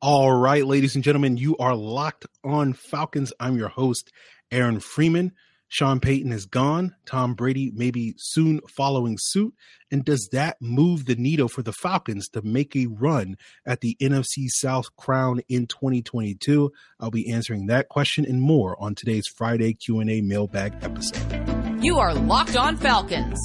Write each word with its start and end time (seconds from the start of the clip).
All 0.00 0.32
right, 0.32 0.64
ladies 0.64 0.94
and 0.94 1.02
gentlemen, 1.02 1.36
you 1.36 1.56
are 1.56 1.74
locked 1.74 2.24
on 2.44 2.72
Falcons. 2.72 3.32
I'm 3.40 3.56
your 3.56 3.68
host, 3.68 4.12
Aaron 4.52 4.78
Freeman. 4.78 5.32
Sean 5.66 5.98
Payton 5.98 6.30
is 6.30 6.46
gone. 6.46 6.94
Tom 7.04 7.34
Brady 7.34 7.72
may 7.74 7.90
be 7.90 8.14
soon 8.16 8.60
following 8.76 9.16
suit. 9.18 9.54
And 9.90 10.04
does 10.04 10.28
that 10.30 10.56
move 10.60 11.06
the 11.06 11.16
needle 11.16 11.48
for 11.48 11.62
the 11.62 11.72
Falcons 11.72 12.28
to 12.28 12.42
make 12.42 12.76
a 12.76 12.86
run 12.86 13.38
at 13.66 13.80
the 13.80 13.96
NFC 14.00 14.46
South 14.46 14.94
crown 14.96 15.40
in 15.48 15.66
2022? 15.66 16.70
I'll 17.00 17.10
be 17.10 17.28
answering 17.32 17.66
that 17.66 17.88
question 17.88 18.24
and 18.24 18.40
more 18.40 18.80
on 18.80 18.94
today's 18.94 19.26
Friday 19.26 19.72
Q&A 19.72 20.20
mailbag 20.20 20.76
episode. 20.80 21.82
You 21.82 21.98
are 21.98 22.14
Locked 22.14 22.56
On 22.56 22.76
Falcons, 22.76 23.40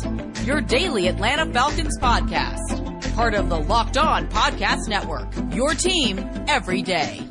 your 0.46 0.62
daily 0.62 1.08
Atlanta 1.08 1.52
Falcons 1.52 1.98
podcast 2.00 2.83
part 3.14 3.36
of 3.36 3.50
the 3.50 3.60
Locked 3.60 3.98
On 3.98 4.28
Podcast 4.28 4.88
Network. 4.88 5.28
Your 5.54 5.74
team 5.76 6.20
every 6.48 6.82
day. 6.82 7.22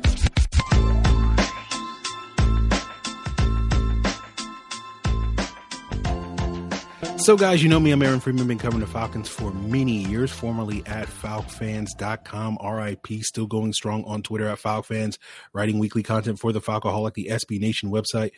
So, 7.17 7.37
guys, 7.37 7.63
you 7.63 7.69
know 7.69 7.79
me. 7.79 7.91
I'm 7.91 8.01
Aaron 8.01 8.19
Freeman. 8.19 8.49
Been 8.49 8.57
covering 8.57 8.81
the 8.81 8.87
Falcons 8.87 9.29
for 9.29 9.53
many 9.53 9.93
years, 9.93 10.29
formerly 10.29 10.83
at 10.85 11.07
FalcFans.com. 11.07 12.57
RIP, 12.61 13.07
still 13.23 13.47
going 13.47 13.71
strong 13.71 14.03
on 14.03 14.23
Twitter 14.23 14.47
at 14.47 14.59
FalcFans, 14.59 15.17
writing 15.53 15.79
weekly 15.79 16.03
content 16.03 16.37
for 16.37 16.51
the 16.51 16.59
Falcoholic, 16.59 17.13
the 17.13 17.29
SB 17.31 17.61
Nation 17.61 17.89
website 17.89 18.31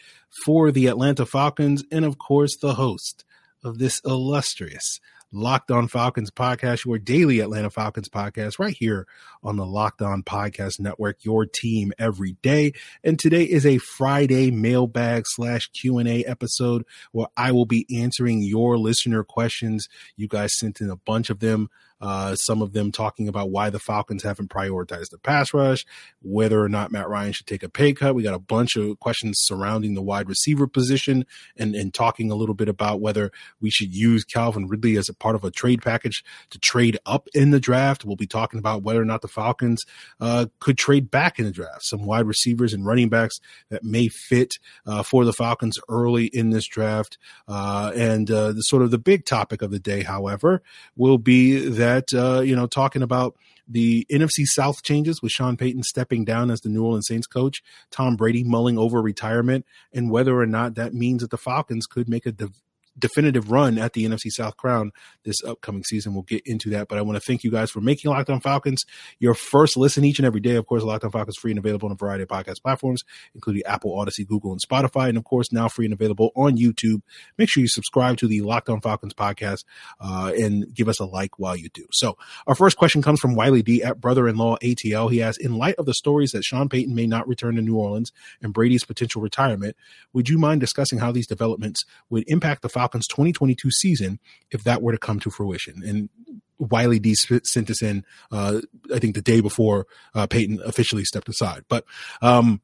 for 0.45 0.71
the 0.71 0.85
Atlanta 0.85 1.25
Falcons, 1.25 1.83
and 1.91 2.05
of 2.05 2.19
course, 2.19 2.57
the 2.57 2.75
host 2.75 3.25
of 3.63 3.79
this 3.79 4.01
illustrious 4.05 4.99
Locked 5.35 5.69
On 5.69 5.87
Falcons 5.87 6.31
podcast, 6.31 6.85
your 6.85 6.97
daily 6.97 7.41
Atlanta 7.41 7.69
Falcons 7.69 8.07
podcast, 8.07 8.57
right 8.57 8.75
here 8.75 9.05
on 9.45 9.57
the 9.57 9.65
Locked 9.65 10.01
On 10.01 10.23
Podcast 10.23 10.79
Network, 10.79 11.23
your 11.23 11.45
team 11.45 11.93
every 11.99 12.33
day. 12.41 12.73
And 13.03 13.19
today 13.19 13.43
is 13.43 13.65
a 13.65 13.77
Friday 13.77 14.49
mailbag 14.49 15.25
slash 15.27 15.67
Q 15.67 15.99
and 15.99 16.09
A 16.09 16.23
episode 16.23 16.83
where 17.11 17.27
I 17.37 17.51
will 17.51 17.67
be 17.67 17.85
answering 17.95 18.41
your 18.41 18.77
listener 18.77 19.23
questions. 19.23 19.87
You 20.17 20.27
guys 20.27 20.57
sent 20.57 20.81
in 20.81 20.89
a 20.89 20.97
bunch 20.97 21.29
of 21.29 21.39
them. 21.39 21.69
Uh, 22.01 22.35
some 22.35 22.61
of 22.61 22.73
them 22.73 22.91
talking 22.91 23.29
about 23.29 23.49
why 23.49 23.69
the 23.69 23.79
Falcons 23.79 24.21
haven't 24.21 24.49
prioritized 24.49 25.11
the 25.11 25.17
pass 25.17 25.53
rush, 25.53 25.85
whether 26.21 26.61
or 26.61 26.67
not 26.67 26.91
Matt 26.91 27.07
Ryan 27.07 27.31
should 27.31 27.47
take 27.47 27.63
a 27.63 27.69
pay 27.69 27.93
cut. 27.93 28.13
We 28.13 28.21
got 28.21 28.33
a 28.33 28.39
bunch 28.39 28.75
of 28.75 28.99
questions 28.99 29.37
surrounding 29.39 29.93
the 29.93 30.01
wide 30.01 30.27
receiver 30.27 30.67
position 30.67 31.25
and, 31.55 31.73
and 31.73 31.93
talking 31.93 32.29
a 32.29 32.35
little 32.35 32.53
bit 32.53 32.67
about 32.67 32.99
whether 32.99 33.31
we 33.61 33.69
should 33.69 33.95
use 33.95 34.25
Calvin 34.25 34.67
Ridley 34.67 34.97
as 34.97 35.07
a 35.07 35.13
part 35.13 35.35
of 35.35 35.45
a 35.45 35.51
trade 35.51 35.81
package 35.81 36.21
to 36.49 36.59
trade 36.59 36.99
up 37.05 37.29
in 37.33 37.51
the 37.51 37.61
draft. 37.61 38.03
We'll 38.03 38.17
be 38.17 38.27
talking 38.27 38.59
about 38.59 38.83
whether 38.83 39.01
or 39.01 39.05
not 39.05 39.21
the 39.21 39.29
Falcons 39.35 39.85
uh, 40.19 40.47
could 40.59 40.77
trade 40.77 41.11
back 41.11 41.37
in 41.37 41.45
the 41.45 41.51
draft. 41.51 41.83
Some 41.83 42.05
wide 42.05 42.25
receivers 42.25 42.73
and 42.73 42.85
running 42.85 43.09
backs 43.09 43.39
that 43.69 43.83
may 43.83 44.07
fit 44.07 44.53
uh, 44.85 45.03
for 45.03 45.25
the 45.25 45.33
Falcons 45.33 45.77
early 45.89 46.25
in 46.25 46.49
this 46.49 46.65
draft. 46.65 47.17
Uh, 47.47 47.91
and 47.95 48.31
uh, 48.31 48.53
the 48.53 48.61
sort 48.61 48.81
of 48.81 48.91
the 48.91 48.97
big 48.97 49.25
topic 49.25 49.61
of 49.61 49.71
the 49.71 49.79
day, 49.79 50.01
however, 50.01 50.63
will 50.95 51.17
be 51.17 51.67
that 51.69 52.13
uh, 52.13 52.41
you 52.41 52.55
know 52.55 52.67
talking 52.67 53.01
about 53.01 53.35
the 53.67 54.05
NFC 54.11 54.45
South 54.45 54.83
changes 54.83 55.21
with 55.21 55.31
Sean 55.31 55.57
Payton 55.57 55.83
stepping 55.83 56.23
down 56.23 56.51
as 56.51 56.61
the 56.61 56.69
New 56.69 56.83
Orleans 56.83 57.07
Saints 57.07 57.27
coach, 57.27 57.61
Tom 57.91 58.15
Brady 58.15 58.43
mulling 58.43 58.77
over 58.77 59.01
retirement, 59.01 59.65
and 59.93 60.11
whether 60.11 60.39
or 60.39 60.45
not 60.45 60.75
that 60.75 60.93
means 60.93 61.21
that 61.21 61.31
the 61.31 61.37
Falcons 61.37 61.85
could 61.87 62.07
make 62.07 62.25
a 62.25 62.31
div- 62.31 62.61
definitive 62.97 63.51
run 63.51 63.77
at 63.77 63.93
the 63.93 64.05
NFC 64.05 64.29
South 64.29 64.57
crown 64.57 64.91
this 65.23 65.43
upcoming 65.43 65.83
season. 65.83 66.13
We'll 66.13 66.23
get 66.23 66.43
into 66.45 66.69
that, 66.71 66.87
but 66.87 66.97
I 66.97 67.01
want 67.01 67.15
to 67.15 67.19
thank 67.19 67.43
you 67.43 67.51
guys 67.51 67.71
for 67.71 67.81
making 67.81 68.11
Locked 68.11 68.29
On 68.29 68.39
Falcons 68.39 68.85
your 69.19 69.33
first 69.33 69.77
listen 69.77 70.05
each 70.05 70.19
and 70.19 70.25
every 70.25 70.39
day. 70.39 70.55
Of 70.55 70.65
course, 70.65 70.83
Locked 70.83 71.03
On 71.03 71.11
Falcons 71.11 71.37
free 71.37 71.51
and 71.51 71.59
available 71.59 71.87
on 71.87 71.91
a 71.91 71.95
variety 71.95 72.23
of 72.23 72.29
podcast 72.29 72.61
platforms, 72.61 73.03
including 73.33 73.63
Apple, 73.65 73.97
Odyssey, 73.97 74.25
Google, 74.25 74.51
and 74.51 74.61
Spotify, 74.61 75.09
and 75.09 75.17
of 75.17 75.23
course 75.23 75.51
now 75.51 75.67
free 75.67 75.85
and 75.85 75.93
available 75.93 76.31
on 76.35 76.57
YouTube. 76.57 77.01
Make 77.37 77.49
sure 77.49 77.61
you 77.61 77.67
subscribe 77.67 78.17
to 78.17 78.27
the 78.27 78.41
Locked 78.41 78.69
On 78.69 78.81
Falcons 78.81 79.13
podcast 79.13 79.63
uh, 79.99 80.31
and 80.37 80.73
give 80.73 80.87
us 80.87 80.99
a 80.99 81.05
like 81.05 81.37
while 81.39 81.55
you 81.55 81.69
do. 81.73 81.85
So, 81.91 82.17
our 82.47 82.55
first 82.55 82.77
question 82.77 83.01
comes 83.01 83.19
from 83.19 83.35
Wiley 83.35 83.61
D 83.61 83.83
at 83.83 83.99
Brother-in-Law 83.99 84.57
ATL. 84.63 85.11
He 85.11 85.21
asks, 85.21 85.43
in 85.43 85.57
light 85.57 85.75
of 85.75 85.85
the 85.85 85.93
stories 85.93 86.31
that 86.31 86.43
Sean 86.43 86.69
Payton 86.69 86.93
may 86.93 87.07
not 87.07 87.27
return 87.27 87.55
to 87.55 87.61
New 87.61 87.75
Orleans 87.75 88.11
and 88.41 88.53
Brady's 88.53 88.85
potential 88.85 89.21
retirement, 89.21 89.75
would 90.13 90.29
you 90.29 90.37
mind 90.37 90.61
discussing 90.61 90.99
how 90.99 91.11
these 91.11 91.27
developments 91.27 91.85
would 92.09 92.23
impact 92.27 92.61
the 92.61 92.69
Falcons' 92.69 92.84
2022 92.93 93.71
season 93.71 94.19
if 94.51 94.63
that 94.63 94.81
were 94.81 94.91
to 94.91 94.97
come 94.97 95.19
to 95.19 95.29
fruition. 95.29 95.81
And 95.85 96.09
Wiley 96.57 96.99
D 96.99 97.15
sent 97.15 97.69
us 97.69 97.81
in, 97.81 98.05
uh, 98.31 98.61
I 98.93 98.99
think 98.99 99.15
the 99.15 99.21
day 99.21 99.41
before 99.41 99.87
uh, 100.13 100.27
Payton 100.27 100.61
officially 100.65 101.03
stepped 101.03 101.29
aside. 101.29 101.65
But, 101.67 101.85
um, 102.21 102.61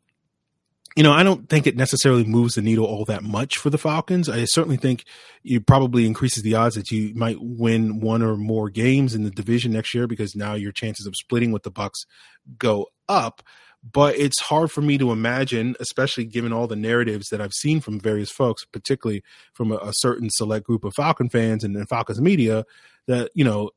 you 0.96 1.04
know, 1.04 1.14
I 1.14 1.24
don't 1.24 1.48
think 1.48 1.68
it 1.68 1.78
necessarily 1.78 2.26
moves 2.26 2.56
the 2.56 2.62
needle 2.62 2.86
all 2.86 3.06
that 3.06 3.24
much 3.24 3.58
for 3.58 3.70
the 3.70 3.78
Falcons. 3.78 4.28
I 4.28 4.44
certainly 4.46 4.78
think 4.78 5.06
it 5.44 5.66
probably 5.66 6.06
increases 6.06 6.44
the 6.44 6.56
odds 6.56 6.76
that 6.76 6.92
you 6.92 7.14
might 7.16 7.38
win 7.40 8.02
one 8.02 8.22
or 8.22 8.36
more 8.36 8.70
games 8.70 9.16
in 9.16 9.24
the 9.24 9.32
division 9.32 9.72
next 9.72 9.94
year 9.94 10.06
because 10.06 10.36
now 10.36 10.54
your 10.54 10.74
chances 10.74 11.06
of 11.06 11.16
splitting 11.16 11.52
with 11.52 11.64
the 11.64 11.72
Bucs 11.72 12.06
go 12.58 12.88
up 13.08 13.42
but 13.84 14.16
it's 14.16 14.40
hard 14.42 14.72
for 14.72 14.82
me 14.82 14.98
to 14.98 15.12
imagine, 15.12 15.76
especially 15.80 16.26
given 16.26 16.54
all 16.54 16.68
the 16.68 16.76
narratives 16.76 17.30
that 17.30 17.42
I've 17.42 17.54
seen 17.54 17.80
from 17.80 18.00
various 18.00 18.30
folks, 18.30 18.64
particularly 18.66 19.24
from 19.54 19.72
a, 19.72 19.78
a 19.78 19.94
certain 19.94 20.30
select 20.30 20.66
group 20.66 20.84
of 20.84 20.94
Falcon 20.94 21.30
fans 21.30 21.64
and, 21.64 21.76
and 21.76 21.90
Falcons 21.90 22.22
media, 22.22 22.66
that 23.08 23.32
you 23.34 23.44
know 23.44 23.72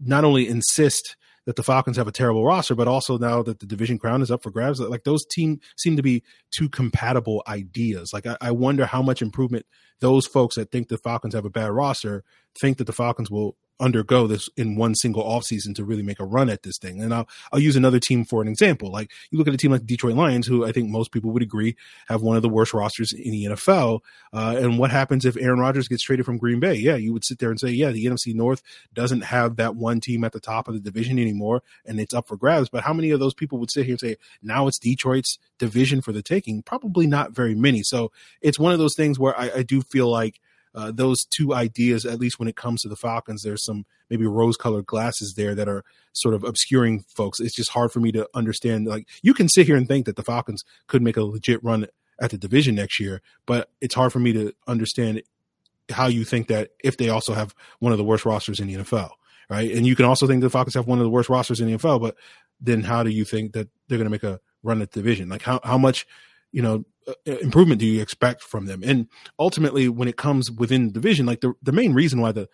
not 0.00 0.24
only 0.24 0.48
insist 0.48 1.16
that 1.46 1.56
the 1.56 1.62
Falcons 1.62 1.96
have 1.96 2.08
a 2.08 2.12
terrible 2.12 2.44
roster, 2.44 2.74
but 2.74 2.88
also 2.88 3.18
now 3.18 3.42
that 3.42 3.60
the 3.60 3.66
division 3.66 3.98
crown 3.98 4.22
is 4.22 4.30
up 4.30 4.42
for 4.42 4.50
grabs, 4.50 4.80
like 4.80 5.04
those 5.04 5.24
team 5.26 5.60
seem 5.76 5.94
to 5.96 6.02
be 6.02 6.22
two 6.56 6.68
compatible 6.68 7.42
ideas. 7.46 8.10
Like 8.12 8.26
I, 8.26 8.36
I, 8.40 8.50
wonder 8.50 8.86
how 8.86 9.02
much 9.02 9.20
improvement 9.20 9.66
those 10.00 10.26
folks 10.26 10.56
that 10.56 10.72
think 10.72 10.88
the 10.88 10.96
Falcons 10.96 11.34
have 11.34 11.44
a 11.44 11.50
bad 11.50 11.70
roster 11.70 12.24
think 12.58 12.78
that 12.78 12.86
the 12.86 12.92
Falcons 12.92 13.30
will 13.30 13.56
undergo 13.80 14.26
this 14.26 14.48
in 14.56 14.76
one 14.76 14.94
single 14.94 15.24
offseason 15.24 15.74
to 15.74 15.84
really 15.84 16.02
make 16.02 16.20
a 16.20 16.24
run 16.24 16.48
at 16.48 16.62
this 16.62 16.78
thing. 16.78 17.02
And 17.02 17.12
I'll 17.12 17.28
I'll 17.52 17.60
use 17.60 17.76
another 17.76 17.98
team 17.98 18.24
for 18.24 18.40
an 18.40 18.48
example. 18.48 18.90
Like 18.90 19.10
you 19.30 19.38
look 19.38 19.48
at 19.48 19.54
a 19.54 19.58
team 19.58 19.72
like 19.72 19.80
the 19.80 19.86
Detroit 19.86 20.14
Lions, 20.14 20.46
who 20.46 20.64
I 20.64 20.72
think 20.72 20.88
most 20.88 21.12
people 21.12 21.30
would 21.32 21.42
agree 21.42 21.76
have 22.08 22.22
one 22.22 22.36
of 22.36 22.42
the 22.42 22.48
worst 22.48 22.72
rosters 22.72 23.12
in 23.12 23.32
the 23.32 23.44
NFL. 23.46 24.00
Uh, 24.32 24.56
and 24.58 24.78
what 24.78 24.90
happens 24.90 25.24
if 25.24 25.36
Aaron 25.36 25.58
Rodgers 25.58 25.88
gets 25.88 26.02
traded 26.02 26.24
from 26.24 26.38
Green 26.38 26.60
Bay? 26.60 26.74
Yeah, 26.74 26.96
you 26.96 27.12
would 27.12 27.24
sit 27.24 27.38
there 27.38 27.50
and 27.50 27.58
say, 27.58 27.70
yeah, 27.70 27.90
the 27.90 28.06
NFC 28.06 28.34
North 28.34 28.62
doesn't 28.92 29.22
have 29.22 29.56
that 29.56 29.76
one 29.76 30.00
team 30.00 30.24
at 30.24 30.32
the 30.32 30.40
top 30.40 30.68
of 30.68 30.74
the 30.74 30.80
division 30.80 31.18
anymore, 31.18 31.62
and 31.84 31.98
it's 31.98 32.14
up 32.14 32.28
for 32.28 32.36
grabs. 32.36 32.68
But 32.68 32.84
how 32.84 32.92
many 32.92 33.10
of 33.10 33.20
those 33.20 33.34
people 33.34 33.58
would 33.58 33.70
sit 33.70 33.86
here 33.86 33.94
and 33.94 34.00
say, 34.00 34.16
now 34.42 34.66
it's 34.66 34.78
Detroit's 34.78 35.38
division 35.58 36.00
for 36.00 36.12
the 36.12 36.22
taking? 36.22 36.62
Probably 36.62 37.06
not 37.06 37.32
very 37.32 37.54
many. 37.54 37.82
So 37.82 38.12
it's 38.40 38.58
one 38.58 38.72
of 38.72 38.78
those 38.78 38.94
things 38.94 39.18
where 39.18 39.38
I, 39.38 39.50
I 39.56 39.62
do 39.62 39.82
feel 39.82 40.08
like 40.08 40.40
uh, 40.74 40.90
those 40.92 41.24
two 41.24 41.54
ideas, 41.54 42.04
at 42.04 42.18
least 42.18 42.38
when 42.38 42.48
it 42.48 42.56
comes 42.56 42.82
to 42.82 42.88
the 42.88 42.96
Falcons, 42.96 43.42
there's 43.42 43.64
some 43.64 43.86
maybe 44.10 44.26
rose 44.26 44.56
colored 44.56 44.86
glasses 44.86 45.34
there 45.36 45.54
that 45.54 45.68
are 45.68 45.84
sort 46.12 46.34
of 46.34 46.42
obscuring 46.42 47.04
folks. 47.08 47.40
It's 47.40 47.54
just 47.54 47.70
hard 47.70 47.92
for 47.92 48.00
me 48.00 48.10
to 48.12 48.28
understand. 48.34 48.86
Like 48.86 49.08
you 49.22 49.34
can 49.34 49.48
sit 49.48 49.66
here 49.66 49.76
and 49.76 49.86
think 49.86 50.06
that 50.06 50.16
the 50.16 50.22
Falcons 50.22 50.64
could 50.86 51.02
make 51.02 51.16
a 51.16 51.22
legit 51.22 51.62
run 51.62 51.86
at 52.20 52.30
the 52.30 52.38
division 52.38 52.74
next 52.74 52.98
year, 52.98 53.22
but 53.46 53.70
it's 53.80 53.94
hard 53.94 54.12
for 54.12 54.18
me 54.18 54.32
to 54.32 54.52
understand 54.66 55.22
how 55.90 56.06
you 56.06 56.24
think 56.24 56.48
that 56.48 56.70
if 56.82 56.96
they 56.96 57.08
also 57.08 57.34
have 57.34 57.54
one 57.78 57.92
of 57.92 57.98
the 57.98 58.04
worst 58.04 58.24
rosters 58.24 58.60
in 58.60 58.68
the 58.68 58.74
NFL, 58.74 59.10
right? 59.50 59.70
And 59.70 59.86
you 59.86 59.94
can 59.94 60.06
also 60.06 60.26
think 60.26 60.40
the 60.40 60.50
Falcons 60.50 60.74
have 60.74 60.86
one 60.86 60.98
of 60.98 61.04
the 61.04 61.10
worst 61.10 61.28
rosters 61.28 61.60
in 61.60 61.70
the 61.70 61.76
NFL, 61.76 62.00
but 62.00 62.16
then 62.60 62.82
how 62.82 63.02
do 63.02 63.10
you 63.10 63.24
think 63.24 63.52
that 63.52 63.68
they're 63.88 63.98
going 63.98 64.06
to 64.06 64.10
make 64.10 64.22
a 64.22 64.40
run 64.62 64.80
at 64.80 64.92
the 64.92 65.00
division? 65.00 65.28
Like 65.28 65.42
how 65.42 65.60
how 65.62 65.78
much 65.78 66.06
you 66.52 66.62
know 66.62 66.84
improvement 67.26 67.80
do 67.80 67.86
you 67.86 68.00
expect 68.00 68.42
from 68.42 68.66
them? 68.66 68.82
And 68.84 69.08
ultimately, 69.38 69.88
when 69.88 70.08
it 70.08 70.16
comes 70.16 70.50
within 70.50 70.92
division, 70.92 71.26
like 71.26 71.40
the 71.40 71.54
the 71.62 71.72
main 71.72 71.94
reason 71.94 72.20
why 72.20 72.32
the 72.32 72.48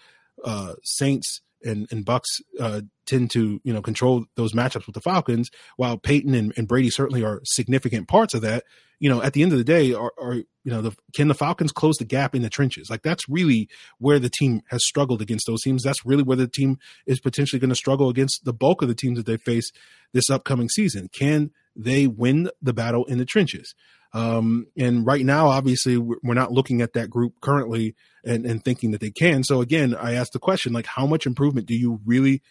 uh, 0.44 0.74
Saints 0.82 1.40
and, 1.62 1.86
and 1.90 2.04
Bucs 2.04 2.40
uh, 2.58 2.82
tend 3.06 3.30
to 3.32 3.60
you 3.64 3.72
know 3.72 3.82
control 3.82 4.24
those 4.36 4.52
matchups 4.52 4.86
with 4.86 4.94
the 4.94 5.00
Falcons, 5.00 5.50
while 5.76 5.98
Payton 5.98 6.34
and, 6.34 6.52
and, 6.56 6.66
Brady 6.68 6.90
certainly 6.90 7.22
are 7.22 7.40
significant 7.44 8.08
parts 8.08 8.34
of 8.34 8.42
that. 8.42 8.64
You 8.98 9.08
know, 9.08 9.22
at 9.22 9.32
the 9.32 9.42
end 9.42 9.52
of 9.52 9.58
the 9.58 9.64
day, 9.64 9.92
are, 9.94 10.12
are 10.18 10.34
you 10.34 10.46
know 10.64 10.82
the, 10.82 10.92
can 11.14 11.28
the 11.28 11.34
Falcons 11.34 11.72
close 11.72 11.96
the 11.96 12.04
gap 12.04 12.34
in 12.34 12.42
the 12.42 12.50
trenches? 12.50 12.88
Like 12.90 13.02
that's 13.02 13.28
really 13.28 13.68
where 13.98 14.18
the 14.18 14.30
team 14.30 14.62
has 14.68 14.84
struggled 14.84 15.22
against 15.22 15.46
those 15.46 15.62
teams. 15.62 15.82
That's 15.82 16.04
really 16.04 16.22
where 16.22 16.36
the 16.36 16.48
team 16.48 16.78
is 17.06 17.20
potentially 17.20 17.60
going 17.60 17.70
to 17.70 17.76
struggle 17.76 18.08
against 18.08 18.44
the 18.44 18.52
bulk 18.52 18.82
of 18.82 18.88
the 18.88 18.94
teams 18.94 19.18
that 19.18 19.26
they 19.26 19.36
face 19.36 19.70
this 20.12 20.30
upcoming 20.30 20.68
season. 20.68 21.08
Can 21.12 21.50
they 21.76 22.06
win 22.06 22.50
the 22.60 22.72
battle 22.72 23.04
in 23.06 23.18
the 23.18 23.24
trenches? 23.24 23.74
Um, 24.12 24.66
and 24.76 25.06
right 25.06 25.24
now, 25.24 25.48
obviously, 25.48 25.96
we're 25.96 26.34
not 26.34 26.52
looking 26.52 26.82
at 26.82 26.94
that 26.94 27.10
group 27.10 27.34
currently 27.40 27.94
and, 28.24 28.44
and 28.44 28.64
thinking 28.64 28.90
that 28.90 29.00
they 29.00 29.10
can. 29.10 29.44
So 29.44 29.60
again, 29.60 29.94
I 29.94 30.14
asked 30.14 30.32
the 30.32 30.38
question, 30.38 30.72
like, 30.72 30.86
how 30.86 31.06
much 31.06 31.26
improvement 31.26 31.66
do 31.66 31.74
you 31.74 32.00
really 32.04 32.42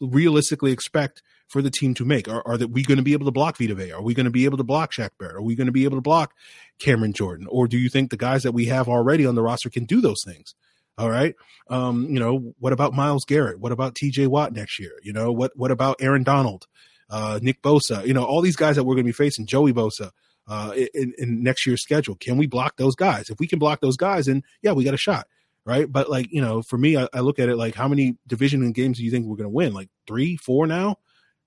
realistically 0.00 0.70
expect 0.70 1.22
for 1.48 1.60
the 1.60 1.70
team 1.70 1.94
to 1.94 2.04
make? 2.04 2.28
Are, 2.28 2.42
are 2.46 2.56
that 2.56 2.68
we 2.68 2.82
going 2.82 2.98
to 2.98 3.02
be 3.02 3.14
able 3.14 3.26
to 3.26 3.32
block 3.32 3.58
Vita 3.58 3.74
Vea? 3.74 3.92
Are 3.92 4.02
we 4.02 4.14
going 4.14 4.24
to 4.24 4.30
be 4.30 4.44
able 4.44 4.58
to 4.58 4.64
block 4.64 4.92
Shaq 4.92 5.10
Barrett? 5.18 5.36
Are 5.36 5.42
we 5.42 5.56
going 5.56 5.66
to 5.66 5.72
be 5.72 5.84
able 5.84 5.96
to 5.96 6.02
block 6.02 6.34
Cameron 6.78 7.12
Jordan? 7.12 7.46
Or 7.50 7.66
do 7.66 7.78
you 7.78 7.88
think 7.88 8.10
the 8.10 8.16
guys 8.16 8.44
that 8.44 8.52
we 8.52 8.66
have 8.66 8.88
already 8.88 9.26
on 9.26 9.34
the 9.34 9.42
roster 9.42 9.70
can 9.70 9.86
do 9.86 10.00
those 10.00 10.22
things? 10.24 10.54
All 10.96 11.10
right. 11.10 11.34
Um, 11.68 12.06
you 12.10 12.18
know, 12.18 12.54
what 12.58 12.72
about 12.72 12.92
Myles 12.92 13.24
Garrett? 13.24 13.60
What 13.60 13.72
about 13.72 13.94
TJ 13.94 14.28
Watt 14.28 14.52
next 14.52 14.80
year? 14.80 14.92
You 15.02 15.12
know, 15.12 15.30
what 15.32 15.52
what 15.54 15.70
about 15.70 15.96
Aaron 16.00 16.24
Donald? 16.24 16.66
uh, 17.10 17.38
Nick 17.42 17.62
Bosa, 17.62 18.06
you 18.06 18.14
know, 18.14 18.24
all 18.24 18.40
these 18.40 18.56
guys 18.56 18.76
that 18.76 18.84
we're 18.84 18.94
going 18.94 19.04
to 19.04 19.08
be 19.08 19.12
facing, 19.12 19.46
Joey 19.46 19.72
Bosa, 19.72 20.10
uh, 20.48 20.72
in, 20.94 21.14
in 21.18 21.42
next 21.42 21.66
year's 21.66 21.82
schedule. 21.82 22.16
Can 22.16 22.36
we 22.38 22.46
block 22.46 22.76
those 22.76 22.96
guys? 22.96 23.30
If 23.30 23.38
we 23.38 23.46
can 23.46 23.58
block 23.58 23.80
those 23.80 23.96
guys, 23.96 24.26
then 24.26 24.42
yeah, 24.62 24.72
we 24.72 24.84
got 24.84 24.94
a 24.94 24.98
shot 24.98 25.28
right? 25.68 25.92
But 25.92 26.08
like 26.08 26.32
you 26.32 26.40
know, 26.40 26.62
for 26.62 26.78
me, 26.78 26.96
I, 26.96 27.06
I, 27.12 27.20
look 27.20 27.38
at 27.38 27.50
it 27.50 27.56
like 27.56 27.74
how 27.74 27.88
many 27.88 28.16
division 28.26 28.72
games 28.72 28.96
do 28.96 29.04
you 29.04 29.10
think 29.10 29.26
we're 29.26 29.36
going 29.36 29.50
to 29.50 29.54
win? 29.54 29.74
Like 29.74 29.90
three, 30.06 30.36
four 30.36 30.66
now, 30.66 30.96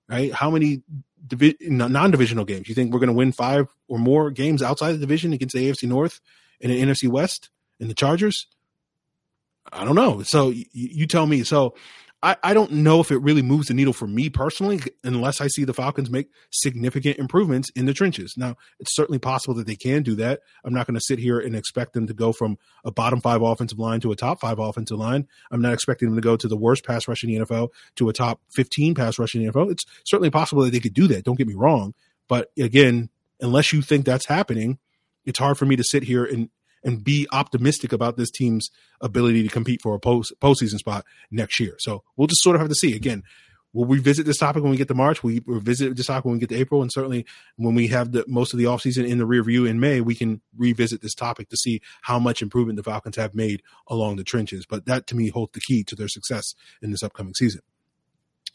right? 0.08 0.32
How 0.32 0.48
many 0.48 0.82
divi- 1.26 1.56
non-divisional 1.60 2.44
games 2.44 2.68
you 2.68 2.74
think 2.76 2.92
we're 2.92 3.00
going 3.00 3.08
to 3.08 3.14
win 3.14 3.32
five 3.32 3.66
or 3.88 3.98
more 3.98 4.30
games 4.30 4.62
outside 4.62 4.92
the 4.92 4.98
division 4.98 5.32
against 5.32 5.56
the 5.56 5.68
AFC 5.68 5.88
North 5.88 6.20
and 6.60 6.70
the 6.70 6.80
NFC 6.80 7.08
West 7.08 7.50
and 7.80 7.90
the 7.90 7.94
Chargers? 7.94 8.46
I 9.72 9.84
don't 9.84 9.96
know. 9.96 10.22
So 10.22 10.50
you, 10.50 10.66
you 10.72 11.06
tell 11.08 11.26
me. 11.26 11.42
So 11.42 11.74
I, 12.22 12.36
I 12.42 12.54
don't 12.54 12.70
know 12.70 13.00
if 13.00 13.10
it 13.10 13.18
really 13.18 13.42
moves 13.42 13.66
the 13.66 13.74
needle 13.74 13.92
for 13.92 14.06
me 14.06 14.30
personally, 14.30 14.80
unless 15.02 15.40
I 15.40 15.48
see 15.48 15.64
the 15.64 15.74
Falcons 15.74 16.08
make 16.08 16.28
significant 16.50 17.18
improvements 17.18 17.70
in 17.70 17.86
the 17.86 17.92
trenches. 17.92 18.34
Now, 18.36 18.56
it's 18.78 18.94
certainly 18.94 19.18
possible 19.18 19.54
that 19.54 19.66
they 19.66 19.74
can 19.74 20.02
do 20.02 20.14
that. 20.16 20.40
I'm 20.64 20.72
not 20.72 20.86
going 20.86 20.94
to 20.94 21.00
sit 21.00 21.18
here 21.18 21.40
and 21.40 21.56
expect 21.56 21.94
them 21.94 22.06
to 22.06 22.14
go 22.14 22.32
from 22.32 22.58
a 22.84 22.92
bottom 22.92 23.20
five 23.20 23.42
offensive 23.42 23.78
line 23.78 24.00
to 24.00 24.12
a 24.12 24.16
top 24.16 24.40
five 24.40 24.60
offensive 24.60 24.98
line. 24.98 25.26
I'm 25.50 25.60
not 25.60 25.72
expecting 25.72 26.08
them 26.08 26.16
to 26.16 26.22
go 26.22 26.36
to 26.36 26.46
the 26.46 26.56
worst 26.56 26.84
pass 26.84 27.08
rush 27.08 27.24
in 27.24 27.30
the 27.30 27.44
NFL 27.44 27.70
to 27.96 28.08
a 28.08 28.12
top 28.12 28.40
15 28.50 28.94
pass 28.94 29.18
rush 29.18 29.34
in 29.34 29.44
the 29.44 29.50
NFL. 29.50 29.72
It's 29.72 29.84
certainly 30.04 30.30
possible 30.30 30.62
that 30.62 30.70
they 30.70 30.80
could 30.80 30.94
do 30.94 31.08
that. 31.08 31.24
Don't 31.24 31.38
get 31.38 31.48
me 31.48 31.54
wrong. 31.54 31.92
But 32.28 32.52
again, 32.56 33.10
unless 33.40 33.72
you 33.72 33.82
think 33.82 34.04
that's 34.04 34.26
happening, 34.26 34.78
it's 35.24 35.38
hard 35.38 35.58
for 35.58 35.66
me 35.66 35.74
to 35.76 35.84
sit 35.84 36.04
here 36.04 36.24
and 36.24 36.50
and 36.84 37.04
be 37.04 37.26
optimistic 37.32 37.92
about 37.92 38.16
this 38.16 38.30
team's 38.30 38.70
ability 39.00 39.42
to 39.42 39.48
compete 39.48 39.82
for 39.82 39.94
a 39.94 39.98
post 39.98 40.32
postseason 40.40 40.78
spot 40.78 41.04
next 41.30 41.60
year. 41.60 41.76
So 41.78 42.02
we'll 42.16 42.28
just 42.28 42.42
sort 42.42 42.56
of 42.56 42.60
have 42.60 42.68
to 42.68 42.74
see. 42.74 42.94
Again, 42.94 43.22
we'll 43.72 43.86
revisit 43.86 44.26
this 44.26 44.38
topic 44.38 44.62
when 44.62 44.70
we 44.70 44.76
get 44.76 44.88
to 44.88 44.94
March. 44.94 45.22
We 45.22 45.42
revisit 45.46 45.96
this 45.96 46.06
topic 46.06 46.24
when 46.24 46.34
we 46.34 46.40
get 46.40 46.50
to 46.50 46.56
April, 46.56 46.82
and 46.82 46.92
certainly 46.92 47.26
when 47.56 47.74
we 47.74 47.88
have 47.88 48.12
the 48.12 48.24
most 48.26 48.52
of 48.52 48.58
the 48.58 48.64
offseason 48.64 49.08
in 49.08 49.18
the 49.18 49.26
rear 49.26 49.42
view 49.42 49.64
in 49.64 49.80
May, 49.80 50.00
we 50.00 50.14
can 50.14 50.40
revisit 50.56 51.02
this 51.02 51.14
topic 51.14 51.48
to 51.50 51.56
see 51.56 51.80
how 52.02 52.18
much 52.18 52.42
improvement 52.42 52.76
the 52.76 52.82
Falcons 52.82 53.16
have 53.16 53.34
made 53.34 53.62
along 53.88 54.16
the 54.16 54.24
trenches. 54.24 54.66
But 54.66 54.86
that 54.86 55.06
to 55.08 55.16
me 55.16 55.28
holds 55.28 55.52
the 55.52 55.60
key 55.60 55.84
to 55.84 55.96
their 55.96 56.08
success 56.08 56.54
in 56.80 56.90
this 56.90 57.02
upcoming 57.02 57.34
season. 57.34 57.62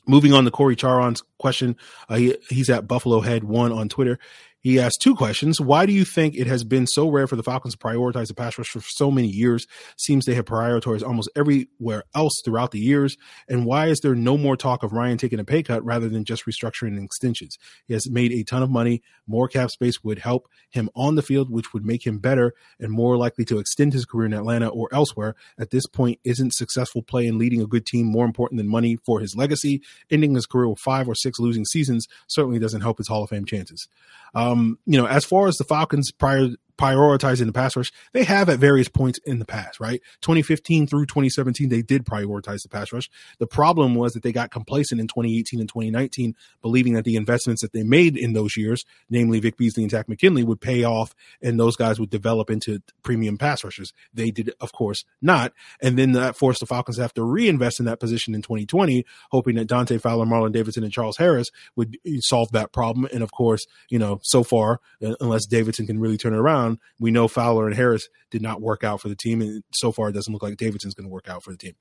Moving 0.09 0.31
on 0.31 0.45
to 0.45 0.51
Corey 0.51 0.77
Charon's 0.77 1.21
question, 1.37 1.75
uh, 2.07 2.15
he, 2.15 2.37
he's 2.49 2.69
at 2.69 2.87
Buffalo 2.87 3.19
Head 3.19 3.43
One 3.43 3.73
on 3.73 3.89
Twitter. 3.89 4.19
He 4.67 4.81
asked 4.81 4.99
two 4.99 5.15
questions. 5.15 5.61
Why 5.61 5.85
do 5.85 5.93
you 5.93 6.03
think 6.03 6.35
it 6.35 6.45
has 6.45 6.65
been 6.65 6.87
so 6.87 7.09
rare 7.09 7.25
for 7.25 7.37
the 7.37 7.41
Falcons 7.41 7.73
to 7.73 7.77
prioritize 7.77 8.27
the 8.27 8.33
pass 8.33 8.57
rush 8.57 8.67
for 8.67 8.81
so 8.81 9.09
many 9.09 9.29
years? 9.29 9.65
Seems 9.95 10.25
they 10.25 10.35
have 10.35 10.43
prioritized 10.43 11.07
almost 11.07 11.29
everywhere 11.37 12.03
else 12.13 12.41
throughout 12.43 12.71
the 12.71 12.79
years. 12.81 13.15
And 13.47 13.65
why 13.65 13.87
is 13.87 14.01
there 14.01 14.13
no 14.13 14.37
more 14.37 14.57
talk 14.57 14.83
of 14.83 14.91
Ryan 14.91 15.17
taking 15.17 15.39
a 15.39 15.45
pay 15.45 15.63
cut 15.63 15.85
rather 15.85 16.09
than 16.09 16.25
just 16.25 16.45
restructuring 16.45 16.97
and 16.97 17.05
extensions? 17.05 17.57
He 17.85 17.93
has 17.93 18.09
made 18.09 18.33
a 18.33 18.43
ton 18.43 18.61
of 18.61 18.69
money. 18.69 19.01
More 19.25 19.47
cap 19.47 19.71
space 19.71 20.03
would 20.03 20.19
help 20.19 20.49
him 20.69 20.89
on 20.97 21.15
the 21.15 21.21
field, 21.21 21.49
which 21.49 21.71
would 21.71 21.85
make 21.85 22.05
him 22.05 22.19
better 22.19 22.53
and 22.77 22.91
more 22.91 23.15
likely 23.15 23.45
to 23.45 23.59
extend 23.59 23.93
his 23.93 24.03
career 24.03 24.25
in 24.25 24.33
Atlanta 24.33 24.67
or 24.67 24.89
elsewhere. 24.91 25.35
At 25.57 25.69
this 25.69 25.87
point, 25.87 26.19
isn't 26.25 26.53
successful 26.53 27.03
play 27.03 27.25
and 27.25 27.37
leading 27.37 27.61
a 27.61 27.67
good 27.67 27.85
team 27.85 28.05
more 28.05 28.25
important 28.25 28.57
than 28.57 28.67
money 28.67 28.97
for 29.05 29.21
his 29.21 29.33
legacy? 29.33 29.81
Ending 30.11 30.35
his 30.35 30.45
career 30.45 30.67
with 30.67 30.79
five 30.79 31.07
or 31.07 31.15
six 31.15 31.39
losing 31.39 31.63
seasons 31.63 32.05
certainly 32.27 32.59
doesn't 32.59 32.81
help 32.81 32.97
his 32.97 33.07
Hall 33.07 33.23
of 33.23 33.29
Fame 33.29 33.45
chances. 33.45 33.87
Um, 34.35 34.56
Um, 34.57 34.79
you 34.85 34.97
know, 34.97 35.07
as 35.07 35.25
far 35.25 35.47
as 35.47 35.55
the 35.57 35.63
Falcons 35.63 36.11
prior 36.11 36.49
prioritizing 36.77 37.45
the 37.45 37.53
pass 37.53 37.75
rush. 37.75 37.91
They 38.13 38.23
have 38.23 38.49
at 38.49 38.59
various 38.59 38.87
points 38.87 39.19
in 39.25 39.39
the 39.39 39.45
past, 39.45 39.79
right? 39.79 40.01
2015 40.21 40.87
through 40.87 41.05
2017, 41.05 41.69
they 41.69 41.81
did 41.81 42.05
prioritize 42.05 42.63
the 42.63 42.69
pass 42.69 42.91
rush. 42.91 43.09
The 43.39 43.47
problem 43.47 43.95
was 43.95 44.13
that 44.13 44.23
they 44.23 44.31
got 44.31 44.51
complacent 44.51 45.01
in 45.01 45.07
2018 45.07 45.59
and 45.59 45.69
2019, 45.69 46.35
believing 46.61 46.93
that 46.93 47.05
the 47.05 47.15
investments 47.15 47.61
that 47.61 47.73
they 47.73 47.83
made 47.83 48.17
in 48.17 48.33
those 48.33 48.57
years, 48.57 48.85
namely 49.09 49.39
Vic 49.39 49.57
Beasley 49.57 49.83
and 49.83 49.91
Takk 49.91 50.07
McKinley, 50.07 50.43
would 50.43 50.61
pay 50.61 50.83
off 50.83 51.15
and 51.41 51.59
those 51.59 51.75
guys 51.75 51.99
would 51.99 52.09
develop 52.09 52.49
into 52.49 52.81
premium 53.03 53.37
pass 53.37 53.63
rushers. 53.63 53.93
They 54.13 54.31
did, 54.31 54.51
of 54.59 54.71
course, 54.71 55.03
not. 55.21 55.53
And 55.81 55.97
then 55.97 56.11
that 56.13 56.35
forced 56.35 56.59
the 56.59 56.65
Falcons 56.65 56.97
to 56.97 57.01
have 57.01 57.13
to 57.15 57.23
reinvest 57.23 57.79
in 57.79 57.85
that 57.85 57.99
position 57.99 58.35
in 58.35 58.41
2020, 58.41 59.05
hoping 59.31 59.55
that 59.55 59.67
Dante 59.67 59.97
Fowler, 59.97 60.25
Marlon 60.25 60.51
Davidson, 60.51 60.83
and 60.83 60.91
Charles 60.91 61.17
Harris 61.17 61.49
would 61.75 61.97
solve 62.19 62.51
that 62.51 62.71
problem. 62.71 63.07
And 63.13 63.23
of 63.23 63.31
course, 63.31 63.65
you 63.89 63.99
know, 63.99 64.19
so 64.23 64.43
far, 64.43 64.79
uh, 65.03 65.15
unless 65.19 65.45
Davidson 65.45 65.87
can 65.87 65.99
really 65.99 66.17
turn 66.17 66.33
it 66.33 66.37
around, 66.37 66.66
we 66.99 67.11
know 67.11 67.27
Fowler 67.27 67.67
and 67.67 67.75
Harris 67.75 68.09
did 68.31 68.41
not 68.41 68.61
work 68.61 68.83
out 68.83 69.01
for 69.01 69.09
the 69.09 69.15
team, 69.15 69.41
and 69.41 69.63
so 69.73 69.91
far 69.91 70.09
it 70.09 70.13
doesn't 70.13 70.31
look 70.33 70.43
like 70.43 70.57
Davidson's 70.57 70.93
going 70.93 71.07
to 71.07 71.13
work 71.13 71.29
out 71.29 71.43
for 71.43 71.51
the 71.51 71.57
team. 71.57 71.73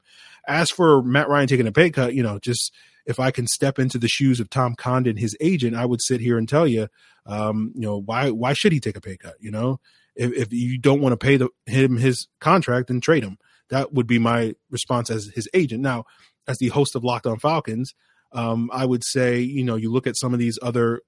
As 0.47 0.71
for 0.71 1.03
Matt 1.03 1.29
Ryan 1.29 1.49
taking 1.49 1.67
a 1.67 1.73
pay 1.73 1.91
cut, 1.91 2.15
you 2.15 2.23
know, 2.23 2.39
just 2.39 2.73
if 3.07 3.21
I 3.21 3.31
can 3.31 3.47
step 3.47 3.79
into 3.79 3.99
the 3.99 4.09
shoes 4.09 4.41
of 4.41 4.51
Tom 4.51 4.75
Condon, 4.75 5.17
his 5.17 5.37
agent, 5.41 5.77
I 5.77 5.87
would 5.87 6.03
sit 6.03 6.21
here 6.21 6.39
and 6.39 6.49
tell 6.49 6.67
you, 6.67 6.89
um, 7.25 7.73
you 7.75 7.83
know, 7.83 8.01
why 8.01 8.31
why 8.31 8.53
should 8.53 8.73
he 8.73 8.81
take 8.81 8.97
a 8.97 9.01
pay 9.01 9.17
cut? 9.17 9.35
You 9.41 9.51
know, 9.51 9.81
if, 10.15 10.33
if 10.33 10.53
you 10.53 10.79
don't 10.79 11.01
want 11.01 11.13
to 11.13 11.17
pay 11.17 11.37
the, 11.37 11.49
him 11.67 11.97
his 11.97 12.29
contract, 12.41 12.89
then 12.89 13.01
trade 13.01 13.25
him. 13.25 13.39
That 13.71 13.93
would 13.93 14.07
be 14.07 14.19
my 14.19 14.55
response 14.71 15.11
as 15.11 15.31
his 15.35 15.49
agent. 15.55 15.83
Now, 15.83 16.05
as 16.47 16.59
the 16.59 16.69
host 16.69 16.95
of 16.95 17.05
Locked 17.05 17.27
On 17.27 17.39
Falcons, 17.39 17.95
um, 18.33 18.71
I 18.73 18.87
would 18.87 19.05
say, 19.05 19.41
you 19.41 19.65
know, 19.65 19.77
you 19.77 19.93
look 19.93 20.07
at 20.07 20.17
some 20.17 20.33
of 20.33 20.39
these 20.39 20.59
other 20.63 21.01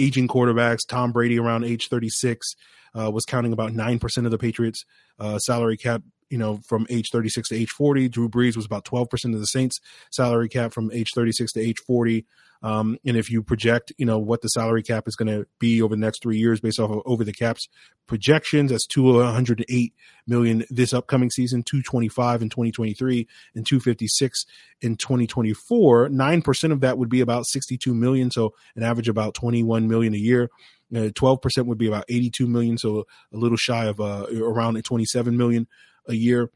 aging 0.00 0.28
quarterbacks, 0.28 0.80
Tom 0.86 1.12
Brady 1.12 1.38
around 1.38 1.64
age 1.64 1.88
36 1.88 2.54
uh, 2.98 3.10
was 3.10 3.24
counting 3.24 3.52
about 3.52 3.72
9% 3.72 4.24
of 4.24 4.30
the 4.30 4.38
Patriots 4.38 4.84
uh, 5.18 5.38
salary 5.38 5.76
cap, 5.76 6.02
you 6.30 6.38
know, 6.38 6.60
from 6.66 6.86
age 6.88 7.10
36 7.10 7.48
to 7.48 7.56
age 7.56 7.70
40. 7.70 8.08
Drew 8.08 8.28
Brees 8.28 8.56
was 8.56 8.64
about 8.64 8.84
12% 8.84 9.34
of 9.34 9.40
the 9.40 9.46
Saints 9.46 9.80
salary 10.10 10.48
cap 10.48 10.72
from 10.72 10.90
age 10.92 11.10
36 11.14 11.52
to 11.52 11.60
age 11.60 11.78
40. 11.86 12.24
Um, 12.62 12.98
and 13.06 13.16
if 13.16 13.30
you 13.30 13.42
project, 13.42 13.92
you 13.96 14.04
know, 14.04 14.18
what 14.18 14.42
the 14.42 14.48
salary 14.48 14.82
cap 14.82 15.08
is 15.08 15.16
going 15.16 15.28
to 15.28 15.46
be 15.58 15.80
over 15.80 15.94
the 15.94 16.00
next 16.00 16.22
three 16.22 16.36
years 16.36 16.60
based 16.60 16.78
off 16.78 16.90
of 16.90 17.02
over 17.06 17.24
the 17.24 17.32
caps 17.32 17.68
projections, 18.06 18.70
that's 18.70 18.86
208 18.86 19.94
million 20.26 20.64
this 20.68 20.92
upcoming 20.92 21.30
season, 21.30 21.62
225 21.62 22.42
in 22.42 22.48
2023 22.50 23.26
and 23.54 23.66
256 23.66 24.44
in 24.82 24.96
2024. 24.96 26.08
9% 26.08 26.72
of 26.72 26.80
that 26.80 26.98
would 26.98 27.08
be 27.08 27.22
about 27.22 27.46
62 27.46 27.94
million. 27.94 28.30
So 28.30 28.54
an 28.76 28.82
average 28.82 29.08
about 29.08 29.34
21 29.34 29.88
million 29.88 30.12
a 30.14 30.18
year. 30.18 30.50
Uh, 30.94 31.08
twelve 31.14 31.40
percent 31.40 31.68
would 31.68 31.78
be 31.78 31.86
about 31.86 32.04
eighty-two 32.08 32.48
million, 32.48 32.76
so 32.76 33.04
a 33.32 33.36
little 33.36 33.56
shy 33.56 33.84
of 33.84 34.00
uh, 34.00 34.26
around 34.34 34.82
twenty-seven 34.84 35.36
million 35.36 35.68
a 36.10 36.14
year. 36.14 36.50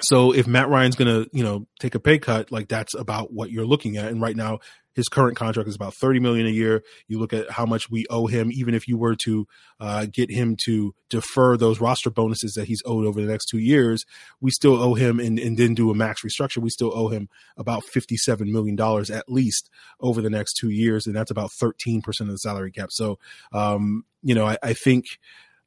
So 0.00 0.32
if 0.32 0.46
Matt 0.46 0.70
Ryan's 0.70 0.96
going 0.96 1.24
to, 1.24 1.30
you 1.36 1.44
know, 1.44 1.66
take 1.78 1.94
a 1.94 2.00
pay 2.00 2.18
cut, 2.18 2.50
like 2.50 2.68
that's 2.68 2.94
about 2.94 3.32
what 3.32 3.50
you're 3.50 3.66
looking 3.66 3.98
at. 3.98 4.10
And 4.10 4.22
right 4.22 4.36
now, 4.36 4.60
his 4.94 5.08
current 5.08 5.36
contract 5.36 5.68
is 5.68 5.74
about 5.74 5.94
30 5.94 6.20
million 6.20 6.46
a 6.46 6.50
year. 6.50 6.82
You 7.08 7.18
look 7.18 7.32
at 7.32 7.50
how 7.50 7.64
much 7.64 7.90
we 7.90 8.06
owe 8.10 8.26
him, 8.26 8.50
even 8.52 8.74
if 8.74 8.86
you 8.86 8.96
were 8.96 9.16
to 9.24 9.46
uh, 9.80 10.06
get 10.10 10.30
him 10.30 10.56
to 10.64 10.94
defer 11.08 11.56
those 11.56 11.80
roster 11.80 12.10
bonuses 12.10 12.54
that 12.54 12.68
he's 12.68 12.82
owed 12.84 13.06
over 13.06 13.20
the 13.20 13.30
next 13.30 13.46
two 13.46 13.58
years, 13.58 14.04
we 14.40 14.50
still 14.50 14.82
owe 14.82 14.94
him 14.94 15.18
and, 15.18 15.38
and 15.38 15.56
then 15.56 15.74
do 15.74 15.90
a 15.90 15.94
max 15.94 16.22
restructure. 16.22 16.58
We 16.58 16.70
still 16.70 16.92
owe 16.94 17.08
him 17.08 17.28
about 17.56 17.84
$57 17.94 18.46
million 18.46 18.78
at 19.10 19.28
least 19.28 19.70
over 20.00 20.20
the 20.20 20.30
next 20.30 20.54
two 20.54 20.70
years. 20.70 21.06
And 21.06 21.16
that's 21.16 21.30
about 21.30 21.50
13% 21.50 22.02
of 22.20 22.26
the 22.28 22.38
salary 22.38 22.72
cap. 22.72 22.90
So, 22.92 23.18
um, 23.52 24.04
you 24.22 24.34
know, 24.34 24.46
I, 24.46 24.58
I 24.62 24.72
think 24.74 25.06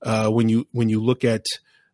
uh, 0.03 0.29
when 0.29 0.49
you, 0.49 0.67
when 0.71 0.89
you 0.89 1.01
look 1.01 1.23
at, 1.23 1.45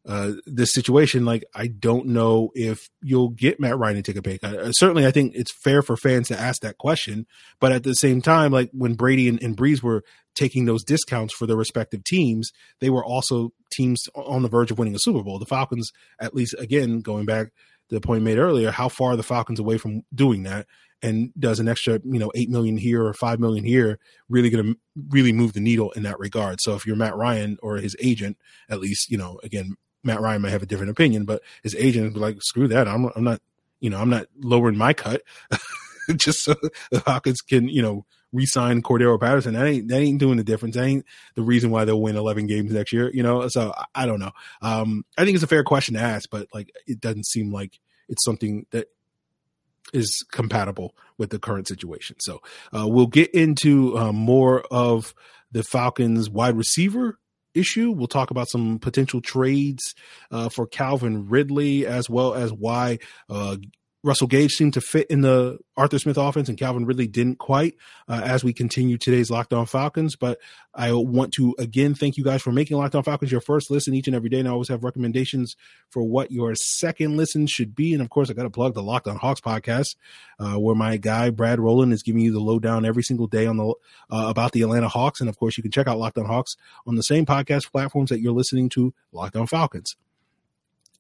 uh, 0.07 0.31
this 0.45 0.73
situation, 0.73 1.25
like 1.25 1.43
I 1.53 1.67
don't 1.67 2.07
know 2.07 2.49
if 2.55 2.79
you'll 3.01 3.29
get 3.29 3.59
Matt 3.59 3.77
Ryan 3.77 3.97
to 3.97 4.01
take 4.01 4.15
a 4.15 4.21
pay 4.21 4.39
cut. 4.39 4.55
Certainly, 4.75 5.05
I 5.05 5.11
think 5.11 5.33
it's 5.35 5.51
fair 5.63 5.81
for 5.81 5.95
fans 5.95 6.27
to 6.29 6.39
ask 6.39 6.61
that 6.61 6.77
question, 6.77 7.27
but 7.59 7.71
at 7.71 7.83
the 7.83 7.93
same 7.93 8.21
time, 8.21 8.51
like 8.51 8.71
when 8.73 8.95
Brady 8.95 9.27
and, 9.27 9.41
and 9.43 9.55
Brees 9.55 9.83
were 9.83 10.03
taking 10.33 10.65
those 10.65 10.83
discounts 10.83 11.35
for 11.35 11.45
their 11.45 11.57
respective 11.57 12.03
teams, 12.03 12.51
they 12.79 12.89
were 12.89 13.05
also 13.05 13.51
teams 13.71 14.07
on 14.15 14.41
the 14.41 14.49
verge 14.49 14.71
of 14.71 14.79
winning 14.79 14.95
a 14.95 14.99
Super 14.99 15.21
Bowl. 15.21 15.37
The 15.37 15.45
Falcons, 15.45 15.91
at 16.19 16.33
least, 16.33 16.55
again 16.57 17.01
going 17.01 17.25
back 17.25 17.47
to 17.89 17.95
the 17.95 18.01
point 18.01 18.23
made 18.23 18.39
earlier, 18.39 18.71
how 18.71 18.89
far 18.89 19.15
the 19.15 19.23
Falcons 19.23 19.59
away 19.59 19.77
from 19.77 20.01
doing 20.15 20.43
that, 20.43 20.65
and 21.03 21.31
does 21.37 21.59
an 21.59 21.67
extra, 21.67 21.99
you 22.03 22.17
know, 22.17 22.31
eight 22.33 22.49
million 22.49 22.77
here 22.77 23.05
or 23.05 23.13
five 23.13 23.39
million 23.39 23.63
here 23.63 23.99
really 24.29 24.49
going 24.49 24.65
to 24.65 24.79
really 25.09 25.33
move 25.33 25.53
the 25.53 25.59
needle 25.59 25.91
in 25.91 26.01
that 26.03 26.17
regard? 26.17 26.59
So 26.59 26.73
if 26.73 26.87
you're 26.87 26.95
Matt 26.95 27.15
Ryan 27.15 27.59
or 27.61 27.77
his 27.77 27.95
agent, 27.99 28.37
at 28.67 28.79
least, 28.79 29.11
you 29.11 29.17
know, 29.17 29.39
again 29.43 29.75
Matt 30.03 30.21
Ryan 30.21 30.41
might 30.41 30.51
have 30.51 30.63
a 30.63 30.67
different 30.67 30.91
opinion, 30.91 31.25
but 31.25 31.41
his 31.63 31.75
agent 31.75 32.17
like, 32.17 32.41
screw 32.41 32.67
that. 32.69 32.87
I'm, 32.87 33.05
I'm 33.15 33.23
not, 33.23 33.41
you 33.79 33.89
know, 33.89 33.99
I'm 33.99 34.09
not 34.09 34.27
lowering 34.39 34.77
my 34.77 34.93
cut 34.93 35.21
just 36.15 36.43
so 36.43 36.55
the 36.91 37.01
Falcons 37.01 37.41
can, 37.41 37.67
you 37.67 37.81
know, 37.81 38.05
re-sign 38.31 38.81
Cordarrelle 38.81 39.19
Patterson. 39.19 39.53
That 39.53 39.65
ain't, 39.65 39.87
that 39.89 39.99
ain't 39.99 40.19
doing 40.19 40.37
the 40.37 40.43
difference. 40.43 40.75
That 40.75 40.85
ain't 40.85 41.05
the 41.35 41.41
reason 41.41 41.69
why 41.69 41.85
they'll 41.85 42.01
win 42.01 42.15
11 42.15 42.47
games 42.47 42.71
next 42.71 42.93
year, 42.93 43.11
you 43.13 43.23
know? 43.23 43.47
So 43.49 43.73
I, 43.75 44.03
I 44.03 44.05
don't 44.05 44.19
know. 44.19 44.31
Um, 44.61 45.03
I 45.17 45.25
think 45.25 45.35
it's 45.35 45.43
a 45.43 45.47
fair 45.47 45.63
question 45.63 45.95
to 45.95 46.01
ask, 46.01 46.29
but 46.29 46.47
like, 46.53 46.71
it 46.87 47.01
doesn't 47.01 47.25
seem 47.25 47.51
like 47.51 47.79
it's 48.07 48.23
something 48.23 48.65
that 48.71 48.87
is 49.93 50.25
compatible 50.31 50.95
with 51.17 51.29
the 51.29 51.39
current 51.39 51.67
situation. 51.67 52.15
So 52.19 52.41
uh, 52.75 52.87
we'll 52.87 53.07
get 53.07 53.31
into 53.31 53.97
uh, 53.97 54.11
more 54.11 54.61
of 54.71 55.13
the 55.51 55.63
Falcons 55.63 56.29
wide 56.29 56.55
receiver 56.55 57.19
issue. 57.53 57.91
We'll 57.91 58.07
talk 58.07 58.31
about 58.31 58.49
some 58.49 58.79
potential 58.79 59.21
trades 59.21 59.95
uh, 60.31 60.49
for 60.49 60.67
Calvin 60.67 61.27
Ridley 61.27 61.85
as 61.85 62.09
well 62.09 62.33
as 62.33 62.51
why 62.51 62.99
uh, 63.29 63.57
Russell 64.03 64.27
Gage 64.27 64.51
seemed 64.51 64.73
to 64.73 64.81
fit 64.81 65.07
in 65.11 65.21
the 65.21 65.59
Arthur 65.77 65.99
Smith 65.99 66.17
offense, 66.17 66.49
and 66.49 66.57
Calvin 66.57 66.85
Ridley 66.85 67.07
didn't 67.07 67.37
quite. 67.37 67.75
Uh, 68.07 68.21
as 68.23 68.43
we 68.43 68.51
continue 68.51 68.97
today's 68.97 69.29
Locked 69.29 69.53
On 69.53 69.65
Falcons, 69.65 70.15
but 70.15 70.39
I 70.73 70.91
want 70.93 71.33
to 71.33 71.55
again 71.59 71.93
thank 71.93 72.17
you 72.17 72.23
guys 72.23 72.41
for 72.41 72.51
making 72.51 72.77
Locked 72.77 72.95
On 72.95 73.03
Falcons 73.03 73.31
your 73.31 73.41
first 73.41 73.69
listen 73.69 73.93
each 73.93 74.07
and 74.07 74.15
every 74.15 74.29
day, 74.29 74.39
and 74.39 74.47
I 74.47 74.51
always 74.51 74.69
have 74.69 74.83
recommendations 74.83 75.55
for 75.89 76.03
what 76.03 76.31
your 76.31 76.55
second 76.55 77.15
listen 77.15 77.45
should 77.47 77.75
be. 77.75 77.93
And 77.93 78.01
of 78.01 78.09
course, 78.09 78.29
I 78.29 78.33
got 78.33 78.43
to 78.43 78.49
plug 78.49 78.73
the 78.73 78.83
Locked 78.83 79.07
On 79.07 79.17
Hawks 79.17 79.41
podcast, 79.41 79.95
uh, 80.39 80.55
where 80.55 80.75
my 80.75 80.97
guy 80.97 81.29
Brad 81.29 81.59
Rowland 81.59 81.93
is 81.93 82.03
giving 82.03 82.21
you 82.21 82.33
the 82.33 82.39
lowdown 82.39 82.85
every 82.85 83.03
single 83.03 83.27
day 83.27 83.45
on 83.45 83.57
the 83.57 83.67
uh, 84.09 84.27
about 84.29 84.51
the 84.51 84.63
Atlanta 84.63 84.87
Hawks, 84.87 85.19
and 85.19 85.29
of 85.29 85.37
course, 85.37 85.57
you 85.57 85.63
can 85.63 85.71
check 85.71 85.87
out 85.87 85.99
Locked 85.99 86.17
On 86.17 86.25
Hawks 86.25 86.55
on 86.87 86.95
the 86.95 87.03
same 87.03 87.25
podcast 87.25 87.71
platforms 87.71 88.09
that 88.09 88.19
you're 88.19 88.33
listening 88.33 88.69
to 88.69 88.93
Locked 89.11 89.35
On 89.35 89.45
Falcons. 89.45 89.95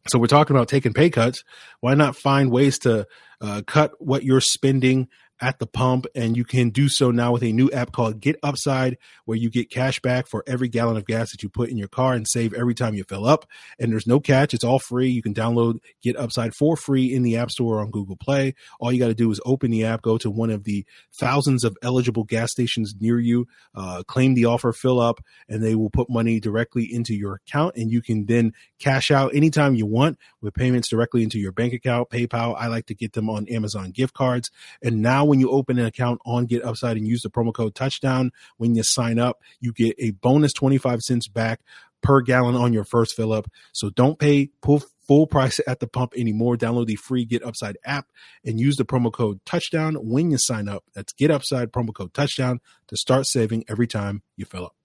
So 0.07 0.19
we're 0.19 0.27
talking 0.27 0.55
about 0.55 0.67
taking 0.67 0.93
pay 0.93 1.09
cuts. 1.09 1.43
Why 1.79 1.93
not 1.93 2.15
find 2.15 2.51
ways 2.51 2.79
to 2.79 3.07
uh, 3.39 3.61
cut 3.65 3.93
what 3.99 4.23
you're 4.23 4.41
spending 4.41 5.07
at 5.41 5.59
the 5.59 5.65
pump, 5.65 6.05
and 6.15 6.37
you 6.37 6.45
can 6.45 6.69
do 6.69 6.87
so 6.87 7.09
now 7.11 7.31
with 7.31 7.43
a 7.43 7.51
new 7.51 7.69
app 7.71 7.91
called 7.91 8.19
Get 8.19 8.37
Upside, 8.43 8.97
where 9.25 9.37
you 9.37 9.49
get 9.49 9.71
cash 9.71 9.99
back 9.99 10.27
for 10.27 10.43
every 10.45 10.69
gallon 10.69 10.97
of 10.97 11.05
gas 11.05 11.31
that 11.31 11.41
you 11.41 11.49
put 11.49 11.69
in 11.69 11.77
your 11.77 11.87
car 11.87 12.13
and 12.13 12.27
save 12.27 12.53
every 12.53 12.75
time 12.75 12.93
you 12.93 13.03
fill 13.03 13.25
up. 13.25 13.45
And 13.79 13.91
there's 13.91 14.07
no 14.07 14.19
catch; 14.19 14.53
it's 14.53 14.63
all 14.63 14.79
free. 14.79 15.09
You 15.09 15.23
can 15.23 15.33
download 15.33 15.79
Get 16.03 16.15
Upside 16.15 16.53
for 16.53 16.77
free 16.77 17.13
in 17.13 17.23
the 17.23 17.37
App 17.37 17.49
Store 17.51 17.79
on 17.79 17.89
Google 17.89 18.15
Play. 18.15 18.53
All 18.79 18.91
you 18.91 18.99
got 18.99 19.07
to 19.07 19.15
do 19.15 19.31
is 19.31 19.41
open 19.45 19.71
the 19.71 19.85
app, 19.85 20.01
go 20.01 20.17
to 20.19 20.29
one 20.29 20.51
of 20.51 20.63
the 20.63 20.85
thousands 21.19 21.63
of 21.63 21.75
eligible 21.81 22.23
gas 22.23 22.51
stations 22.51 22.93
near 22.99 23.19
you, 23.19 23.47
uh, 23.75 24.03
claim 24.07 24.35
the 24.35 24.45
offer, 24.45 24.71
fill 24.71 24.99
up, 24.99 25.19
and 25.49 25.63
they 25.63 25.75
will 25.75 25.89
put 25.89 26.09
money 26.09 26.39
directly 26.39 26.87
into 26.91 27.15
your 27.15 27.35
account, 27.35 27.75
and 27.75 27.91
you 27.91 28.01
can 28.01 28.25
then 28.25 28.53
cash 28.79 29.09
out 29.09 29.33
anytime 29.33 29.73
you 29.73 29.85
want 29.85 30.17
with 30.41 30.53
payments 30.53 30.89
directly 30.89 31.23
into 31.23 31.39
your 31.39 31.51
bank 31.51 31.73
account, 31.73 32.09
PayPal. 32.09 32.55
I 32.57 32.67
like 32.67 32.85
to 32.87 32.95
get 32.95 33.13
them 33.13 33.29
on 33.29 33.47
Amazon 33.47 33.91
gift 33.91 34.13
cards, 34.13 34.51
and 34.83 35.01
now 35.01 35.30
when 35.31 35.39
you 35.39 35.49
open 35.49 35.79
an 35.79 35.85
account 35.85 36.19
on 36.25 36.45
Get 36.45 36.61
Upside 36.61 36.97
and 36.97 37.07
use 37.07 37.21
the 37.21 37.29
promo 37.29 37.53
code 37.53 37.73
touchdown 37.73 38.31
when 38.57 38.75
you 38.75 38.83
sign 38.83 39.17
up, 39.17 39.39
you 39.61 39.71
get 39.71 39.95
a 39.97 40.11
bonus 40.11 40.51
25 40.51 40.99
cents 40.99 41.29
back 41.29 41.61
per 42.01 42.19
gallon 42.19 42.57
on 42.57 42.73
your 42.73 42.83
first 42.83 43.15
fill 43.15 43.31
up. 43.31 43.47
So 43.71 43.89
don't 43.89 44.19
pay 44.19 44.49
full, 44.61 44.83
full 45.07 45.27
price 45.27 45.61
at 45.65 45.79
the 45.79 45.87
pump 45.87 46.15
anymore. 46.17 46.57
Download 46.57 46.85
the 46.85 46.97
free 46.97 47.23
Get 47.23 47.45
Upside 47.45 47.77
app 47.85 48.07
and 48.43 48.59
use 48.59 48.75
the 48.75 48.83
promo 48.83 49.09
code 49.09 49.39
touchdown 49.45 49.95
when 49.95 50.31
you 50.31 50.37
sign 50.37 50.67
up. 50.67 50.83
That's 50.93 51.13
Get 51.13 51.31
Upside 51.31 51.71
promo 51.71 51.93
code 51.93 52.13
touchdown 52.13 52.59
to 52.87 52.97
start 52.97 53.25
saving 53.25 53.63
every 53.69 53.87
time 53.87 54.23
you 54.35 54.43
fill 54.43 54.65
up. 54.65 54.80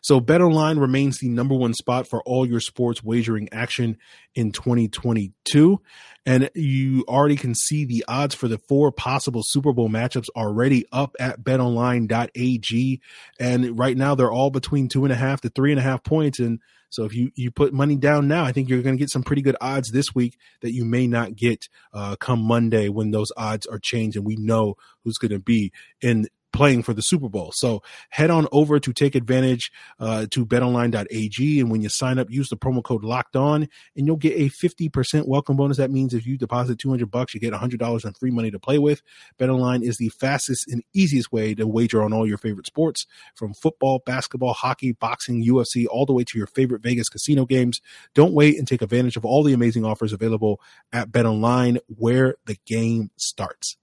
So 0.00 0.20
BetOnline 0.20 0.80
remains 0.80 1.18
the 1.18 1.28
number 1.28 1.54
one 1.54 1.74
spot 1.74 2.08
for 2.08 2.22
all 2.22 2.46
your 2.46 2.60
sports 2.60 3.02
wagering 3.02 3.48
action 3.52 3.98
in 4.34 4.52
2022. 4.52 5.80
And 6.24 6.50
you 6.54 7.04
already 7.08 7.36
can 7.36 7.54
see 7.54 7.84
the 7.84 8.04
odds 8.06 8.34
for 8.34 8.48
the 8.48 8.58
four 8.58 8.92
possible 8.92 9.42
Super 9.44 9.72
Bowl 9.72 9.88
matchups 9.88 10.28
already 10.36 10.86
up 10.92 11.16
at 11.18 11.42
betonline.ag. 11.42 13.00
And 13.40 13.78
right 13.78 13.96
now 13.96 14.14
they're 14.14 14.30
all 14.30 14.50
between 14.50 14.88
two 14.88 15.04
and 15.04 15.12
a 15.12 15.16
half 15.16 15.40
to 15.40 15.48
three 15.48 15.72
and 15.72 15.80
a 15.80 15.82
half 15.82 16.04
points. 16.04 16.38
And 16.38 16.60
so 16.90 17.04
if 17.04 17.14
you, 17.14 17.32
you 17.34 17.50
put 17.50 17.72
money 17.72 17.96
down 17.96 18.28
now, 18.28 18.44
I 18.44 18.52
think 18.52 18.68
you're 18.68 18.82
going 18.82 18.94
to 18.94 19.00
get 19.00 19.10
some 19.10 19.22
pretty 19.22 19.42
good 19.42 19.56
odds 19.60 19.90
this 19.90 20.14
week 20.14 20.38
that 20.60 20.74
you 20.74 20.84
may 20.84 21.06
not 21.06 21.34
get 21.34 21.68
uh, 21.92 22.16
come 22.16 22.40
Monday 22.40 22.88
when 22.88 23.10
those 23.10 23.32
odds 23.36 23.66
are 23.66 23.78
changed 23.78 24.16
and 24.16 24.26
we 24.26 24.36
know 24.36 24.76
who's 25.02 25.16
going 25.16 25.32
to 25.32 25.38
be 25.38 25.72
in 26.02 26.28
playing 26.52 26.82
for 26.82 26.92
the 26.92 27.02
Super 27.02 27.28
Bowl. 27.28 27.52
So 27.54 27.82
head 28.10 28.30
on 28.30 28.46
over 28.52 28.78
to 28.78 28.92
take 28.92 29.14
advantage 29.14 29.70
uh, 29.98 30.26
to 30.30 30.46
betonline.ag. 30.46 31.60
And 31.60 31.70
when 31.70 31.82
you 31.82 31.88
sign 31.88 32.18
up, 32.18 32.30
use 32.30 32.48
the 32.48 32.56
promo 32.56 32.82
code 32.82 33.04
locked 33.04 33.36
on 33.36 33.68
and 33.96 34.06
you'll 34.06 34.16
get 34.16 34.34
a 34.36 34.48
50% 34.50 35.26
welcome 35.26 35.56
bonus. 35.56 35.78
That 35.78 35.90
means 35.90 36.14
if 36.14 36.26
you 36.26 36.36
deposit 36.36 36.78
200 36.78 37.10
bucks, 37.10 37.34
you 37.34 37.40
get 37.40 37.52
$100 37.52 38.04
in 38.04 38.12
free 38.14 38.30
money 38.30 38.50
to 38.50 38.58
play 38.58 38.78
with. 38.78 39.02
BetOnline 39.38 39.82
is 39.82 39.96
the 39.96 40.10
fastest 40.10 40.68
and 40.68 40.82
easiest 40.92 41.32
way 41.32 41.54
to 41.54 41.66
wager 41.66 42.02
on 42.02 42.12
all 42.12 42.26
your 42.26 42.38
favorite 42.38 42.66
sports 42.66 43.06
from 43.34 43.54
football, 43.54 44.02
basketball, 44.04 44.52
hockey, 44.52 44.92
boxing, 44.92 45.44
UFC, 45.44 45.86
all 45.90 46.06
the 46.06 46.12
way 46.12 46.24
to 46.24 46.38
your 46.38 46.46
favorite 46.46 46.82
Vegas 46.82 47.08
casino 47.08 47.44
games. 47.46 47.80
Don't 48.14 48.34
wait 48.34 48.58
and 48.58 48.68
take 48.68 48.82
advantage 48.82 49.16
of 49.16 49.24
all 49.24 49.42
the 49.42 49.52
amazing 49.52 49.84
offers 49.84 50.12
available 50.12 50.60
at 50.92 51.10
BetOnline 51.10 51.78
where 51.86 52.36
the 52.46 52.56
game 52.66 53.10
starts. 53.16 53.76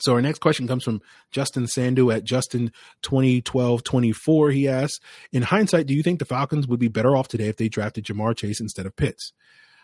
So 0.00 0.12
our 0.12 0.22
next 0.22 0.40
question 0.40 0.68
comes 0.68 0.84
from 0.84 1.00
Justin 1.30 1.66
Sandu 1.66 2.10
at 2.10 2.24
Justin 2.24 2.72
2012-24. 3.02 4.52
He 4.52 4.68
asks, 4.68 5.00
in 5.32 5.42
hindsight, 5.42 5.86
do 5.86 5.94
you 5.94 6.02
think 6.02 6.18
the 6.18 6.24
Falcons 6.24 6.68
would 6.68 6.80
be 6.80 6.88
better 6.88 7.16
off 7.16 7.28
today 7.28 7.48
if 7.48 7.56
they 7.56 7.68
drafted 7.68 8.04
Ja'Marr 8.04 8.36
Chase 8.36 8.60
instead 8.60 8.86
of 8.86 8.96
Pitts? 8.96 9.32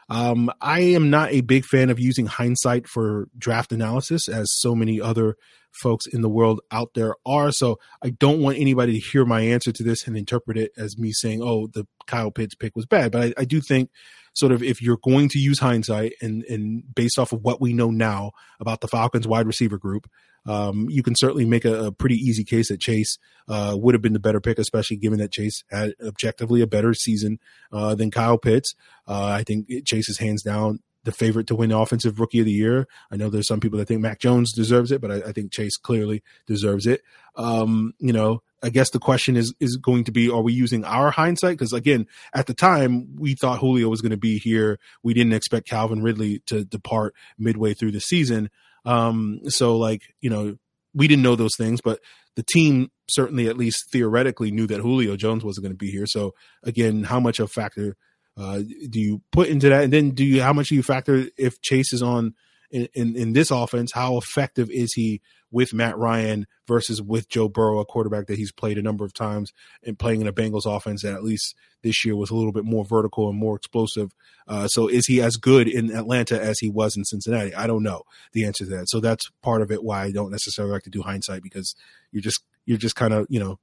Um, 0.08 0.50
I 0.60 0.80
am 0.80 1.10
not 1.10 1.32
a 1.32 1.40
big 1.40 1.64
fan 1.64 1.90
of 1.90 1.98
using 1.98 2.26
hindsight 2.26 2.86
for 2.86 3.28
draft 3.36 3.72
analysis, 3.72 4.28
as 4.28 4.48
so 4.52 4.74
many 4.74 5.00
other 5.00 5.36
folks 5.74 6.06
in 6.06 6.22
the 6.22 6.28
world 6.28 6.60
out 6.70 6.90
there 6.94 7.14
are. 7.26 7.52
So 7.52 7.78
I 8.02 8.10
don't 8.10 8.40
want 8.40 8.58
anybody 8.58 8.92
to 8.94 9.06
hear 9.06 9.24
my 9.24 9.40
answer 9.40 9.72
to 9.72 9.82
this 9.82 10.06
and 10.06 10.16
interpret 10.16 10.56
it 10.56 10.72
as 10.76 10.98
me 10.98 11.12
saying, 11.12 11.42
"Oh, 11.42 11.66
the 11.66 11.86
Kyle 12.06 12.30
Pitts 12.30 12.54
pick 12.54 12.74
was 12.76 12.86
bad." 12.86 13.12
But 13.12 13.22
I, 13.22 13.42
I 13.42 13.44
do 13.44 13.60
think, 13.60 13.90
sort 14.34 14.52
of, 14.52 14.62
if 14.62 14.80
you're 14.80 14.98
going 15.02 15.28
to 15.30 15.38
use 15.38 15.58
hindsight 15.58 16.14
and 16.22 16.44
and 16.44 16.82
based 16.94 17.18
off 17.18 17.32
of 17.32 17.42
what 17.42 17.60
we 17.60 17.72
know 17.72 17.90
now 17.90 18.32
about 18.60 18.80
the 18.80 18.88
Falcons 18.88 19.26
wide 19.26 19.46
receiver 19.46 19.78
group, 19.78 20.08
um, 20.46 20.88
you 20.90 21.02
can 21.02 21.14
certainly 21.16 21.44
make 21.44 21.64
a, 21.64 21.86
a, 21.86 21.92
pretty 21.92 22.16
easy 22.16 22.44
case 22.44 22.68
that 22.68 22.80
Chase 22.80 23.18
uh, 23.48 23.74
would 23.78 23.94
have 23.94 24.02
been 24.02 24.12
the 24.12 24.18
better 24.18 24.40
pick, 24.40 24.58
especially 24.58 24.98
given 24.98 25.18
that 25.18 25.32
Chase 25.32 25.64
had 25.70 25.94
objectively 26.04 26.60
a 26.60 26.66
better 26.66 26.92
season 26.92 27.38
uh, 27.72 27.94
than 27.94 28.10
Kyle 28.10 28.38
Pitts. 28.38 28.74
Uh, 29.08 29.24
I 29.24 29.42
think 29.42 29.68
Chase 29.86 30.08
is 30.08 30.18
hands 30.18 30.42
down 30.42 30.80
the 31.04 31.12
favorite 31.12 31.46
to 31.48 31.54
win 31.54 31.70
Offensive 31.70 32.18
Rookie 32.18 32.40
of 32.40 32.46
the 32.46 32.52
Year. 32.52 32.86
I 33.10 33.16
know 33.16 33.30
there's 33.30 33.46
some 33.46 33.60
people 33.60 33.78
that 33.78 33.86
think 33.86 34.00
Mac 34.00 34.18
Jones 34.18 34.52
deserves 34.52 34.90
it, 34.90 35.00
but 35.00 35.10
I, 35.10 35.16
I 35.28 35.32
think 35.32 35.52
Chase 35.52 35.76
clearly 35.76 36.22
deserves 36.46 36.86
it. 36.86 37.02
Um, 37.36 37.94
you 37.98 38.12
know, 38.12 38.42
I 38.62 38.70
guess 38.70 38.90
the 38.90 38.98
question 38.98 39.36
is 39.36 39.54
is 39.60 39.76
going 39.76 40.04
to 40.04 40.12
be: 40.12 40.30
Are 40.30 40.42
we 40.42 40.52
using 40.52 40.84
our 40.84 41.10
hindsight? 41.10 41.58
Because 41.58 41.72
again, 41.72 42.06
at 42.32 42.46
the 42.46 42.54
time, 42.54 43.16
we 43.16 43.34
thought 43.34 43.58
Julio 43.58 43.88
was 43.88 44.00
going 44.00 44.10
to 44.10 44.16
be 44.16 44.38
here. 44.38 44.78
We 45.02 45.14
didn't 45.14 45.34
expect 45.34 45.68
Calvin 45.68 46.02
Ridley 46.02 46.42
to 46.46 46.64
depart 46.64 47.14
midway 47.38 47.74
through 47.74 47.92
the 47.92 48.00
season. 48.00 48.50
Um, 48.86 49.40
so 49.48 49.76
like, 49.76 50.02
you 50.20 50.30
know, 50.30 50.56
we 50.94 51.08
didn't 51.08 51.22
know 51.22 51.36
those 51.36 51.56
things, 51.56 51.80
but 51.80 52.00
the 52.36 52.42
team 52.42 52.90
certainly, 53.08 53.48
at 53.48 53.56
least 53.56 53.90
theoretically, 53.92 54.50
knew 54.50 54.66
that 54.66 54.80
Julio 54.80 55.16
Jones 55.16 55.44
wasn't 55.44 55.64
going 55.64 55.74
to 55.74 55.78
be 55.78 55.90
here. 55.90 56.06
So 56.06 56.34
again, 56.62 57.04
how 57.04 57.20
much 57.20 57.38
of 57.38 57.46
a 57.46 57.48
factor 57.48 57.96
uh, 58.36 58.58
do 58.58 59.00
you 59.00 59.22
put 59.30 59.48
into 59.48 59.68
that? 59.68 59.84
And 59.84 59.92
then 59.92 60.10
do 60.10 60.24
you 60.24 60.42
how 60.42 60.52
much 60.52 60.68
do 60.68 60.74
you 60.74 60.82
factor 60.82 61.26
if 61.36 61.60
Chase 61.60 61.92
is 61.92 62.02
on 62.02 62.34
in, 62.70 62.88
in, 62.94 63.16
in 63.16 63.32
this 63.32 63.50
offense? 63.50 63.92
How 63.92 64.16
effective 64.16 64.70
is 64.70 64.92
he 64.94 65.20
with 65.54 65.72
Matt 65.72 65.96
Ryan 65.96 66.48
versus 66.66 67.00
with 67.00 67.28
Joe 67.28 67.48
Burrow, 67.48 67.78
a 67.78 67.84
quarterback 67.84 68.26
that 68.26 68.36
he's 68.36 68.50
played 68.50 68.76
a 68.76 68.82
number 68.82 69.04
of 69.04 69.14
times 69.14 69.52
and 69.84 69.96
playing 69.96 70.20
in 70.20 70.26
a 70.26 70.32
Bengals 70.32 70.66
offense 70.66 71.02
that 71.02 71.14
at 71.14 71.22
least 71.22 71.54
this 71.82 72.04
year 72.04 72.16
was 72.16 72.30
a 72.30 72.34
little 72.34 72.50
bit 72.50 72.64
more 72.64 72.84
vertical 72.84 73.28
and 73.28 73.38
more 73.38 73.54
explosive. 73.54 74.10
Uh, 74.48 74.66
so 74.66 74.88
is 74.88 75.06
he 75.06 75.22
as 75.22 75.36
good 75.36 75.68
in 75.68 75.94
Atlanta 75.94 76.42
as 76.42 76.58
he 76.58 76.68
was 76.68 76.96
in 76.96 77.04
Cincinnati? 77.04 77.54
I 77.54 77.68
don't 77.68 77.84
know 77.84 78.02
the 78.32 78.44
answer 78.44 78.64
to 78.64 78.70
that. 78.70 78.88
So 78.88 78.98
that's 78.98 79.30
part 79.42 79.62
of 79.62 79.70
it 79.70 79.84
why 79.84 80.02
I 80.02 80.10
don't 80.10 80.32
necessarily 80.32 80.72
like 80.72 80.82
to 80.82 80.90
do 80.90 81.02
hindsight 81.02 81.42
because 81.42 81.76
you're 82.10 82.22
just 82.22 82.42
you're 82.66 82.78
just 82.78 82.96
kind 82.96 83.14
of 83.14 83.26
you 83.28 83.38
know 83.38 83.60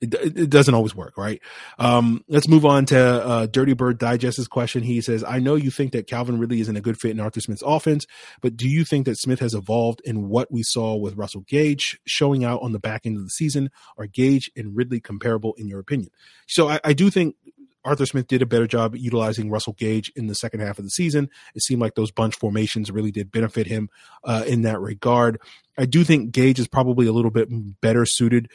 it, 0.00 0.14
it, 0.14 0.50
doesn't 0.50 0.74
always 0.74 0.94
work, 0.94 1.16
right? 1.16 1.40
Um, 1.78 2.24
let's 2.28 2.48
move 2.48 2.64
on 2.64 2.86
to 2.86 2.98
uh, 2.98 3.46
Dirty 3.46 3.74
Bird 3.74 3.98
Digest's 3.98 4.48
question. 4.48 4.82
He 4.82 5.00
says, 5.00 5.22
I 5.22 5.38
know 5.38 5.56
you 5.56 5.70
think 5.70 5.92
that 5.92 6.06
Calvin 6.06 6.38
Ridley 6.38 6.60
isn't 6.60 6.76
a 6.76 6.80
good 6.80 6.98
fit 6.98 7.10
in 7.10 7.20
Arthur 7.20 7.40
Smith's 7.40 7.62
offense, 7.64 8.06
but 8.40 8.56
do 8.56 8.68
you 8.68 8.84
think 8.84 9.06
that 9.06 9.18
Smith 9.18 9.40
has 9.40 9.54
evolved 9.54 10.00
in 10.04 10.28
what 10.28 10.50
we 10.50 10.62
saw 10.62 10.96
with 10.96 11.16
Russell 11.16 11.42
Gage 11.42 12.00
showing 12.06 12.44
out 12.44 12.62
on 12.62 12.72
the 12.72 12.78
back 12.78 13.04
end 13.04 13.16
of 13.16 13.24
the 13.24 13.30
season? 13.30 13.70
Are 13.98 14.06
Gage 14.06 14.50
and 14.56 14.74
Ridley 14.74 15.00
comparable 15.00 15.54
in 15.58 15.68
your 15.68 15.80
opinion? 15.80 16.10
So 16.46 16.68
I, 16.68 16.80
I 16.82 16.92
do 16.94 17.10
think 17.10 17.36
Arthur 17.84 18.06
Smith 18.06 18.26
did 18.26 18.42
a 18.42 18.46
better 18.46 18.66
job 18.66 18.94
utilizing 18.94 19.50
Russell 19.50 19.72
Gage 19.72 20.12
in 20.14 20.26
the 20.26 20.34
second 20.34 20.60
half 20.60 20.78
of 20.78 20.84
the 20.84 20.90
season. 20.90 21.30
It 21.54 21.62
seemed 21.62 21.80
like 21.80 21.94
those 21.94 22.10
bunch 22.10 22.36
formations 22.36 22.90
really 22.90 23.10
did 23.10 23.32
benefit 23.32 23.66
him 23.66 23.88
uh, 24.24 24.44
in 24.46 24.62
that 24.62 24.80
regard. 24.80 25.40
I 25.78 25.86
do 25.86 26.04
think 26.04 26.32
Gage 26.32 26.58
is 26.58 26.68
probably 26.68 27.06
a 27.06 27.12
little 27.12 27.30
bit 27.30 27.48
better 27.80 28.04
suited 28.04 28.50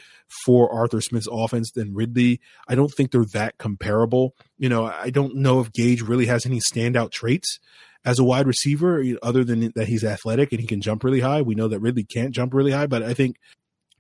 for 0.46 0.72
Arthur 0.72 1.02
Smith's 1.02 1.28
offense 1.32 1.72
than 1.72 1.96
Ridley. 1.96 2.40
I 2.68 2.76
don't 2.76 2.92
think 2.92 3.12
they're 3.12 3.26
that 3.34 3.58
comparable. 3.58 4.36
You 4.58 4.70
know, 4.70 4.86
I 4.86 5.10
don't 5.10 5.38
know 5.38 5.60
if 5.60 5.72
Gage 5.72 6.02
really 6.02 6.28
has 6.28 6.46
any 6.46 6.60
standout 6.60 7.12
traits 7.12 7.60
as 8.06 8.20
a 8.20 8.24
wide 8.24 8.46
receiver 8.46 9.04
other 9.24 9.44
than 9.44 9.72
that 9.76 9.88
he's 9.88 10.04
athletic 10.04 10.52
and 10.52 10.62
he 10.62 10.68
can 10.68 10.82
jump 10.82 11.04
really 11.04 11.22
high. 11.22 11.42
We 11.42 11.56
know 11.56 11.68
that 11.68 11.80
Ridley 11.80 12.04
can't 12.04 12.34
jump 12.34 12.54
really 12.54 12.72
high, 12.72 12.86
but 12.86 13.02
I 13.02 13.16
think 13.16 13.38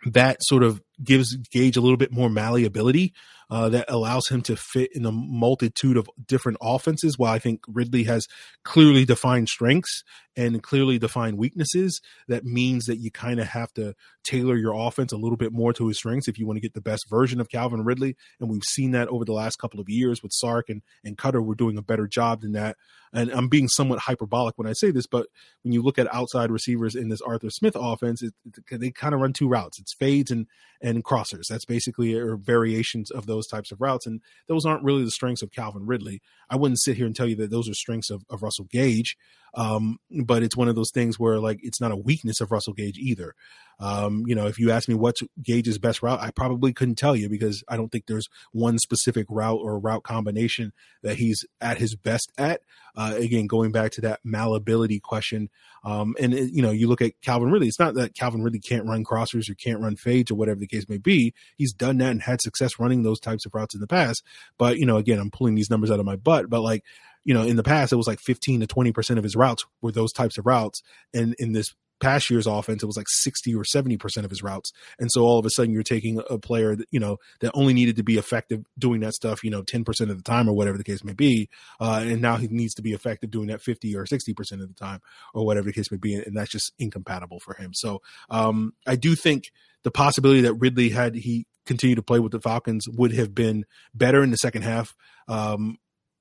that 0.05 0.37
sort 0.41 0.61
of 0.61 0.81
gives 1.03 1.35
Gage 1.35 1.77
a 1.77 1.81
little 1.81 1.97
bit 1.97 2.11
more 2.11 2.29
malleability 2.29 3.13
uh, 3.49 3.69
that 3.69 3.85
allows 3.89 4.27
him 4.27 4.41
to 4.41 4.55
fit 4.55 4.89
in 4.95 5.05
a 5.05 5.11
multitude 5.11 5.97
of 5.97 6.09
different 6.25 6.57
offenses. 6.61 7.17
While 7.17 7.33
I 7.33 7.39
think 7.39 7.61
Ridley 7.67 8.03
has 8.03 8.27
clearly 8.63 9.05
defined 9.05 9.49
strengths 9.49 10.03
and 10.35 10.61
clearly 10.61 10.97
defined 10.97 11.37
weaknesses, 11.37 12.01
that 12.27 12.43
means 12.43 12.85
that 12.85 12.97
you 12.97 13.11
kind 13.11 13.39
of 13.39 13.47
have 13.47 13.71
to 13.73 13.93
tailor 14.23 14.57
your 14.57 14.73
offense 14.73 15.11
a 15.11 15.17
little 15.17 15.37
bit 15.37 15.53
more 15.53 15.73
to 15.73 15.87
his 15.87 15.97
strengths 15.97 16.27
if 16.27 16.39
you 16.39 16.47
want 16.47 16.57
to 16.57 16.61
get 16.61 16.73
the 16.73 16.81
best 16.81 17.07
version 17.09 17.39
of 17.39 17.49
Calvin 17.49 17.83
Ridley. 17.83 18.15
And 18.39 18.49
we've 18.49 18.63
seen 18.63 18.91
that 18.91 19.07
over 19.09 19.23
the 19.23 19.33
last 19.33 19.57
couple 19.57 19.79
of 19.79 19.89
years 19.89 20.23
with 20.23 20.33
Sark 20.33 20.69
and, 20.69 20.81
and 21.03 21.17
Koetter. 21.17 21.43
We're 21.43 21.55
doing 21.55 21.77
a 21.77 21.83
better 21.83 22.07
job 22.07 22.41
than 22.41 22.53
that. 22.53 22.77
And 23.13 23.31
I'm 23.31 23.47
being 23.47 23.69
somewhat 23.69 23.99
hyperbolic 23.99 24.57
when 24.57 24.67
I 24.67 24.73
say 24.73 24.91
this, 24.91 25.07
but 25.07 25.27
when 25.63 25.71
you 25.71 25.81
look 25.81 25.97
at 25.97 26.13
outside 26.13 26.51
receivers 26.51 26.95
in 26.95 27.07
this 27.07 27.21
Arthur 27.21 27.49
Smith 27.49 27.77
offense, 27.79 28.21
it, 28.21 28.33
it, 28.69 28.79
they 28.79 28.91
kind 28.91 29.13
of 29.13 29.21
run 29.21 29.31
two 29.31 29.47
routes. 29.47 29.79
It's 29.79 29.93
fades 29.93 30.31
and 30.31 30.47
and 30.85 31.03
crossers. 31.03 31.47
That's 31.47 31.65
basically 31.65 32.13
or 32.13 32.37
variations 32.37 33.09
of 33.09 33.25
those 33.25 33.47
types 33.47 33.71
of 33.71 33.81
routes, 33.81 34.05
and 34.05 34.21
those 34.47 34.65
aren't 34.65 34.83
really 34.83 35.03
the 35.03 35.11
strengths 35.11 35.41
of 35.41 35.51
Calvin 35.51 35.87
Ridley. 35.87 36.21
I 36.47 36.55
wouldn't 36.55 36.79
sit 36.79 36.95
here 36.95 37.07
and 37.07 37.15
tell 37.15 37.27
you 37.27 37.35
that 37.37 37.49
those 37.49 37.67
are 37.67 37.73
strengths 37.73 38.11
of, 38.11 38.23
of 38.29 38.43
Russell 38.43 38.65
Gage, 38.65 39.17
um, 39.55 39.97
but 40.23 40.43
it's 40.43 40.55
one 40.55 40.67
of 40.67 40.75
those 40.75 40.91
things 40.91 41.19
where 41.19 41.39
like 41.39 41.59
it's 41.63 41.81
not 41.81 41.91
a 41.91 41.97
weakness 41.97 42.39
of 42.39 42.51
Russell 42.51 42.73
Gage 42.73 42.99
either. 42.99 43.33
Um, 43.79 44.23
you 44.25 44.35
know, 44.35 44.47
if 44.47 44.57
you 44.57 44.71
ask 44.71 44.87
me 44.87 44.95
what's 44.95 45.21
Gage's 45.41 45.77
best 45.77 46.01
route, 46.01 46.21
I 46.21 46.31
probably 46.31 46.71
couldn't 46.71 46.95
tell 46.95 47.15
you 47.15 47.27
because 47.27 47.63
I 47.67 47.75
don't 47.75 47.91
think 47.91 48.05
there's 48.05 48.29
one 48.53 48.77
specific 48.79 49.25
route 49.29 49.59
or 49.61 49.79
route 49.79 50.03
combination 50.03 50.71
that 51.03 51.17
he's 51.17 51.45
at 51.59 51.77
his 51.77 51.95
best 51.95 52.31
at. 52.37 52.61
Uh, 52.95 53.15
again, 53.17 53.47
going 53.47 53.73
back 53.73 53.91
to 53.91 54.01
that 54.01 54.21
malleability 54.23 55.01
question, 55.01 55.49
um, 55.83 56.15
and 56.19 56.33
it, 56.33 56.51
you 56.53 56.61
know, 56.61 56.71
you 56.71 56.87
look 56.87 57.01
at 57.01 57.19
Calvin 57.21 57.51
Ridley. 57.51 57.67
It's 57.67 57.79
not 57.79 57.95
that 57.95 58.15
Calvin 58.15 58.41
Ridley 58.41 58.59
can't 58.59 58.87
run 58.87 59.03
crossers 59.03 59.49
or 59.49 59.55
can't 59.55 59.81
run 59.81 59.97
fades 59.97 60.31
or 60.31 60.35
whatever 60.35 60.59
the 60.59 60.67
case 60.75 60.89
may 60.89 60.97
be. 60.97 61.33
He's 61.57 61.73
done 61.73 61.97
that 61.97 62.11
and 62.11 62.21
had 62.21 62.41
success 62.41 62.79
running 62.79 63.03
those 63.03 63.19
types 63.19 63.45
of 63.45 63.53
routes 63.53 63.75
in 63.75 63.81
the 63.81 63.87
past. 63.87 64.23
But 64.57 64.77
you 64.77 64.85
know, 64.85 64.97
again, 64.97 65.19
I'm 65.19 65.31
pulling 65.31 65.55
these 65.55 65.69
numbers 65.69 65.91
out 65.91 65.99
of 65.99 66.05
my 66.05 66.15
butt. 66.15 66.49
But 66.49 66.61
like 66.61 66.83
you 67.25 67.33
know, 67.33 67.41
in 67.41 67.55
the 67.55 67.63
past, 67.63 67.91
it 67.91 67.95
was 67.95 68.07
like 68.07 68.19
15 68.19 68.61
to 68.61 68.67
20% 68.67 69.17
of 69.17 69.23
his 69.23 69.35
routes 69.35 69.65
were 69.81 69.91
those 69.91 70.13
types 70.13 70.37
of 70.37 70.45
routes. 70.45 70.83
And 71.13 71.35
in 71.39 71.53
this 71.53 71.73
past 71.99 72.29
year's 72.29 72.47
offense, 72.47 72.83
it 72.83 72.85
was 72.85 72.97
like 72.97 73.07
60 73.09 73.53
or 73.55 73.63
70% 73.63 74.23
of 74.23 74.29
his 74.29 74.43
routes. 74.43 74.71
And 74.99 75.11
so 75.11 75.23
all 75.23 75.39
of 75.39 75.45
a 75.45 75.49
sudden 75.49 75.73
you're 75.73 75.83
taking 75.83 76.21
a 76.29 76.37
player 76.37 76.75
that, 76.75 76.87
you 76.91 76.99
know, 76.99 77.17
that 77.39 77.51
only 77.53 77.73
needed 77.73 77.95
to 77.97 78.03
be 78.03 78.17
effective 78.17 78.65
doing 78.77 78.99
that 79.01 79.13
stuff, 79.13 79.43
you 79.43 79.49
know, 79.49 79.63
10% 79.63 79.87
of 80.09 80.17
the 80.17 80.23
time 80.23 80.49
or 80.49 80.53
whatever 80.53 80.77
the 80.77 80.83
case 80.83 81.03
may 81.03 81.13
be. 81.13 81.49
Uh, 81.79 82.03
and 82.03 82.21
now 82.21 82.35
he 82.35 82.47
needs 82.47 82.73
to 82.75 82.81
be 82.81 82.93
effective 82.93 83.31
doing 83.31 83.47
that 83.47 83.61
50 83.61 83.95
or 83.95 84.05
60% 84.05 84.51
of 84.61 84.67
the 84.67 84.73
time 84.73 84.99
or 85.33 85.45
whatever 85.45 85.67
the 85.67 85.73
case 85.73 85.91
may 85.91 85.97
be. 85.97 86.15
And 86.15 86.35
that's 86.35 86.51
just 86.51 86.73
incompatible 86.79 87.39
for 87.39 87.53
him. 87.53 87.73
So, 87.73 88.01
um, 88.29 88.73
I 88.85 88.95
do 88.95 89.15
think 89.15 89.51
the 89.83 89.91
possibility 89.91 90.41
that 90.41 90.53
Ridley 90.55 90.89
had 90.89 91.15
he 91.15 91.45
continued 91.65 91.95
to 91.95 92.03
play 92.03 92.19
with 92.19 92.31
the 92.31 92.39
Falcons 92.39 92.87
would 92.87 93.13
have 93.13 93.33
been 93.33 93.65
better 93.93 94.23
in 94.23 94.31
the 94.31 94.37
second 94.37 94.63
half. 94.63 94.95
Um, 95.27 95.77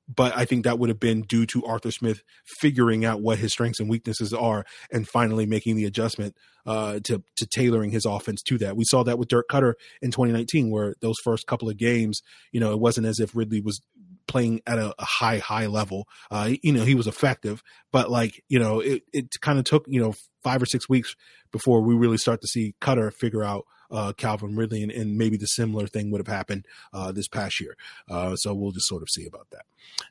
but 0.09 0.37
I 0.37 0.45
think 0.45 0.65
that 0.65 0.79
would 0.79 0.91
have 0.91 1.01
been 1.01 1.23
due 1.23 1.47
to 1.47 1.65
Arthur 1.65 1.91
Smith 1.91 2.23
figuring 2.61 3.05
out 3.05 3.21
what 3.21 3.39
his 3.39 3.53
strengths 3.53 3.81
and 3.81 3.89
weaknesses 3.89 4.33
are 4.33 4.65
and 4.93 5.09
finally 5.09 5.47
making 5.47 5.77
the 5.77 5.85
adjustment 5.85 6.37
uh, 6.67 7.01
to 7.05 7.23
to 7.37 7.47
tailoring 7.47 7.91
his 7.91 8.05
offense 8.05 8.43
to 8.43 8.59
that. 8.59 8.77
We 8.77 8.85
saw 8.85 9.03
that 9.05 9.19
with 9.19 9.29
Dirk 9.29 9.47
Koetter 9.51 9.75
in 10.03 10.11
2019, 10.11 10.71
where 10.71 10.95
those 11.01 11.17
first 11.23 11.47
couple 11.47 11.69
of 11.69 11.77
games, 11.77 12.21
you 12.53 12.61
know, 12.61 12.73
it 12.73 12.81
wasn't 12.81 13.07
as 13.07 13.21
if 13.21 13.35
Ridley 13.35 13.61
was 13.61 13.81
playing 14.27 14.61
at 14.67 14.79
a, 14.79 14.95
a 14.99 15.05
high 15.05 15.39
high 15.39 15.67
level. 15.67 16.07
Uh, 16.31 16.51
you 16.63 16.73
know, 16.73 16.85
he 16.85 16.95
was 16.95 17.07
effective, 17.07 17.63
but 17.93 18.11
like 18.11 18.43
you 18.49 18.59
know, 18.59 18.81
it 18.81 19.03
it 19.13 19.29
kind 19.41 19.59
of 19.59 19.65
took 19.65 19.85
you 19.89 20.01
know 20.01 20.15
five 20.43 20.63
or 20.63 20.67
six 20.67 20.89
weeks 20.89 21.15
before 21.53 21.83
we 21.83 21.95
really 21.95 22.19
start 22.19 22.41
to 22.41 22.49
see 22.49 22.75
Koetter 22.81 23.13
figure 23.13 23.43
out 23.45 23.65
uh, 23.91 24.13
Calvin 24.13 24.57
Ridley, 24.57 24.83
and, 24.83 24.93
and, 24.93 25.17
maybe 25.17 25.37
the 25.37 25.47
similar 25.47 25.87
thing 25.87 26.11
would 26.11 26.19
have 26.19 26.35
happened 26.35 26.67
uh, 26.93 27.13
this 27.13 27.29
past 27.29 27.61
year. 27.61 27.77
Uh, 28.09 28.35
so 28.37 28.55
we'll 28.55 28.73
just 28.73 28.89
sort 28.89 29.03
of 29.03 29.09
see 29.11 29.27
about 29.27 29.47
that. 29.51 29.67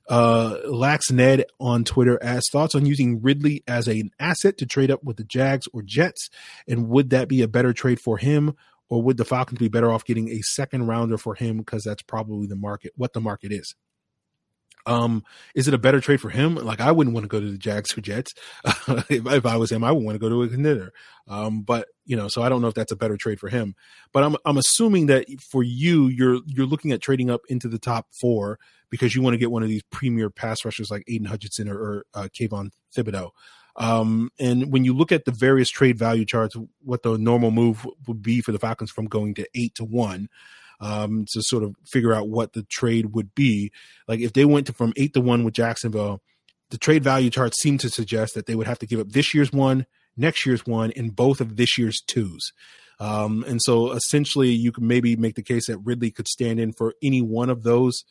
Uh, 0.10 0.58
Lax 0.65 1.12
Ned 1.12 1.46
on 1.60 1.84
Twitter 1.84 2.18
asks 2.22 2.50
thoughts 2.51 2.75
on 2.75 2.86
using 2.86 3.22
Ridley 3.22 3.63
as 3.68 3.88
an 3.88 4.12
asset 4.20 4.58
to 4.60 4.65
trade 4.65 4.92
up 4.92 5.03
with 5.03 5.18
the 5.18 5.24
Jags 5.24 5.68
or 5.74 5.82
Jets, 5.82 6.30
and 6.68 6.89
would 6.89 7.10
that 7.10 7.27
be 7.27 7.42
a 7.42 7.48
better 7.48 7.74
trade 7.74 8.00
for 8.00 8.18
him? 8.18 8.56
Or 8.89 9.01
would 9.01 9.18
the 9.18 9.25
Falcons 9.25 9.60
be 9.60 9.70
better 9.70 9.92
off 9.92 10.06
getting 10.06 10.30
a 10.30 10.42
second 10.42 10.88
rounder 10.88 11.18
for 11.18 11.34
him 11.34 11.58
because 11.58 11.84
that's 11.84 12.03
probably 12.03 12.46
the 12.46 12.56
market, 12.56 12.94
what 12.96 13.13
the 13.13 13.22
market 13.22 13.51
is? 13.51 13.74
Um, 14.86 15.24
is 15.56 15.68
it 15.68 15.74
a 15.74 15.78
better 15.78 16.02
trade 16.02 16.20
for 16.20 16.30
him? 16.30 16.56
Like 16.56 16.82
I 16.82 16.92
wouldn't 16.92 17.13
want 17.13 17.24
to 17.24 17.30
go 17.30 17.40
to 17.40 17.50
the 17.50 17.58
Jags 17.58 17.98
or 17.98 18.02
Jets. 18.02 18.34
if, 19.10 19.25
if, 19.25 19.46
I 19.46 19.56
was 19.56 19.72
him, 19.72 19.84
I 19.84 19.92
would 19.92 20.04
want 20.04 20.16
to 20.16 20.20
go 20.20 20.30
to 20.30 20.44
a 20.44 20.50
contender. 20.50 20.92
Um, 21.28 21.62
but 21.62 21.88
you 22.06 22.18
know, 22.18 22.28
so 22.28 22.42
I 22.42 22.50
don't 22.50 22.62
know 22.62 22.68
if 22.68 22.74
that's 22.74 22.92
a 22.92 22.98
better 22.98 23.16
trade 23.16 23.40
for 23.40 23.50
him. 23.50 23.75
But 24.12 24.24
I'm 24.24 24.36
I'm 24.46 24.58
assuming 24.58 25.08
that 25.08 25.25
for 25.42 25.63
you, 25.63 26.08
you're 26.08 26.40
you're 26.46 26.66
looking 26.66 26.92
at 26.92 27.02
trading 27.02 27.30
up 27.30 27.42
into 27.50 27.68
the 27.68 27.80
top 27.80 28.08
four 28.20 28.60
because 28.89 29.15
you 29.15 29.22
want 29.22 29.34
to 29.34 29.39
get 29.39 29.52
one 29.52 29.63
of 29.63 29.69
these 29.69 29.84
premier 29.91 30.30
pass 30.30 30.65
rushers 30.65 30.91
like 30.91 31.04
Aidan 31.08 31.28
Hutchinson 31.28 31.69
or, 31.69 31.78
or 31.78 32.06
uh, 32.13 32.28
Kayvon 32.39 32.72
Thibodeaux. 32.96 33.32
Um, 33.76 34.30
and 34.39 34.72
when 34.72 34.86
you 34.86 34.93
look 34.93 35.12
at 35.12 35.26
the 35.26 35.32
various 35.32 35.69
trade 35.69 35.98
value 35.98 36.26
charts, 36.26 36.56
what 36.84 37.04
the 37.04 37.17
normal 37.17 37.52
move 37.52 37.88
would 38.08 38.22
be 38.22 38.41
for 38.41 38.52
the 38.52 38.60
Falcons 38.60 38.91
from 38.91 39.06
going 39.06 39.34
to 39.36 39.48
eight 39.56 39.74
to 39.76 39.84
one, 39.84 40.28
um, 40.84 41.26
to 41.32 41.41
sort 41.41 41.63
of 41.63 41.76
figure 41.86 42.13
out 42.13 42.28
what 42.28 42.54
the 42.54 42.63
trade 42.69 43.13
would 43.13 43.34
be. 43.34 43.72
Like 44.08 44.19
if 44.19 44.34
they 44.34 44.43
went 44.43 44.67
to 44.67 44.74
from 44.74 44.93
eight 44.98 45.13
to 45.13 45.22
one 45.22 45.46
with 45.46 45.54
Jacksonville, 45.54 46.22
the 46.72 46.78
trade 46.78 47.04
value 47.04 47.30
charts 47.30 47.62
seem 47.62 47.78
to 47.80 47.89
suggest 47.89 48.36
that 48.36 48.48
they 48.48 48.56
would 48.56 48.67
have 48.67 48.80
to 48.80 48.86
give 48.86 49.00
up 49.00 49.10
this 49.10 49.34
year's 49.34 49.54
one, 49.54 49.86
next 50.17 50.46
year's 50.46 50.65
one, 50.65 50.91
and 50.96 51.15
both 51.15 51.39
of 51.39 51.56
this 51.56 51.78
year's 51.78 52.02
twos. 52.06 52.52
Um, 53.00 53.46
and 53.48 53.62
so 53.62 53.93
essentially, 53.93 54.50
you 54.50 54.72
can 54.72 54.86
maybe 54.86 55.15
make 55.15 55.36
the 55.36 55.41
case 55.41 55.67
that 55.67 55.78
Ridley 55.78 56.12
could 56.12 56.28
stand 56.28 56.60
in 56.60 56.74
for 56.74 56.93
any 57.02 57.22
one 57.22 57.50
of 57.50 57.63
those 57.63 58.04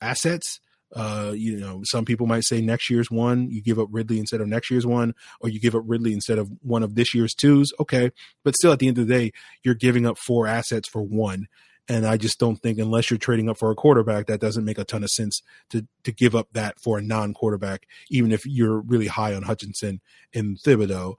assets. 0.00 0.60
Uh, 0.94 1.32
you 1.34 1.58
know, 1.58 1.82
some 1.84 2.04
people 2.04 2.26
might 2.26 2.44
say 2.44 2.60
next 2.60 2.88
year's 2.88 3.10
one, 3.10 3.50
you 3.50 3.60
give 3.60 3.78
up 3.78 3.88
Ridley 3.90 4.18
instead 4.18 4.40
of 4.40 4.48
next 4.48 4.70
year's 4.70 4.86
one, 4.86 5.14
or 5.40 5.48
you 5.48 5.60
give 5.60 5.74
up 5.74 5.82
Ridley 5.84 6.12
instead 6.12 6.38
of 6.38 6.50
one 6.62 6.82
of 6.82 6.94
this 6.94 7.14
year's 7.14 7.34
twos. 7.34 7.70
Okay. 7.80 8.12
But 8.44 8.54
still, 8.54 8.72
at 8.72 8.78
the 8.78 8.88
end 8.88 8.98
of 8.98 9.06
the 9.06 9.14
day, 9.14 9.32
you're 9.62 9.74
giving 9.74 10.06
up 10.06 10.16
four 10.18 10.46
assets 10.46 10.88
for 10.88 11.02
one. 11.02 11.48
And 11.88 12.06
I 12.06 12.16
just 12.16 12.38
don't 12.38 12.56
think 12.56 12.78
unless 12.78 13.10
you're 13.10 13.18
trading 13.18 13.50
up 13.50 13.58
for 13.58 13.70
a 13.70 13.74
quarterback, 13.74 14.26
that 14.26 14.40
doesn't 14.40 14.64
make 14.64 14.78
a 14.78 14.84
ton 14.84 15.04
of 15.04 15.10
sense 15.10 15.42
to 15.70 15.86
to 16.04 16.12
give 16.12 16.34
up 16.34 16.48
that 16.52 16.80
for 16.80 16.98
a 16.98 17.02
non-quarterback, 17.02 17.86
even 18.10 18.32
if 18.32 18.46
you're 18.46 18.80
really 18.80 19.06
high 19.06 19.34
on 19.34 19.42
Hutchinson 19.42 20.00
and 20.34 20.56
Thibodeaux. 20.58 21.16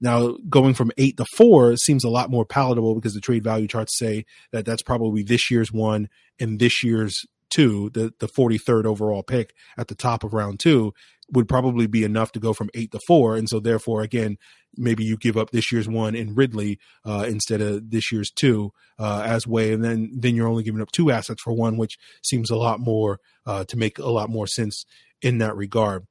Now, 0.00 0.36
going 0.48 0.74
from 0.74 0.90
eight 0.98 1.16
to 1.16 1.24
four 1.24 1.76
seems 1.76 2.04
a 2.04 2.10
lot 2.10 2.30
more 2.30 2.44
palatable 2.44 2.94
because 2.94 3.14
the 3.14 3.20
trade 3.20 3.44
value 3.44 3.66
charts 3.66 3.96
say 3.96 4.26
that 4.52 4.66
that's 4.66 4.82
probably 4.82 5.22
this 5.22 5.50
year's 5.50 5.72
one 5.72 6.08
and 6.38 6.58
this 6.58 6.84
year's 6.84 7.24
two, 7.50 7.90
the 7.90 8.12
the 8.18 8.28
43rd 8.28 8.84
overall 8.84 9.22
pick 9.22 9.54
at 9.76 9.88
the 9.88 9.94
top 9.94 10.24
of 10.24 10.32
round 10.32 10.60
two 10.60 10.92
would 11.32 11.48
probably 11.48 11.86
be 11.86 12.04
enough 12.04 12.32
to 12.32 12.40
go 12.40 12.52
from 12.52 12.70
eight 12.74 12.92
to 12.92 13.00
four. 13.06 13.36
And 13.36 13.48
so 13.48 13.58
therefore, 13.58 14.02
again, 14.02 14.36
maybe 14.76 15.04
you 15.04 15.16
give 15.16 15.36
up 15.36 15.50
this 15.50 15.72
year's 15.72 15.88
one 15.88 16.14
in 16.14 16.34
Ridley 16.34 16.78
uh, 17.04 17.24
instead 17.28 17.60
of 17.60 17.90
this 17.90 18.12
year's 18.12 18.30
two 18.30 18.72
uh, 18.98 19.22
as 19.24 19.46
way, 19.46 19.72
and 19.72 19.82
then 19.82 20.10
then 20.14 20.34
you're 20.34 20.48
only 20.48 20.62
giving 20.62 20.80
up 20.80 20.92
two 20.92 21.10
assets 21.10 21.42
for 21.42 21.52
one, 21.52 21.76
which 21.76 21.98
seems 22.22 22.50
a 22.50 22.56
lot 22.56 22.80
more 22.80 23.18
uh, 23.44 23.64
to 23.64 23.76
make 23.76 23.98
a 23.98 24.08
lot 24.08 24.30
more 24.30 24.46
sense 24.46 24.84
in 25.22 25.38
that 25.38 25.56
regard. 25.56 26.06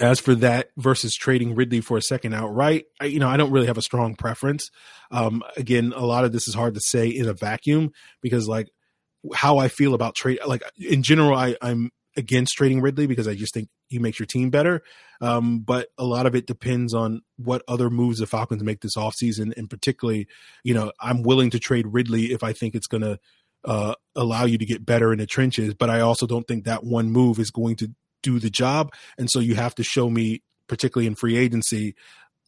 As 0.00 0.20
for 0.20 0.36
that 0.36 0.68
versus 0.76 1.16
trading 1.16 1.56
Ridley 1.56 1.80
for 1.80 1.96
a 1.96 2.02
second 2.02 2.32
outright, 2.32 2.84
I, 3.00 3.06
you 3.06 3.18
know, 3.18 3.28
I 3.28 3.36
don't 3.36 3.50
really 3.50 3.66
have 3.66 3.78
a 3.78 3.82
strong 3.82 4.14
preference. 4.14 4.70
Um, 5.10 5.42
again, 5.56 5.92
a 5.94 6.06
lot 6.06 6.24
of 6.24 6.30
this 6.30 6.46
is 6.46 6.54
hard 6.54 6.74
to 6.74 6.80
say 6.80 7.08
in 7.08 7.28
a 7.28 7.32
vacuum 7.32 7.90
because, 8.22 8.46
like, 8.46 8.68
how 9.34 9.58
I 9.58 9.68
feel 9.68 9.94
about 9.94 10.14
trade, 10.14 10.38
like 10.46 10.62
in 10.78 11.02
general, 11.02 11.36
I, 11.36 11.56
I'm 11.60 11.90
against 12.16 12.54
trading 12.54 12.80
Ridley 12.80 13.06
because 13.06 13.28
I 13.28 13.34
just 13.34 13.54
think 13.54 13.68
he 13.88 13.98
makes 13.98 14.18
your 14.18 14.26
team 14.26 14.50
better. 14.50 14.82
Um, 15.20 15.60
but 15.60 15.88
a 15.96 16.04
lot 16.04 16.26
of 16.26 16.34
it 16.34 16.46
depends 16.46 16.92
on 16.92 17.22
what 17.36 17.62
other 17.68 17.90
moves 17.90 18.18
the 18.18 18.26
Falcons 18.26 18.62
make 18.62 18.80
this 18.80 18.96
offseason. 18.96 19.56
And 19.56 19.70
particularly, 19.70 20.26
you 20.64 20.74
know, 20.74 20.92
I'm 21.00 21.22
willing 21.22 21.50
to 21.50 21.58
trade 21.58 21.86
Ridley 21.86 22.32
if 22.32 22.42
I 22.42 22.52
think 22.52 22.74
it's 22.74 22.88
going 22.88 23.02
to 23.02 23.18
uh, 23.64 23.94
allow 24.16 24.44
you 24.44 24.58
to 24.58 24.66
get 24.66 24.84
better 24.84 25.12
in 25.12 25.18
the 25.18 25.26
trenches. 25.26 25.74
But 25.74 25.90
I 25.90 26.00
also 26.00 26.26
don't 26.26 26.46
think 26.46 26.64
that 26.64 26.84
one 26.84 27.10
move 27.10 27.38
is 27.38 27.50
going 27.50 27.76
to 27.76 27.92
do 28.22 28.38
the 28.38 28.50
job. 28.50 28.92
And 29.16 29.30
so 29.30 29.38
you 29.38 29.54
have 29.54 29.74
to 29.76 29.84
show 29.84 30.10
me, 30.10 30.42
particularly 30.66 31.06
in 31.06 31.14
free 31.14 31.36
agency, 31.36 31.94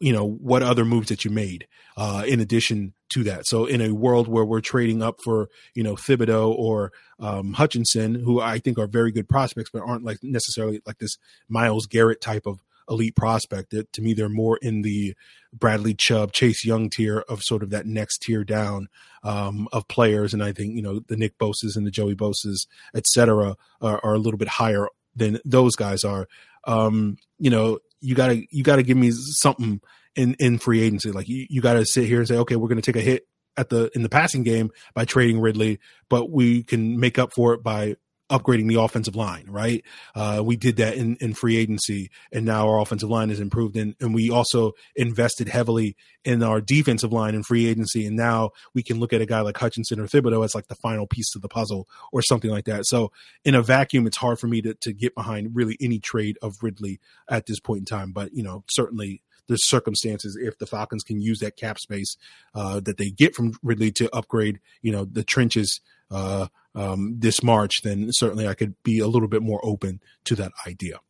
you 0.00 0.12
know 0.12 0.26
what 0.26 0.62
other 0.62 0.84
moves 0.84 1.08
that 1.08 1.24
you 1.24 1.30
made 1.30 1.68
uh, 1.96 2.24
in 2.26 2.40
addition 2.40 2.94
to 3.10 3.22
that. 3.24 3.46
So 3.46 3.66
in 3.66 3.80
a 3.80 3.92
world 3.92 4.28
where 4.28 4.44
we're 4.44 4.60
trading 4.60 5.02
up 5.02 5.20
for 5.22 5.48
you 5.74 5.82
know 5.82 5.94
Thibodeaux 5.94 6.50
or 6.50 6.92
um, 7.18 7.52
Hutchinson, 7.52 8.14
who 8.14 8.40
I 8.40 8.58
think 8.58 8.78
are 8.78 8.86
very 8.86 9.12
good 9.12 9.28
prospects, 9.28 9.70
but 9.70 9.82
aren't 9.82 10.04
like 10.04 10.18
necessarily 10.22 10.80
like 10.86 10.98
this 10.98 11.16
Myles 11.48 11.86
Garrett 11.86 12.20
type 12.20 12.46
of 12.46 12.60
elite 12.88 13.14
prospect. 13.14 13.74
To 13.92 14.02
me 14.02 14.14
they're 14.14 14.28
more 14.28 14.58
in 14.62 14.82
the 14.82 15.14
Bradley 15.52 15.94
Chubb, 15.94 16.32
Chase 16.32 16.64
Young 16.64 16.88
tier 16.88 17.20
of 17.28 17.42
sort 17.42 17.62
of 17.62 17.70
that 17.70 17.86
next 17.86 18.22
tier 18.22 18.44
down 18.44 18.88
um, 19.22 19.68
of 19.72 19.86
players. 19.88 20.32
And 20.32 20.42
I 20.42 20.52
think 20.52 20.74
you 20.74 20.82
know 20.82 21.00
the 21.00 21.16
Nick 21.16 21.38
Bosas 21.38 21.76
and 21.76 21.86
the 21.86 21.90
Joey 21.90 22.14
Bosas, 22.14 22.66
et 22.94 23.06
cetera, 23.06 23.56
are, 23.80 24.00
are 24.02 24.14
a 24.14 24.18
little 24.18 24.38
bit 24.38 24.48
higher 24.48 24.88
than 25.14 25.38
those 25.44 25.76
guys 25.76 26.04
are. 26.04 26.26
Um, 26.64 27.16
you 27.38 27.50
know, 27.50 27.78
you 28.00 28.14
gotta 28.14 28.42
you 28.50 28.62
gotta 28.62 28.82
give 28.82 28.96
me 28.96 29.10
something 29.12 29.80
in 30.16 30.34
in 30.38 30.58
free 30.58 30.82
agency. 30.82 31.10
Like 31.10 31.28
you, 31.28 31.46
you 31.48 31.60
gotta 31.60 31.84
sit 31.84 32.06
here 32.06 32.18
and 32.18 32.28
say, 32.28 32.36
okay, 32.36 32.56
we're 32.56 32.68
gonna 32.68 32.82
take 32.82 32.96
a 32.96 33.00
hit 33.00 33.26
at 33.56 33.68
the 33.68 33.90
in 33.94 34.02
the 34.02 34.08
passing 34.08 34.42
game 34.42 34.70
by 34.94 35.04
trading 35.04 35.40
Ridley, 35.40 35.78
but 36.08 36.30
we 36.30 36.62
can 36.62 36.98
make 36.98 37.18
up 37.18 37.32
for 37.32 37.54
it 37.54 37.62
by 37.62 37.96
upgrading 38.30 38.68
the 38.68 38.80
offensive 38.80 39.16
line, 39.16 39.44
right? 39.48 39.84
Uh, 40.14 40.40
we 40.44 40.56
did 40.56 40.76
that 40.76 40.94
in, 40.94 41.16
in 41.16 41.34
free 41.34 41.56
agency, 41.56 42.10
and 42.32 42.46
now 42.46 42.68
our 42.68 42.80
offensive 42.80 43.10
line 43.10 43.30
is 43.30 43.40
improved. 43.40 43.76
And, 43.76 43.94
and 44.00 44.14
we 44.14 44.30
also 44.30 44.72
invested 44.96 45.48
heavily 45.48 45.96
in 46.24 46.42
our 46.42 46.60
defensive 46.60 47.12
line 47.12 47.34
in 47.34 47.42
free 47.42 47.66
agency. 47.66 48.06
And 48.06 48.16
now 48.16 48.50
we 48.74 48.82
can 48.82 49.00
look 49.00 49.12
at 49.12 49.20
a 49.20 49.26
guy 49.26 49.40
like 49.40 49.56
Hutchinson 49.56 50.00
or 50.00 50.06
Thibodeaux 50.06 50.44
as 50.44 50.54
like 50.54 50.68
the 50.68 50.74
final 50.74 51.06
piece 51.06 51.30
to 51.32 51.38
the 51.38 51.48
puzzle 51.48 51.88
or 52.12 52.22
something 52.22 52.50
like 52.50 52.66
that. 52.66 52.86
So 52.86 53.10
in 53.44 53.54
a 53.54 53.62
vacuum, 53.62 54.06
it's 54.06 54.18
hard 54.18 54.38
for 54.38 54.46
me 54.46 54.62
to, 54.62 54.74
to 54.74 54.92
get 54.92 55.14
behind 55.14 55.54
really 55.54 55.76
any 55.80 55.98
trade 55.98 56.38
of 56.42 56.62
Ridley 56.62 57.00
at 57.28 57.46
this 57.46 57.60
point 57.60 57.80
in 57.80 57.84
time. 57.86 58.12
But, 58.12 58.34
you 58.34 58.42
know, 58.42 58.64
certainly 58.68 59.22
there's 59.48 59.68
circumstances 59.68 60.38
if 60.40 60.58
the 60.58 60.66
Falcons 60.66 61.02
can 61.02 61.20
use 61.20 61.40
that 61.40 61.56
cap 61.56 61.78
space 61.78 62.16
uh, 62.54 62.80
that 62.80 62.98
they 62.98 63.10
get 63.10 63.34
from 63.34 63.54
Ridley 63.62 63.90
to 63.92 64.14
upgrade, 64.14 64.60
you 64.80 64.92
know, 64.92 65.04
the 65.04 65.24
trenches 65.24 65.80
uh, 66.10 66.48
um, 66.74 67.16
this 67.18 67.42
March, 67.42 67.82
then 67.82 68.12
certainly 68.12 68.46
I 68.46 68.54
could 68.54 68.74
be 68.82 68.98
a 68.98 69.06
little 69.06 69.28
bit 69.28 69.42
more 69.42 69.60
open 69.64 70.00
to 70.24 70.34
that 70.36 70.52
idea. 70.66 71.00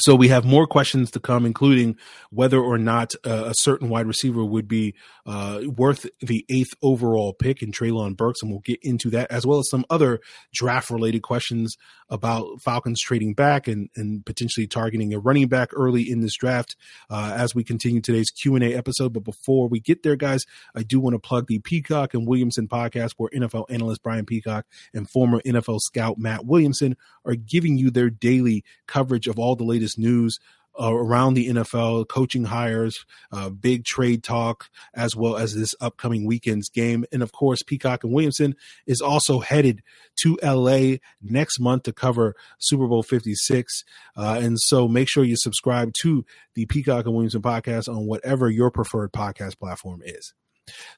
So 0.00 0.16
we 0.16 0.26
have 0.26 0.44
more 0.44 0.66
questions 0.66 1.12
to 1.12 1.20
come, 1.20 1.46
including 1.46 1.96
whether 2.30 2.58
or 2.58 2.78
not 2.78 3.12
uh, 3.24 3.44
a 3.46 3.54
certain 3.54 3.88
wide 3.88 4.08
receiver 4.08 4.44
would 4.44 4.66
be 4.66 4.92
uh, 5.24 5.60
worth 5.76 6.06
the 6.20 6.44
eighth 6.50 6.74
overall 6.82 7.32
pick 7.32 7.62
in 7.62 7.70
Treylon 7.70 8.16
Burks, 8.16 8.42
and 8.42 8.50
we'll 8.50 8.58
get 8.58 8.80
into 8.82 9.08
that 9.10 9.30
as 9.30 9.46
well 9.46 9.60
as 9.60 9.70
some 9.70 9.84
other 9.88 10.18
draft-related 10.52 11.22
questions 11.22 11.76
about 12.08 12.60
Falcons 12.60 13.00
trading 13.00 13.34
back 13.34 13.68
and, 13.68 13.88
and 13.94 14.26
potentially 14.26 14.66
targeting 14.66 15.14
a 15.14 15.20
running 15.20 15.46
back 15.46 15.70
early 15.74 16.02
in 16.02 16.22
this 16.22 16.36
draft 16.36 16.74
uh, 17.08 17.32
as 17.36 17.54
we 17.54 17.62
continue 17.62 18.00
today's 18.00 18.30
Q 18.30 18.56
and 18.56 18.64
A 18.64 18.74
episode. 18.74 19.12
But 19.12 19.22
before 19.22 19.68
we 19.68 19.78
get 19.78 20.02
there, 20.02 20.16
guys, 20.16 20.42
I 20.74 20.82
do 20.82 20.98
want 20.98 21.14
to 21.14 21.20
plug 21.20 21.46
the 21.46 21.60
Peacock 21.60 22.14
and 22.14 22.26
Williamson 22.26 22.66
podcast, 22.66 23.12
where 23.16 23.30
NFL 23.30 23.66
analyst 23.70 24.02
Brian 24.02 24.26
Peacock 24.26 24.66
and 24.92 25.08
former 25.08 25.40
NFL 25.46 25.78
scout 25.78 26.18
Matt 26.18 26.44
Williamson 26.44 26.96
are 27.24 27.36
giving 27.36 27.78
you 27.78 27.92
their 27.92 28.10
daily 28.10 28.64
coverage 28.88 29.28
of 29.28 29.38
all 29.38 29.54
the 29.54 29.64
latest 29.64 29.83
latest 29.84 29.98
news 29.98 30.38
uh, 30.80 30.92
around 30.92 31.34
the 31.34 31.48
NFL, 31.50 32.08
coaching 32.08 32.44
hires, 32.44 33.04
uh, 33.30 33.48
big 33.48 33.84
trade 33.84 34.24
talk, 34.24 34.70
as 34.94 35.14
well 35.14 35.36
as 35.36 35.54
this 35.54 35.72
upcoming 35.80 36.26
weekend's 36.26 36.68
game. 36.68 37.04
And 37.12 37.22
of 37.22 37.30
course, 37.30 37.62
Peacock 37.62 38.02
and 38.02 38.12
Williamson 38.12 38.56
is 38.86 39.00
also 39.00 39.38
headed 39.38 39.82
to 40.22 40.38
LA 40.42 40.96
next 41.22 41.60
month 41.60 41.84
to 41.84 41.92
cover 41.92 42.34
Super 42.58 42.88
Bowl 42.88 43.04
56. 43.04 43.84
Uh, 44.16 44.40
and 44.42 44.58
so 44.58 44.88
make 44.88 45.08
sure 45.08 45.22
you 45.22 45.36
subscribe 45.36 45.92
to 46.02 46.24
the 46.54 46.66
Peacock 46.66 47.04
and 47.04 47.14
Williamson 47.14 47.42
podcast 47.42 47.88
on 47.88 48.06
whatever 48.06 48.50
your 48.50 48.70
preferred 48.70 49.12
podcast 49.12 49.58
platform 49.58 50.02
is. 50.04 50.34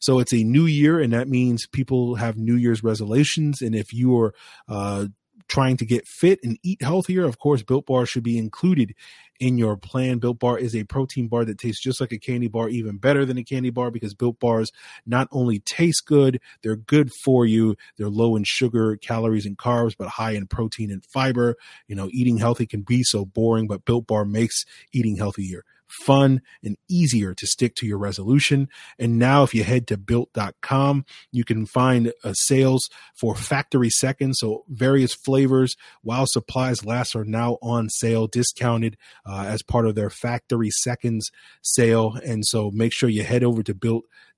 So 0.00 0.20
it's 0.20 0.32
a 0.32 0.44
new 0.44 0.64
year, 0.64 1.00
and 1.00 1.12
that 1.12 1.28
means 1.28 1.66
people 1.66 2.14
have 2.14 2.38
New 2.38 2.54
Year's 2.54 2.84
resolutions. 2.84 3.60
And 3.60 3.74
if 3.74 3.92
you 3.92 4.16
are 4.18 4.32
uh, 4.68 5.06
trying 5.48 5.76
to 5.78 5.86
get 5.86 6.06
fit 6.06 6.40
and 6.42 6.58
eat 6.62 6.82
healthier, 6.82 7.24
of 7.24 7.38
course, 7.38 7.62
Built 7.62 7.86
Bar 7.86 8.06
should 8.06 8.22
be 8.22 8.38
included 8.38 8.94
in 9.38 9.58
your 9.58 9.76
plan. 9.76 10.18
Built 10.18 10.38
Bar 10.38 10.58
is 10.58 10.74
a 10.74 10.84
protein 10.84 11.28
bar 11.28 11.44
that 11.44 11.58
tastes 11.58 11.82
just 11.82 12.00
like 12.00 12.12
a 12.12 12.18
candy 12.18 12.48
bar, 12.48 12.68
even 12.68 12.96
better 12.96 13.24
than 13.24 13.38
a 13.38 13.44
candy 13.44 13.70
bar 13.70 13.90
because 13.90 14.14
Built 14.14 14.40
Bars 14.40 14.72
not 15.04 15.28
only 15.30 15.60
taste 15.60 16.06
good, 16.06 16.40
they're 16.62 16.76
good 16.76 17.10
for 17.24 17.46
you. 17.46 17.76
They're 17.96 18.08
low 18.08 18.36
in 18.36 18.44
sugar, 18.44 18.96
calories, 18.96 19.46
and 19.46 19.58
carbs, 19.58 19.94
but 19.96 20.08
high 20.08 20.32
in 20.32 20.46
protein 20.46 20.90
and 20.90 21.04
fiber. 21.04 21.56
You 21.86 21.96
know, 21.96 22.08
eating 22.12 22.38
healthy 22.38 22.66
can 22.66 22.82
be 22.82 23.02
so 23.02 23.24
boring, 23.24 23.66
but 23.66 23.84
Built 23.84 24.06
Bar 24.06 24.24
makes 24.24 24.64
eating 24.92 25.16
healthier 25.16 25.64
fun, 25.88 26.42
and 26.62 26.76
easier 26.88 27.34
to 27.34 27.46
stick 27.46 27.74
to 27.76 27.86
your 27.86 27.98
resolution. 27.98 28.68
And 28.98 29.18
now, 29.18 29.42
if 29.42 29.54
you 29.54 29.64
head 29.64 29.86
to 29.88 29.96
built.com, 29.96 31.04
you 31.32 31.44
can 31.44 31.66
find 31.66 32.12
uh, 32.24 32.32
sales 32.34 32.88
for 33.14 33.34
factory 33.34 33.90
seconds. 33.90 34.38
So, 34.40 34.64
various 34.68 35.14
flavors 35.14 35.76
while 36.02 36.26
supplies 36.26 36.84
last 36.84 37.14
are 37.16 37.24
now 37.24 37.58
on 37.62 37.88
sale, 37.88 38.26
discounted 38.26 38.96
uh, 39.24 39.44
as 39.48 39.62
part 39.62 39.86
of 39.86 39.94
their 39.94 40.10
factory 40.10 40.70
seconds 40.70 41.30
sale. 41.62 42.18
And 42.24 42.44
so, 42.46 42.70
make 42.70 42.92
sure 42.92 43.08
you 43.08 43.22
head 43.22 43.44
over 43.44 43.62
to 43.62 43.74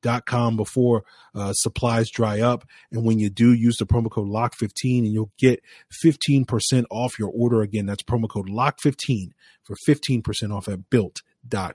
built.com 0.03 0.57
before 0.57 1.05
uh, 1.35 1.53
supplies 1.53 2.11
dry 2.11 2.41
up. 2.41 2.65
And 2.91 3.05
when 3.05 3.19
you 3.19 3.31
do, 3.31 3.53
use 3.53 3.77
the 3.77 3.87
promo 3.87 4.11
code 4.11 4.29
LOCKED15 4.29 4.99
and 4.99 5.13
you'll 5.13 5.33
get 5.39 5.63
15% 6.05 6.85
off 6.91 7.19
your 7.19 7.31
order. 7.31 7.63
Again, 7.63 7.87
that's 7.87 8.03
promo 8.03 8.29
code 8.29 8.49
LOCKED15 8.49 9.31
for 9.65 9.77
15% 9.87 10.55
off 10.55 10.69
at 10.69 10.91
built.com 10.91 11.19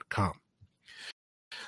com. 0.09 0.33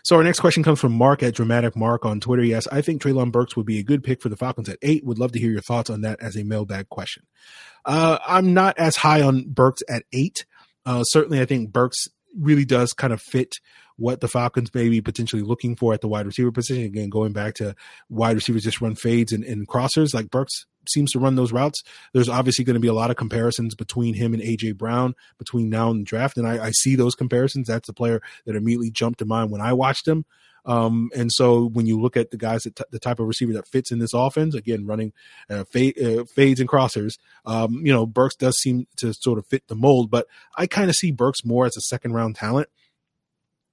So 0.04 0.18
our 0.18 0.24
next 0.24 0.40
question 0.40 0.62
comes 0.64 0.80
from 0.80 0.94
Mark 0.94 1.24
at 1.24 1.34
Dramatic 1.34 1.76
Mark 1.76 2.06
on 2.06 2.20
Twitter. 2.20 2.44
Yes, 2.44 2.68
I 2.68 2.82
think 2.82 3.02
Treylon 3.02 3.32
Burks 3.32 3.56
would 3.56 3.66
be 3.66 3.80
a 3.80 3.84
good 3.84 4.04
pick 4.04 4.22
for 4.22 4.30
the 4.30 4.38
Falcons 4.38 4.70
at 4.70 4.78
eight. 4.82 5.04
Would 5.04 5.20
love 5.20 5.32
to 5.32 5.40
hear 5.40 5.52
your 5.52 5.62
thoughts 5.62 5.90
on 5.90 6.02
that 6.02 6.22
as 6.22 6.36
a 6.36 6.44
mailbag 6.44 6.90
question. 6.90 7.24
Uh, 7.86 8.20
I'm 8.28 8.54
not 8.54 8.78
as 8.78 8.98
high 8.98 9.22
on 9.22 9.46
Burks 9.48 9.82
at 9.90 10.04
eight. 10.14 10.46
Uh, 10.86 11.04
certainly, 11.04 11.42
I 11.42 11.46
think 11.46 11.72
Burks 11.72 12.08
really 12.38 12.66
does 12.66 12.94
kind 12.94 13.14
of 13.14 13.22
fit 13.22 13.56
what 13.98 14.22
the 14.22 14.28
Falcons 14.28 14.74
may 14.74 14.90
be 14.90 15.02
potentially 15.02 15.42
looking 15.42 15.76
for 15.76 15.94
at 15.94 16.02
the 16.02 16.08
wide 16.08 16.26
receiver 16.26 16.52
position. 16.52 16.84
Again, 16.84 17.10
going 17.10 17.34
back 17.34 17.56
to 17.56 17.76
wide 18.10 18.36
receivers 18.36 18.64
just 18.64 18.82
run 18.82 18.96
fades 18.96 19.32
and, 19.32 19.44
and 19.44 19.68
crossers 19.68 20.14
like 20.14 20.30
Burks 20.30 20.66
seems 20.88 21.12
to 21.12 21.20
run 21.20 21.36
those 21.36 21.52
routes. 21.52 21.82
There's 22.14 22.30
obviously 22.30 22.66
going 22.66 22.76
to 22.76 22.80
be 22.80 22.88
a 22.88 22.94
lot 22.94 23.10
of 23.10 23.18
comparisons 23.18 23.76
between 23.76 24.14
him 24.14 24.34
and 24.34 24.44
AJ 24.44 24.78
Brown 24.78 25.16
between 25.38 25.70
now 25.70 25.90
and 25.90 26.02
the 26.02 26.06
draft, 26.06 26.38
and 26.38 26.48
I, 26.48 26.68
I 26.68 26.72
see 26.72 26.96
those 26.96 27.16
comparisons. 27.16 27.68
That's 27.68 27.90
a 27.90 27.94
player 27.94 28.22
that 28.46 28.56
immediately 28.56 28.92
jumped 28.92 29.20
to 29.20 29.26
mind 29.26 29.52
when 29.52 29.62
I 29.62 29.74
watched 29.74 30.08
him. 30.08 30.26
Um, 30.68 31.12
and 31.16 31.32
so 31.32 31.70
when 31.70 31.86
you 31.86 32.02
look 32.02 32.18
at 32.18 32.32
the 32.32 32.38
guys 32.38 32.64
that 32.64 32.76
t- 32.76 32.84
the 32.90 32.98
type 32.98 33.20
of 33.20 33.28
receiver 33.28 33.54
that 33.54 33.68
fits 33.68 33.92
in 33.92 34.00
this 34.00 34.14
offense, 34.16 34.56
again 34.56 34.88
running 34.88 35.14
uh, 35.50 35.64
fade, 35.64 36.02
uh, 36.02 36.24
fades 36.26 36.60
and 36.60 36.68
crossers, 36.68 37.20
um, 37.46 37.86
you 37.86 37.94
know 37.94 38.06
Burks 38.06 38.36
does 38.36 38.58
seem 38.58 38.88
to 38.98 39.14
sort 39.14 39.38
of 39.38 39.46
fit 39.46 39.68
the 39.68 39.76
mold. 39.76 40.10
But 40.10 40.28
I 40.58 40.66
kind 40.66 40.90
of 40.90 40.96
see 40.96 41.12
Burks 41.12 41.46
more 41.46 41.66
as 41.66 41.78
a 41.78 41.82
second 41.82 42.14
round 42.14 42.36
talent 42.36 42.70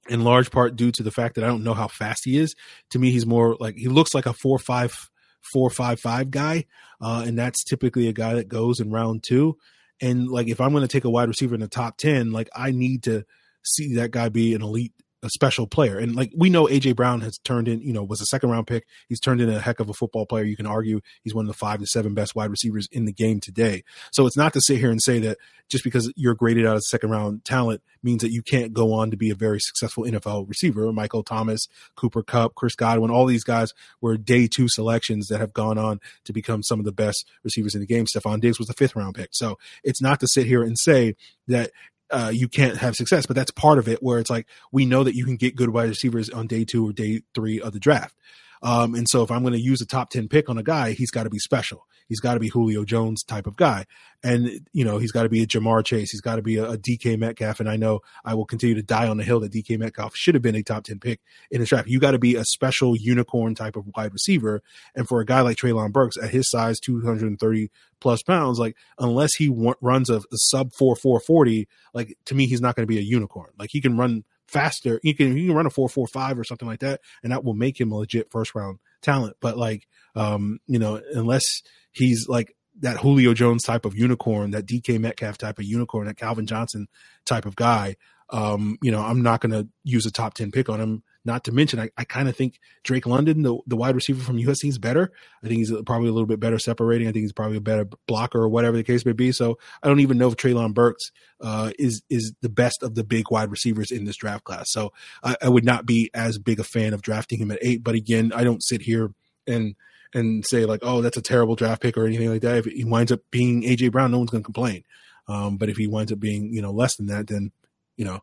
in 0.08 0.24
large 0.24 0.50
part 0.50 0.76
due 0.76 0.90
to 0.92 1.02
the 1.02 1.10
fact 1.10 1.34
that 1.36 1.44
I 1.44 1.46
don't 1.46 1.64
know 1.64 1.74
how 1.74 1.88
fast 1.88 2.24
he 2.24 2.38
is. 2.38 2.54
To 2.90 2.98
me, 2.98 3.10
he's 3.10 3.26
more 3.26 3.56
like 3.60 3.76
he 3.76 3.88
looks 3.88 4.14
like 4.14 4.26
a 4.26 4.32
four 4.32 4.58
five 4.58 5.10
four 5.52 5.70
five 5.70 6.00
five 6.00 6.30
guy, 6.30 6.66
uh, 7.00 7.24
and 7.26 7.38
that's 7.38 7.64
typically 7.64 8.08
a 8.08 8.12
guy 8.12 8.34
that 8.34 8.48
goes 8.48 8.80
in 8.80 8.90
round 8.90 9.22
two. 9.22 9.56
And 10.00 10.28
like 10.28 10.48
if 10.48 10.60
I'm 10.60 10.72
going 10.72 10.82
to 10.82 10.88
take 10.88 11.04
a 11.04 11.10
wide 11.10 11.28
receiver 11.28 11.54
in 11.54 11.60
the 11.60 11.68
top 11.68 11.96
ten, 11.96 12.32
like 12.32 12.48
I 12.54 12.70
need 12.72 13.04
to 13.04 13.24
see 13.64 13.94
that 13.94 14.10
guy 14.10 14.28
be 14.28 14.54
an 14.54 14.62
elite 14.62 14.92
a 15.22 15.30
special 15.30 15.66
player. 15.66 15.98
And 15.98 16.16
like 16.16 16.32
we 16.36 16.50
know 16.50 16.66
AJ 16.66 16.96
Brown 16.96 17.20
has 17.20 17.38
turned 17.38 17.68
in, 17.68 17.80
you 17.80 17.92
know, 17.92 18.02
was 18.02 18.20
a 18.20 18.26
second 18.26 18.50
round 18.50 18.66
pick. 18.66 18.86
He's 19.08 19.20
turned 19.20 19.40
in 19.40 19.48
a 19.48 19.60
heck 19.60 19.78
of 19.78 19.88
a 19.88 19.92
football 19.92 20.26
player. 20.26 20.44
You 20.44 20.56
can 20.56 20.66
argue 20.66 21.00
he's 21.22 21.34
one 21.34 21.44
of 21.44 21.48
the 21.48 21.58
five 21.58 21.78
to 21.80 21.86
seven 21.86 22.14
best 22.14 22.34
wide 22.34 22.50
receivers 22.50 22.88
in 22.90 23.04
the 23.04 23.12
game 23.12 23.38
today. 23.38 23.84
So 24.10 24.26
it's 24.26 24.36
not 24.36 24.52
to 24.54 24.60
sit 24.60 24.78
here 24.78 24.90
and 24.90 25.00
say 25.00 25.20
that 25.20 25.38
just 25.68 25.84
because 25.84 26.12
you're 26.16 26.34
graded 26.34 26.66
out 26.66 26.76
as 26.76 26.88
second 26.88 27.10
round 27.10 27.44
talent 27.44 27.82
means 28.02 28.22
that 28.22 28.32
you 28.32 28.42
can't 28.42 28.72
go 28.72 28.92
on 28.92 29.10
to 29.10 29.16
be 29.16 29.30
a 29.30 29.34
very 29.34 29.60
successful 29.60 30.04
NFL 30.04 30.48
receiver. 30.48 30.92
Michael 30.92 31.22
Thomas, 31.22 31.68
Cooper 31.96 32.22
Kupp, 32.22 32.54
Chris 32.56 32.74
Godwin, 32.74 33.10
all 33.10 33.26
these 33.26 33.44
guys 33.44 33.72
were 34.00 34.16
day 34.16 34.48
two 34.48 34.68
selections 34.68 35.28
that 35.28 35.40
have 35.40 35.52
gone 35.52 35.78
on 35.78 36.00
to 36.24 36.32
become 36.32 36.62
some 36.62 36.78
of 36.78 36.84
the 36.84 36.92
best 36.92 37.26
receivers 37.44 37.74
in 37.74 37.80
the 37.80 37.86
game. 37.86 38.06
Stefon 38.06 38.40
Diggs 38.40 38.58
was 38.58 38.68
a 38.68 38.74
fifth 38.74 38.96
round 38.96 39.14
pick. 39.14 39.30
So 39.32 39.56
it's 39.84 40.02
not 40.02 40.20
to 40.20 40.26
sit 40.26 40.46
here 40.46 40.62
and 40.62 40.76
say 40.78 41.14
that 41.48 41.70
uh, 42.12 42.30
you 42.32 42.48
can't 42.48 42.76
have 42.78 42.94
success. 42.94 43.26
But 43.26 43.36
that's 43.36 43.50
part 43.50 43.78
of 43.78 43.88
it 43.88 44.02
where 44.02 44.18
it's 44.18 44.30
like 44.30 44.46
we 44.70 44.86
know 44.86 45.04
that 45.04 45.14
you 45.14 45.24
can 45.24 45.36
get 45.36 45.56
good 45.56 45.70
wide 45.70 45.88
receivers 45.88 46.30
on 46.30 46.46
day 46.46 46.64
two 46.64 46.88
or 46.88 46.92
day 46.92 47.22
three 47.34 47.60
of 47.60 47.72
the 47.72 47.80
draft. 47.80 48.14
Um, 48.62 48.94
and 48.94 49.08
so 49.08 49.22
if 49.22 49.30
I'm 49.30 49.42
going 49.42 49.54
to 49.54 49.60
use 49.60 49.80
a 49.80 49.86
top 49.86 50.10
10 50.10 50.28
pick 50.28 50.48
on 50.48 50.56
a 50.56 50.62
guy, 50.62 50.92
he's 50.92 51.10
got 51.10 51.24
to 51.24 51.30
be 51.30 51.38
special. 51.38 51.86
He's 52.08 52.20
got 52.20 52.34
to 52.34 52.40
be 52.40 52.48
Julio 52.48 52.84
Jones 52.84 53.22
type 53.22 53.46
of 53.46 53.56
guy. 53.56 53.86
And, 54.24 54.66
you 54.72 54.84
know, 54.84 54.98
he's 54.98 55.12
got 55.12 55.24
to 55.24 55.28
be 55.28 55.42
a 55.42 55.46
Ja'Marr 55.46 55.84
Chase. 55.84 56.10
He's 56.10 56.20
got 56.20 56.36
to 56.36 56.42
be 56.42 56.56
a, 56.56 56.70
a, 56.70 56.78
DK 56.78 57.18
Metcalf. 57.18 57.58
And 57.58 57.68
I 57.68 57.76
know 57.76 58.00
I 58.24 58.34
will 58.34 58.44
continue 58.44 58.76
to 58.76 58.82
die 58.82 59.08
on 59.08 59.16
the 59.16 59.24
hill 59.24 59.40
that 59.40 59.52
DK 59.52 59.78
Metcalf 59.78 60.14
should 60.14 60.34
have 60.34 60.42
been 60.42 60.54
a 60.54 60.62
top 60.62 60.84
10 60.84 61.00
pick 61.00 61.20
in 61.50 61.60
the 61.60 61.66
draft. 61.66 61.88
You 61.88 61.98
got 61.98 62.12
to 62.12 62.18
be 62.18 62.36
a 62.36 62.44
special 62.44 62.96
unicorn 62.96 63.54
type 63.54 63.76
of 63.76 63.86
wide 63.96 64.12
receiver. 64.12 64.62
And 64.94 65.08
for 65.08 65.20
a 65.20 65.24
guy 65.24 65.40
like 65.40 65.56
Treylon 65.56 65.92
Burks 65.92 66.16
at 66.16 66.30
his 66.30 66.48
size, 66.48 66.78
230 66.78 67.70
plus 68.00 68.22
pounds, 68.22 68.58
like 68.58 68.76
unless 68.98 69.34
he 69.34 69.48
w- 69.48 69.74
runs 69.80 70.08
a, 70.08 70.16
a 70.16 70.36
sub 70.36 70.72
4 70.72 70.94
440, 70.94 71.66
like 71.94 72.16
to 72.26 72.34
me, 72.34 72.46
he's 72.46 72.60
not 72.60 72.76
going 72.76 72.86
to 72.86 72.92
be 72.92 72.98
a 72.98 73.02
unicorn. 73.02 73.50
Like 73.58 73.70
he 73.72 73.80
can 73.80 73.96
run 73.96 74.24
faster. 74.52 75.00
He 75.02 75.14
can 75.14 75.36
he 75.36 75.46
can 75.46 75.56
run 75.56 75.66
a 75.66 75.70
four 75.70 75.88
four 75.88 76.06
five 76.06 76.38
or 76.38 76.44
something 76.44 76.68
like 76.68 76.80
that, 76.80 77.00
and 77.22 77.32
that 77.32 77.42
will 77.42 77.54
make 77.54 77.80
him 77.80 77.90
a 77.90 77.96
legit 77.96 78.30
first 78.30 78.54
round 78.54 78.78
talent. 79.02 79.36
But 79.40 79.56
like, 79.56 79.86
um, 80.14 80.58
you 80.66 80.78
know, 80.78 81.00
unless 81.12 81.44
he's 81.92 82.26
like 82.28 82.54
that 82.80 82.98
Julio 82.98 83.34
Jones 83.34 83.64
type 83.64 83.84
of 83.84 83.94
unicorn, 83.96 84.52
that 84.52 84.66
DK 84.66 84.98
Metcalf 84.98 85.38
type 85.38 85.58
of 85.58 85.64
unicorn, 85.64 86.06
that 86.06 86.16
Calvin 86.16 86.46
Johnson 86.46 86.86
type 87.24 87.46
of 87.46 87.56
guy, 87.56 87.96
um, 88.30 88.78
you 88.82 88.90
know, 88.90 89.00
I'm 89.00 89.22
not 89.22 89.40
going 89.40 89.52
to 89.52 89.68
use 89.84 90.06
a 90.06 90.10
top 90.10 90.34
10 90.34 90.50
pick 90.50 90.68
on 90.68 90.80
him 90.80 91.02
Not 91.24 91.44
to 91.44 91.52
mention, 91.52 91.78
I, 91.78 91.90
I 91.96 92.04
kind 92.04 92.28
of 92.28 92.36
think 92.36 92.58
Drake 92.82 93.06
London, 93.06 93.42
the, 93.42 93.56
the 93.66 93.76
wide 93.76 93.94
receiver 93.94 94.22
from 94.22 94.38
USC, 94.38 94.68
is 94.68 94.78
better. 94.78 95.12
I 95.42 95.46
think 95.46 95.58
he's 95.58 95.72
probably 95.86 96.08
a 96.08 96.12
little 96.12 96.26
bit 96.26 96.40
better 96.40 96.58
separating. 96.58 97.06
I 97.06 97.12
think 97.12 97.22
he's 97.22 97.32
probably 97.32 97.58
a 97.58 97.60
better 97.60 97.86
blocker 98.08 98.40
or 98.40 98.48
whatever 98.48 98.76
the 98.76 98.82
case 98.82 99.06
may 99.06 99.12
be. 99.12 99.30
So 99.30 99.58
I 99.82 99.88
don't 99.88 100.00
even 100.00 100.18
know 100.18 100.28
if 100.28 100.36
Treylon 100.36 100.74
Burks 100.74 101.10
uh, 101.40 101.70
is 101.78 102.02
is 102.10 102.34
the 102.40 102.48
best 102.48 102.82
of 102.82 102.96
the 102.96 103.04
big 103.04 103.30
wide 103.30 103.50
receivers 103.50 103.90
in 103.90 104.04
this 104.04 104.16
draft 104.16 104.44
class. 104.44 104.66
So 104.70 104.92
I, 105.22 105.36
I 105.42 105.48
would 105.48 105.64
not 105.64 105.86
be 105.86 106.10
as 106.12 106.38
big 106.38 106.58
a 106.58 106.64
fan 106.64 106.92
of 106.92 107.02
drafting 107.02 107.38
him 107.38 107.52
at 107.52 107.58
eight. 107.62 107.84
But 107.84 107.94
again, 107.94 108.32
I 108.34 108.42
don't 108.42 108.62
sit 108.62 108.82
here 108.82 109.12
and 109.46 109.76
and 110.14 110.44
say 110.46 110.64
like, 110.64 110.80
oh, 110.82 111.02
that's 111.02 111.16
a 111.16 111.22
terrible 111.22 111.54
draft 111.54 111.82
pick 111.82 111.96
or 111.96 112.06
anything 112.06 112.30
like 112.30 112.42
that. 112.42 112.58
If 112.58 112.64
he 112.66 112.84
winds 112.84 113.12
up 113.12 113.20
being 113.30 113.62
AJ 113.62 113.92
Brown, 113.92 114.10
no 114.10 114.18
one's 114.18 114.30
going 114.30 114.42
to 114.42 114.46
complain. 114.46 114.84
Um, 115.28 115.56
but 115.56 115.68
if 115.68 115.76
he 115.76 115.86
winds 115.86 116.12
up 116.12 116.18
being 116.18 116.52
you 116.52 116.62
know 116.62 116.72
less 116.72 116.96
than 116.96 117.06
that, 117.06 117.28
then 117.28 117.52
you 117.96 118.04
know, 118.04 118.20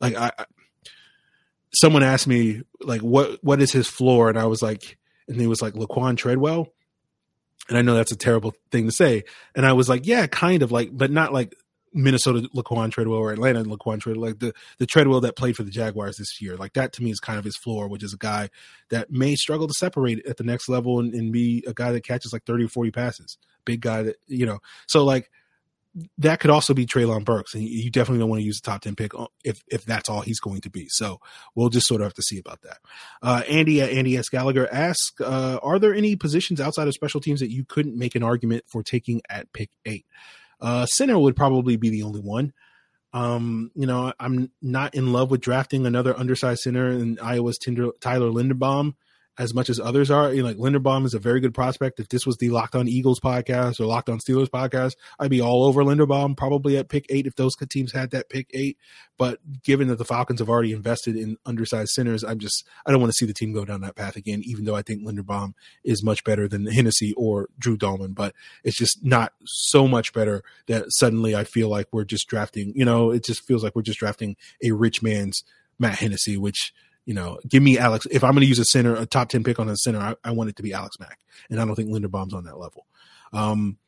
like 0.00 0.16
I 0.16 0.32
someone 1.74 2.02
asked 2.02 2.26
me 2.26 2.62
like 2.80 3.00
what 3.00 3.42
what 3.42 3.60
is 3.60 3.72
his 3.72 3.88
floor? 3.88 4.28
And 4.28 4.38
i 4.38 4.46
was 4.46 4.62
like 4.62 4.96
and 5.28 5.40
he 5.40 5.46
was 5.46 5.62
like 5.62 5.74
Laquon 5.74 6.16
Treadwell. 6.16 6.68
And 7.68 7.78
i 7.78 7.82
know 7.82 7.94
that's 7.94 8.12
a 8.12 8.16
terrible 8.16 8.54
thing 8.70 8.86
to 8.86 8.92
say. 8.92 9.24
And 9.54 9.66
i 9.66 9.72
was 9.72 9.88
like 9.88 10.06
yeah 10.06 10.26
kind 10.26 10.62
of 10.62 10.72
like 10.72 10.90
but 10.92 11.10
not 11.10 11.32
like 11.32 11.54
minnesota 11.94 12.48
Laquon 12.54 12.90
Treadwell 12.90 13.18
or 13.18 13.32
atlanta 13.32 13.64
Laquon 13.64 14.00
Treadwell. 14.00 14.28
Like 14.28 14.38
the 14.38 14.54
the 14.78 14.86
treadwell 14.86 15.20
that 15.20 15.36
played 15.36 15.56
for 15.56 15.62
the 15.62 15.70
jaguars 15.70 16.16
this 16.16 16.40
year 16.40 16.56
like 16.56 16.72
that 16.72 16.92
to 16.94 17.02
me 17.02 17.10
is 17.10 17.20
kind 17.20 17.38
of 17.38 17.44
his 17.44 17.56
floor 17.56 17.86
which 17.86 18.02
is 18.02 18.14
a 18.14 18.18
guy 18.18 18.48
that 18.90 19.10
may 19.10 19.34
struggle 19.34 19.66
to 19.66 19.74
separate 19.74 20.24
at 20.26 20.38
the 20.38 20.44
next 20.44 20.68
level 20.68 21.00
and, 21.00 21.12
and 21.14 21.32
be 21.32 21.62
a 21.66 21.74
guy 21.74 21.92
that 21.92 22.04
catches 22.04 22.32
like 22.32 22.44
30 22.44 22.64
or 22.64 22.68
40 22.68 22.90
passes. 22.92 23.38
Big 23.64 23.80
guy 23.80 24.02
that 24.02 24.16
you 24.26 24.44
know. 24.46 24.58
So 24.88 25.04
like 25.04 25.30
that 26.18 26.40
could 26.40 26.50
also 26.50 26.72
be 26.72 26.86
Treylon 26.86 27.24
Burks, 27.24 27.54
and 27.54 27.62
you 27.62 27.90
definitely 27.90 28.20
don't 28.20 28.30
want 28.30 28.40
to 28.40 28.46
use 28.46 28.58
a 28.58 28.62
top 28.62 28.80
ten 28.80 28.96
pick 28.96 29.12
if 29.44 29.62
if 29.66 29.84
that's 29.84 30.08
all 30.08 30.22
he's 30.22 30.40
going 30.40 30.62
to 30.62 30.70
be. 30.70 30.86
So 30.88 31.20
we'll 31.54 31.68
just 31.68 31.86
sort 31.86 32.00
of 32.00 32.06
have 32.06 32.14
to 32.14 32.22
see 32.22 32.38
about 32.38 32.62
that. 32.62 32.78
Uh, 33.20 33.42
Andy 33.48 33.80
at 33.82 33.90
Andy 33.90 34.16
S 34.16 34.28
Gallagher 34.28 34.68
asks, 34.72 35.20
uh, 35.20 35.58
are 35.62 35.78
there 35.78 35.94
any 35.94 36.16
positions 36.16 36.60
outside 36.60 36.88
of 36.88 36.94
special 36.94 37.20
teams 37.20 37.40
that 37.40 37.50
you 37.50 37.64
couldn't 37.64 37.98
make 37.98 38.14
an 38.14 38.22
argument 38.22 38.64
for 38.66 38.82
taking 38.82 39.20
at 39.28 39.52
pick 39.52 39.70
eight? 39.84 40.06
Uh, 40.60 40.86
center 40.86 41.18
would 41.18 41.36
probably 41.36 41.76
be 41.76 41.90
the 41.90 42.04
only 42.04 42.20
one. 42.20 42.52
Um, 43.12 43.70
you 43.74 43.86
know, 43.86 44.12
I'm 44.18 44.50
not 44.62 44.94
in 44.94 45.12
love 45.12 45.30
with 45.30 45.42
drafting 45.42 45.84
another 45.84 46.18
undersized 46.18 46.60
center 46.60 46.88
in 46.88 47.18
Iowa's 47.18 47.58
Tyler 47.58 48.30
Linderbaum 48.30 48.94
as 49.38 49.54
much 49.54 49.70
as 49.70 49.80
others 49.80 50.10
are. 50.10 50.32
You 50.32 50.42
know, 50.42 50.48
like 50.48 50.56
Linderbaum 50.58 51.04
is 51.06 51.14
a 51.14 51.18
very 51.18 51.40
good 51.40 51.54
prospect. 51.54 52.00
If 52.00 52.08
this 52.08 52.26
was 52.26 52.36
the 52.36 52.50
Locked 52.50 52.74
On 52.74 52.88
Eagles 52.88 53.20
podcast 53.20 53.80
or 53.80 53.86
Locked 53.86 54.08
On 54.08 54.18
Steelers 54.18 54.48
podcast, 54.48 54.94
I'd 55.18 55.30
be 55.30 55.40
all 55.40 55.64
over 55.64 55.82
Linderbaum 55.82 56.36
probably 56.36 56.76
at 56.76 56.88
pick 56.88 57.06
eight 57.08 57.26
if 57.26 57.36
those 57.36 57.56
teams 57.68 57.92
had 57.92 58.10
that 58.10 58.28
pick 58.28 58.50
eight. 58.52 58.76
But 59.16 59.38
given 59.62 59.88
that 59.88 59.96
the 59.96 60.04
Falcons 60.04 60.40
have 60.40 60.48
already 60.48 60.72
invested 60.72 61.16
in 61.16 61.36
undersized 61.46 61.90
centers, 61.90 62.22
I'm 62.22 62.38
just 62.38 62.66
I 62.84 62.90
don't 62.90 63.00
want 63.00 63.12
to 63.12 63.16
see 63.16 63.26
the 63.26 63.32
team 63.32 63.52
go 63.52 63.64
down 63.64 63.80
that 63.82 63.96
path 63.96 64.16
again. 64.16 64.42
Even 64.44 64.64
though 64.64 64.76
I 64.76 64.82
think 64.82 65.02
Linderbaum 65.02 65.54
is 65.84 66.02
much 66.02 66.24
better 66.24 66.46
than 66.46 66.66
Hennessy 66.66 67.14
or 67.16 67.48
Drew 67.58 67.78
Dalman, 67.78 68.14
but 68.14 68.34
it's 68.64 68.76
just 68.76 69.04
not 69.04 69.32
so 69.44 69.88
much 69.88 70.12
better 70.12 70.42
that 70.66 70.86
suddenly 70.88 71.34
I 71.34 71.44
feel 71.44 71.68
like 71.68 71.88
we're 71.92 72.04
just 72.04 72.28
drafting. 72.28 72.72
You 72.76 72.84
know, 72.84 73.10
it 73.10 73.24
just 73.24 73.46
feels 73.46 73.64
like 73.64 73.74
we're 73.74 73.82
just 73.82 73.98
drafting 73.98 74.36
a 74.62 74.72
rich 74.72 75.02
man's 75.02 75.42
Matt 75.78 75.98
Hennessy, 75.98 76.36
which 76.36 76.72
you 77.04 77.14
know, 77.14 77.38
give 77.48 77.62
me 77.62 77.78
Alex. 77.78 78.06
If 78.10 78.22
I'm 78.22 78.32
going 78.32 78.42
to 78.42 78.46
use 78.48 78.58
a 78.58 78.64
center, 78.64 78.94
a 78.94 79.06
top 79.06 79.28
10 79.28 79.44
pick 79.44 79.58
on 79.58 79.68
a 79.68 79.76
center, 79.76 79.98
I, 79.98 80.14
I, 80.24 80.32
want 80.32 80.50
it 80.50 80.56
to 80.56 80.62
be 80.62 80.72
Alex 80.72 80.98
Mack. 81.00 81.18
And 81.50 81.60
I 81.60 81.64
don't 81.64 81.74
think 81.74 81.90
Linderbaum's 81.90 82.34
on 82.34 82.44
that 82.44 82.58
level. 82.58 82.86
Um, 83.32 83.78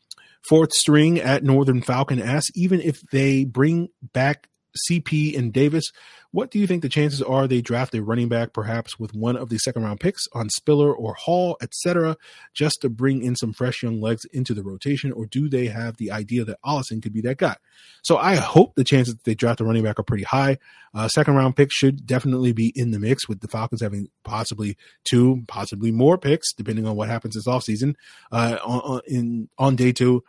fourth 0.49 0.73
string 0.73 1.21
at 1.21 1.45
Northern 1.45 1.81
Falcon 1.81 2.21
asks, 2.21 2.51
even 2.55 2.81
if 2.81 3.01
they 3.13 3.45
bring 3.45 3.89
back 4.13 4.49
CP 4.91 5.37
and 5.37 5.53
Davis. 5.53 5.91
What 6.35 6.51
do 6.51 6.59
you 6.59 6.67
think 6.67 6.83
the 6.83 6.89
chances 6.89 7.23
are 7.23 7.47
they 7.47 7.61
draft 7.61 7.95
a 7.95 8.03
running 8.03 8.29
back, 8.29 8.53
perhaps 8.53 8.99
with 8.99 9.15
one 9.15 9.37
of 9.37 9.51
the 9.51 9.59
second 9.59 9.85
round 9.85 10.01
picks 10.01 10.27
on 10.33 10.51
Spiller 10.51 10.93
or 10.93 11.15
Hall, 11.15 11.57
etc., 11.63 12.17
just 12.53 12.81
to 12.81 12.89
bring 12.89 13.23
in 13.23 13.37
some 13.37 13.53
fresh 13.53 13.85
young 13.85 14.01
legs 14.01 14.25
into 14.33 14.53
the 14.53 14.65
rotation, 14.65 15.13
or 15.13 15.27
do 15.27 15.49
they 15.49 15.67
have 15.67 15.97
the 15.97 16.11
idea 16.11 16.45
that 16.45 16.59
Ollison 16.65 17.01
could 17.01 17.13
be 17.13 17.21
that 17.21 17.39
guy? 17.39 17.55
So 18.03 18.17
I 18.17 18.35
hope 18.35 18.75
the 18.75 18.83
chances 18.83 19.15
that 19.15 19.23
they 19.23 19.37
draft 19.37 19.61
a 19.61 19.65
running 19.65 19.85
back 19.85 20.01
are 20.01 20.05
pretty 20.05 20.25
high. 20.25 20.59
Uh, 20.93 21.07
second 21.07 21.37
round 21.37 21.55
pick 21.55 21.71
should 21.71 22.05
definitely 22.05 22.53
be 22.53 22.73
in 22.75 22.91
the 22.91 22.99
mix 22.99 23.29
with 23.29 23.39
the 23.39 23.49
Falcons 23.49 23.81
having 23.81 24.09
possibly 24.25 24.77
two, 25.05 25.45
possibly 25.47 25.93
more 25.93 26.19
picks, 26.19 26.53
depending 26.53 26.85
on 26.85 26.97
what 26.97 27.09
happens 27.09 27.37
this 27.37 27.47
offseason 27.47 27.95
uh, 28.33 28.59
on, 28.65 28.81
on, 28.81 29.01
in, 29.07 29.49
on 29.57 29.77
day 29.77 29.93
two 29.93 30.25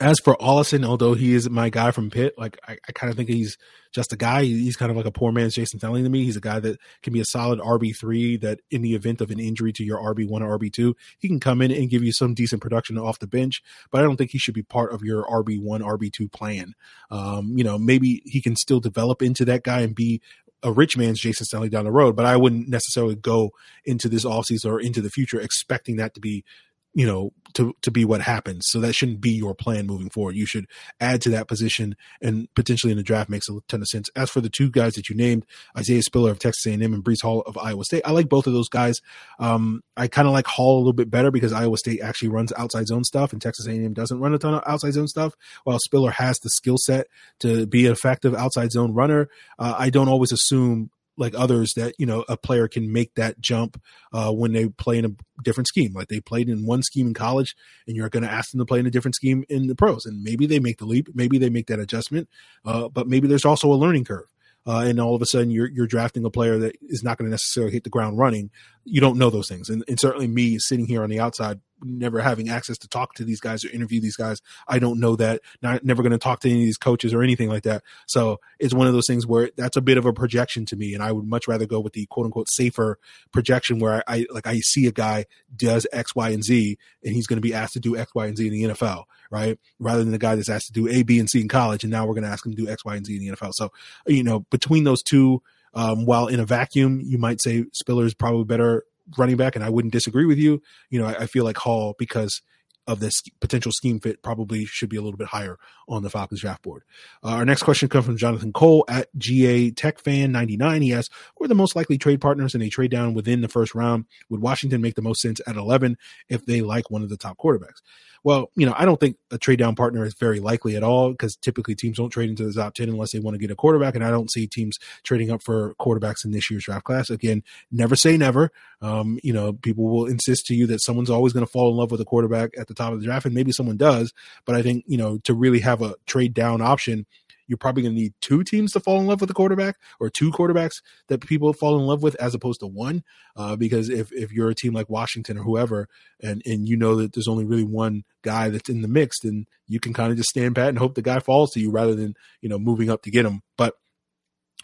as 0.00 0.18
for 0.18 0.34
Ollison, 0.36 0.84
although 0.84 1.12
he 1.12 1.34
is 1.34 1.50
my 1.50 1.68
guy 1.68 1.90
from 1.90 2.10
Pitt, 2.10 2.34
like 2.38 2.58
I, 2.66 2.78
I 2.88 2.92
kind 2.92 3.10
of 3.10 3.16
think 3.16 3.28
he's 3.28 3.58
just 3.92 4.12
a 4.12 4.16
guy. 4.16 4.44
He's 4.44 4.76
kind 4.76 4.90
of 4.90 4.96
like 4.96 5.06
a 5.06 5.10
poor 5.10 5.30
man's 5.30 5.54
Jason 5.54 5.78
Snelling 5.78 6.04
to 6.04 6.10
me. 6.10 6.24
He's 6.24 6.36
a 6.36 6.40
guy 6.40 6.58
that 6.58 6.78
can 7.02 7.12
be 7.12 7.20
a 7.20 7.24
solid 7.24 7.60
RB 7.60 7.94
three. 7.94 8.38
That 8.38 8.60
in 8.70 8.80
the 8.80 8.94
event 8.94 9.20
of 9.20 9.30
an 9.30 9.38
injury 9.38 9.72
to 9.74 9.84
your 9.84 9.98
RB 9.98 10.26
one 10.26 10.42
or 10.42 10.58
RB 10.58 10.72
two, 10.72 10.96
he 11.18 11.28
can 11.28 11.38
come 11.38 11.60
in 11.60 11.70
and 11.70 11.90
give 11.90 12.02
you 12.02 12.12
some 12.12 12.32
decent 12.32 12.62
production 12.62 12.96
off 12.98 13.18
the 13.18 13.26
bench. 13.26 13.62
But 13.90 14.00
I 14.00 14.04
don't 14.04 14.16
think 14.16 14.30
he 14.30 14.38
should 14.38 14.54
be 14.54 14.62
part 14.62 14.92
of 14.92 15.02
your 15.02 15.24
RB 15.24 15.62
one 15.62 15.82
RB 15.82 16.10
two 16.10 16.28
plan. 16.28 16.74
Um, 17.10 17.52
you 17.56 17.64
know, 17.64 17.78
maybe 17.78 18.22
he 18.24 18.40
can 18.40 18.56
still 18.56 18.80
develop 18.80 19.20
into 19.20 19.44
that 19.44 19.64
guy 19.64 19.80
and 19.80 19.94
be 19.94 20.22
a 20.62 20.72
rich 20.72 20.96
man's 20.96 21.20
Jason 21.20 21.46
Snelling 21.46 21.70
down 21.70 21.84
the 21.84 21.92
road, 21.92 22.16
but 22.16 22.26
I 22.26 22.36
wouldn't 22.36 22.68
necessarily 22.68 23.14
go 23.14 23.50
into 23.84 24.08
this 24.08 24.24
offseason 24.24 24.70
or 24.70 24.80
into 24.80 25.00
the 25.00 25.10
future 25.10 25.40
expecting 25.40 25.96
that 25.96 26.14
to 26.14 26.20
be 26.20 26.44
you 26.94 27.06
know 27.06 27.32
to 27.54 27.74
to 27.82 27.90
be 27.90 28.04
what 28.04 28.20
happens. 28.20 28.64
So 28.68 28.80
that 28.80 28.94
shouldn't 28.94 29.20
be 29.20 29.30
your 29.30 29.54
plan 29.54 29.86
moving 29.86 30.10
forward. 30.10 30.36
You 30.36 30.46
should 30.46 30.66
add 31.00 31.20
to 31.22 31.30
that 31.30 31.48
position 31.48 31.96
and 32.20 32.48
potentially 32.54 32.90
in 32.90 32.96
the 32.96 33.02
draft 33.02 33.30
makes 33.30 33.48
a 33.48 33.58
ton 33.68 33.80
of 33.80 33.88
sense. 33.88 34.08
As 34.16 34.30
for 34.30 34.40
the 34.40 34.50
two 34.50 34.70
guys 34.70 34.94
that 34.94 35.08
you 35.08 35.16
named 35.16 35.46
isaiah 35.76 36.02
spiller 36.02 36.30
of 36.30 36.38
texas 36.38 36.66
a&m 36.66 36.94
and 36.94 37.04
breece 37.04 37.22
hall 37.22 37.42
of 37.42 37.56
iowa 37.58 37.84
state 37.84 38.02
i 38.04 38.10
like 38.10 38.28
both 38.28 38.46
of 38.46 38.52
those 38.52 38.68
guys. 38.68 39.00
Um, 39.38 39.82
i 39.96 40.08
kind 40.08 40.28
of 40.28 40.34
like 40.34 40.46
hall 40.46 40.76
a 40.76 40.80
little 40.80 40.92
bit 40.92 41.10
better 41.10 41.30
because 41.30 41.52
iowa 41.52 41.76
state 41.76 42.00
actually 42.00 42.28
runs 42.28 42.52
outside 42.56 42.86
zone 42.86 43.04
stuff 43.04 43.32
and 43.32 43.40
texas 43.40 43.66
a&m 43.66 43.94
doesn't 43.94 44.20
run 44.20 44.34
a 44.34 44.38
ton 44.38 44.54
of 44.54 44.62
outside 44.66 44.92
zone 44.92 45.08
stuff 45.08 45.34
while 45.64 45.78
spiller 45.78 46.10
has 46.10 46.38
the 46.38 46.50
skill 46.50 46.76
set 46.78 47.06
to 47.38 47.66
be 47.66 47.86
an 47.86 47.92
effective 47.92 48.34
outside 48.34 48.70
zone 48.72 48.94
runner. 48.94 49.28
Uh, 49.58 49.74
i 49.78 49.90
don't 49.90 50.08
always 50.08 50.32
assume 50.32 50.90
like 51.20 51.34
others 51.36 51.74
that 51.74 51.94
you 51.98 52.06
know 52.06 52.24
a 52.28 52.36
player 52.36 52.66
can 52.66 52.92
make 52.92 53.14
that 53.14 53.40
jump 53.40 53.80
uh, 54.12 54.32
when 54.32 54.52
they 54.52 54.68
play 54.68 54.98
in 54.98 55.04
a 55.04 55.42
different 55.42 55.68
scheme. 55.68 55.92
Like 55.92 56.08
they 56.08 56.20
played 56.20 56.48
in 56.48 56.66
one 56.66 56.82
scheme 56.82 57.08
in 57.08 57.14
college, 57.14 57.54
and 57.86 57.96
you're 57.96 58.08
going 58.08 58.24
to 58.24 58.32
ask 58.32 58.50
them 58.50 58.58
to 58.58 58.64
play 58.64 58.80
in 58.80 58.86
a 58.86 58.90
different 58.90 59.14
scheme 59.14 59.44
in 59.48 59.68
the 59.68 59.76
pros, 59.76 60.06
and 60.06 60.22
maybe 60.22 60.46
they 60.46 60.58
make 60.58 60.78
the 60.78 60.86
leap, 60.86 61.08
maybe 61.14 61.38
they 61.38 61.50
make 61.50 61.66
that 61.68 61.78
adjustment, 61.78 62.28
uh, 62.64 62.88
but 62.88 63.06
maybe 63.06 63.28
there's 63.28 63.44
also 63.44 63.70
a 63.72 63.74
learning 63.74 64.04
curve. 64.04 64.26
Uh, 64.66 64.80
and 64.80 65.00
all 65.00 65.14
of 65.14 65.22
a 65.22 65.26
sudden 65.26 65.50
you're 65.50 65.70
you're 65.70 65.86
drafting 65.86 66.24
a 66.24 66.30
player 66.30 66.58
that 66.58 66.76
is 66.82 67.02
not 67.02 67.16
going 67.16 67.26
to 67.26 67.30
necessarily 67.30 67.72
hit 67.72 67.84
the 67.84 67.90
ground 67.90 68.18
running. 68.18 68.50
You 68.84 69.00
don't 69.00 69.18
know 69.18 69.30
those 69.30 69.48
things, 69.48 69.68
and, 69.68 69.84
and 69.86 70.00
certainly 70.00 70.26
me 70.26 70.58
sitting 70.58 70.86
here 70.86 71.02
on 71.02 71.10
the 71.10 71.20
outside 71.20 71.60
never 71.82 72.20
having 72.20 72.48
access 72.48 72.78
to 72.78 72.88
talk 72.88 73.14
to 73.14 73.24
these 73.24 73.40
guys 73.40 73.64
or 73.64 73.70
interview 73.70 74.00
these 74.00 74.16
guys. 74.16 74.40
I 74.68 74.78
don't 74.78 75.00
know 75.00 75.16
that. 75.16 75.40
Not 75.62 75.84
never 75.84 76.02
going 76.02 76.12
to 76.12 76.18
talk 76.18 76.40
to 76.40 76.50
any 76.50 76.60
of 76.60 76.66
these 76.66 76.78
coaches 76.78 77.14
or 77.14 77.22
anything 77.22 77.48
like 77.48 77.62
that. 77.64 77.82
So 78.06 78.40
it's 78.58 78.74
one 78.74 78.86
of 78.86 78.92
those 78.92 79.06
things 79.06 79.26
where 79.26 79.50
that's 79.56 79.76
a 79.76 79.80
bit 79.80 79.98
of 79.98 80.06
a 80.06 80.12
projection 80.12 80.66
to 80.66 80.76
me, 80.76 80.94
and 80.94 81.02
I 81.02 81.12
would 81.12 81.26
much 81.26 81.48
rather 81.48 81.66
go 81.66 81.80
with 81.80 81.92
the 81.92 82.06
quote 82.06 82.26
unquote 82.26 82.50
safer 82.50 82.98
projection 83.32 83.78
where 83.78 84.02
I, 84.06 84.20
I 84.20 84.26
like 84.30 84.46
I 84.46 84.58
see 84.60 84.86
a 84.86 84.92
guy 84.92 85.26
does 85.54 85.86
X, 85.92 86.14
Y, 86.14 86.30
and 86.30 86.44
Z, 86.44 86.78
and 87.04 87.14
he's 87.14 87.26
going 87.26 87.38
to 87.38 87.42
be 87.42 87.54
asked 87.54 87.74
to 87.74 87.80
do 87.80 87.96
X, 87.96 88.14
Y, 88.14 88.26
and 88.26 88.36
Z 88.36 88.46
in 88.46 88.52
the 88.52 88.74
NFL, 88.74 89.04
right? 89.30 89.58
Rather 89.78 90.02
than 90.02 90.12
the 90.12 90.18
guy 90.18 90.34
that's 90.34 90.48
asked 90.48 90.66
to 90.66 90.72
do 90.72 90.88
A, 90.88 91.02
B, 91.02 91.18
and 91.18 91.28
C 91.28 91.40
in 91.40 91.48
college, 91.48 91.84
and 91.84 91.90
now 91.90 92.06
we're 92.06 92.14
going 92.14 92.24
to 92.24 92.30
ask 92.30 92.44
him 92.44 92.52
to 92.52 92.62
do 92.62 92.70
X, 92.70 92.84
Y, 92.84 92.96
and 92.96 93.06
Z 93.06 93.16
in 93.16 93.22
the 93.26 93.36
NFL. 93.36 93.52
So 93.54 93.70
you 94.06 94.24
know, 94.24 94.40
between 94.50 94.84
those 94.84 95.02
two. 95.02 95.42
Um, 95.72 96.04
while 96.04 96.26
in 96.26 96.40
a 96.40 96.44
vacuum, 96.44 97.00
you 97.00 97.16
might 97.16 97.40
say 97.40 97.64
Spiller 97.72 98.04
is 98.04 98.12
probably 98.12 98.42
better 98.42 98.82
running 99.16 99.36
back, 99.36 99.56
and 99.56 99.64
I 99.64 99.70
wouldn't 99.70 99.92
disagree 99.92 100.26
with 100.26 100.38
you. 100.38 100.62
You 100.90 101.00
know, 101.00 101.06
I, 101.06 101.22
I 101.22 101.26
feel 101.26 101.44
like 101.44 101.56
Hall 101.58 101.94
because 101.98 102.40
of 102.86 102.98
this 102.98 103.22
potential 103.40 103.70
scheme 103.72 104.00
fit 104.00 104.22
probably 104.22 104.64
should 104.64 104.88
be 104.88 104.96
a 104.96 105.02
little 105.02 105.16
bit 105.16 105.28
higher 105.28 105.58
on 105.88 106.02
the 106.02 106.10
Falcons 106.10 106.40
draft 106.40 106.62
board. 106.62 106.82
Uh, 107.22 107.28
our 107.28 107.44
next 107.44 107.62
question 107.62 107.88
comes 107.88 108.06
from 108.06 108.16
Jonathan 108.16 108.52
Cole 108.52 108.84
at 108.88 109.08
GA 109.16 109.70
Tech 109.70 110.00
Fan 110.00 110.32
99. 110.32 110.82
He 110.82 110.92
asks, 110.92 111.14
who 111.36 111.44
are 111.44 111.48
the 111.48 111.54
most 111.54 111.76
likely 111.76 111.98
trade 111.98 112.20
partners 112.20 112.54
in 112.54 112.62
a 112.62 112.68
trade 112.68 112.90
down 112.90 113.14
within 113.14 113.42
the 113.42 113.48
first 113.48 113.74
round? 113.74 114.06
Would 114.28 114.40
Washington 114.40 114.80
make 114.80 114.94
the 114.94 115.02
most 115.02 115.20
sense 115.20 115.40
at 115.46 115.56
11 115.56 115.98
if 116.28 116.44
they 116.46 116.62
like 116.62 116.90
one 116.90 117.02
of 117.02 117.10
the 117.10 117.16
top 117.16 117.38
quarterbacks? 117.38 117.82
Well, 118.22 118.50
you 118.54 118.66
know, 118.66 118.74
I 118.76 118.84
don't 118.84 119.00
think 119.00 119.16
a 119.30 119.38
trade 119.38 119.58
down 119.58 119.74
partner 119.76 120.04
is 120.04 120.14
very 120.14 120.40
likely 120.40 120.76
at 120.76 120.82
all 120.82 121.10
because 121.10 121.36
typically 121.36 121.74
teams 121.74 121.96
don't 121.96 122.10
trade 122.10 122.28
into 122.28 122.44
the 122.44 122.52
top 122.52 122.74
10 122.74 122.88
unless 122.88 123.12
they 123.12 123.18
want 123.18 123.34
to 123.34 123.38
get 123.38 123.50
a 123.50 123.54
quarterback. 123.54 123.94
And 123.94 124.04
I 124.04 124.10
don't 124.10 124.30
see 124.30 124.46
teams 124.46 124.76
trading 125.04 125.30
up 125.30 125.42
for 125.42 125.74
quarterbacks 125.80 126.24
in 126.24 126.30
this 126.30 126.50
year's 126.50 126.64
draft 126.64 126.84
class. 126.84 127.08
Again, 127.08 127.42
never 127.72 127.96
say 127.96 128.18
never. 128.18 128.50
Um, 128.82 129.18
you 129.22 129.32
know, 129.32 129.54
people 129.54 129.88
will 129.88 130.06
insist 130.06 130.46
to 130.46 130.54
you 130.54 130.66
that 130.66 130.82
someone's 130.82 131.10
always 131.10 131.32
going 131.32 131.46
to 131.46 131.50
fall 131.50 131.70
in 131.70 131.76
love 131.76 131.90
with 131.90 132.00
a 132.00 132.04
quarterback 132.04 132.50
at 132.58 132.66
the 132.66 132.74
top 132.74 132.92
of 132.92 133.00
the 133.00 133.06
draft, 133.06 133.24
and 133.24 133.34
maybe 133.34 133.52
someone 133.52 133.76
does. 133.76 134.12
But 134.44 134.54
I 134.54 134.62
think, 134.62 134.84
you 134.86 134.98
know, 134.98 135.18
to 135.24 135.34
really 135.34 135.60
have 135.60 135.80
a 135.80 135.94
trade 136.06 136.34
down 136.34 136.60
option, 136.60 137.06
you're 137.50 137.56
probably 137.56 137.82
going 137.82 137.96
to 137.96 138.00
need 138.00 138.14
two 138.20 138.44
teams 138.44 138.70
to 138.70 138.78
fall 138.78 139.00
in 139.00 139.08
love 139.08 139.20
with 139.20 139.28
a 139.28 139.34
quarterback 139.34 139.74
or 139.98 140.08
two 140.08 140.30
quarterbacks 140.30 140.74
that 141.08 141.20
people 141.20 141.52
fall 141.52 141.76
in 141.80 141.84
love 141.84 142.00
with 142.00 142.14
as 142.20 142.32
opposed 142.32 142.60
to 142.60 142.66
one. 142.68 143.02
Uh, 143.34 143.56
because 143.56 143.90
if, 143.90 144.12
if 144.12 144.30
you're 144.30 144.50
a 144.50 144.54
team 144.54 144.72
like 144.72 144.88
Washington 144.88 145.36
or 145.36 145.42
whoever, 145.42 145.88
and, 146.22 146.42
and 146.46 146.68
you 146.68 146.76
know 146.76 146.94
that 146.94 147.12
there's 147.12 147.26
only 147.26 147.44
really 147.44 147.64
one 147.64 148.04
guy 148.22 148.50
that's 148.50 148.68
in 148.68 148.82
the 148.82 148.88
mix, 148.88 149.18
then 149.18 149.46
you 149.66 149.80
can 149.80 149.92
kind 149.92 150.12
of 150.12 150.16
just 150.16 150.28
stand 150.28 150.54
pat 150.54 150.68
and 150.68 150.78
hope 150.78 150.94
the 150.94 151.02
guy 151.02 151.18
falls 151.18 151.50
to 151.50 151.60
you 151.60 151.72
rather 151.72 151.96
than, 151.96 152.14
you 152.40 152.48
know, 152.48 152.58
moving 152.58 152.88
up 152.88 153.02
to 153.02 153.10
get 153.10 153.26
him. 153.26 153.42
But 153.58 153.74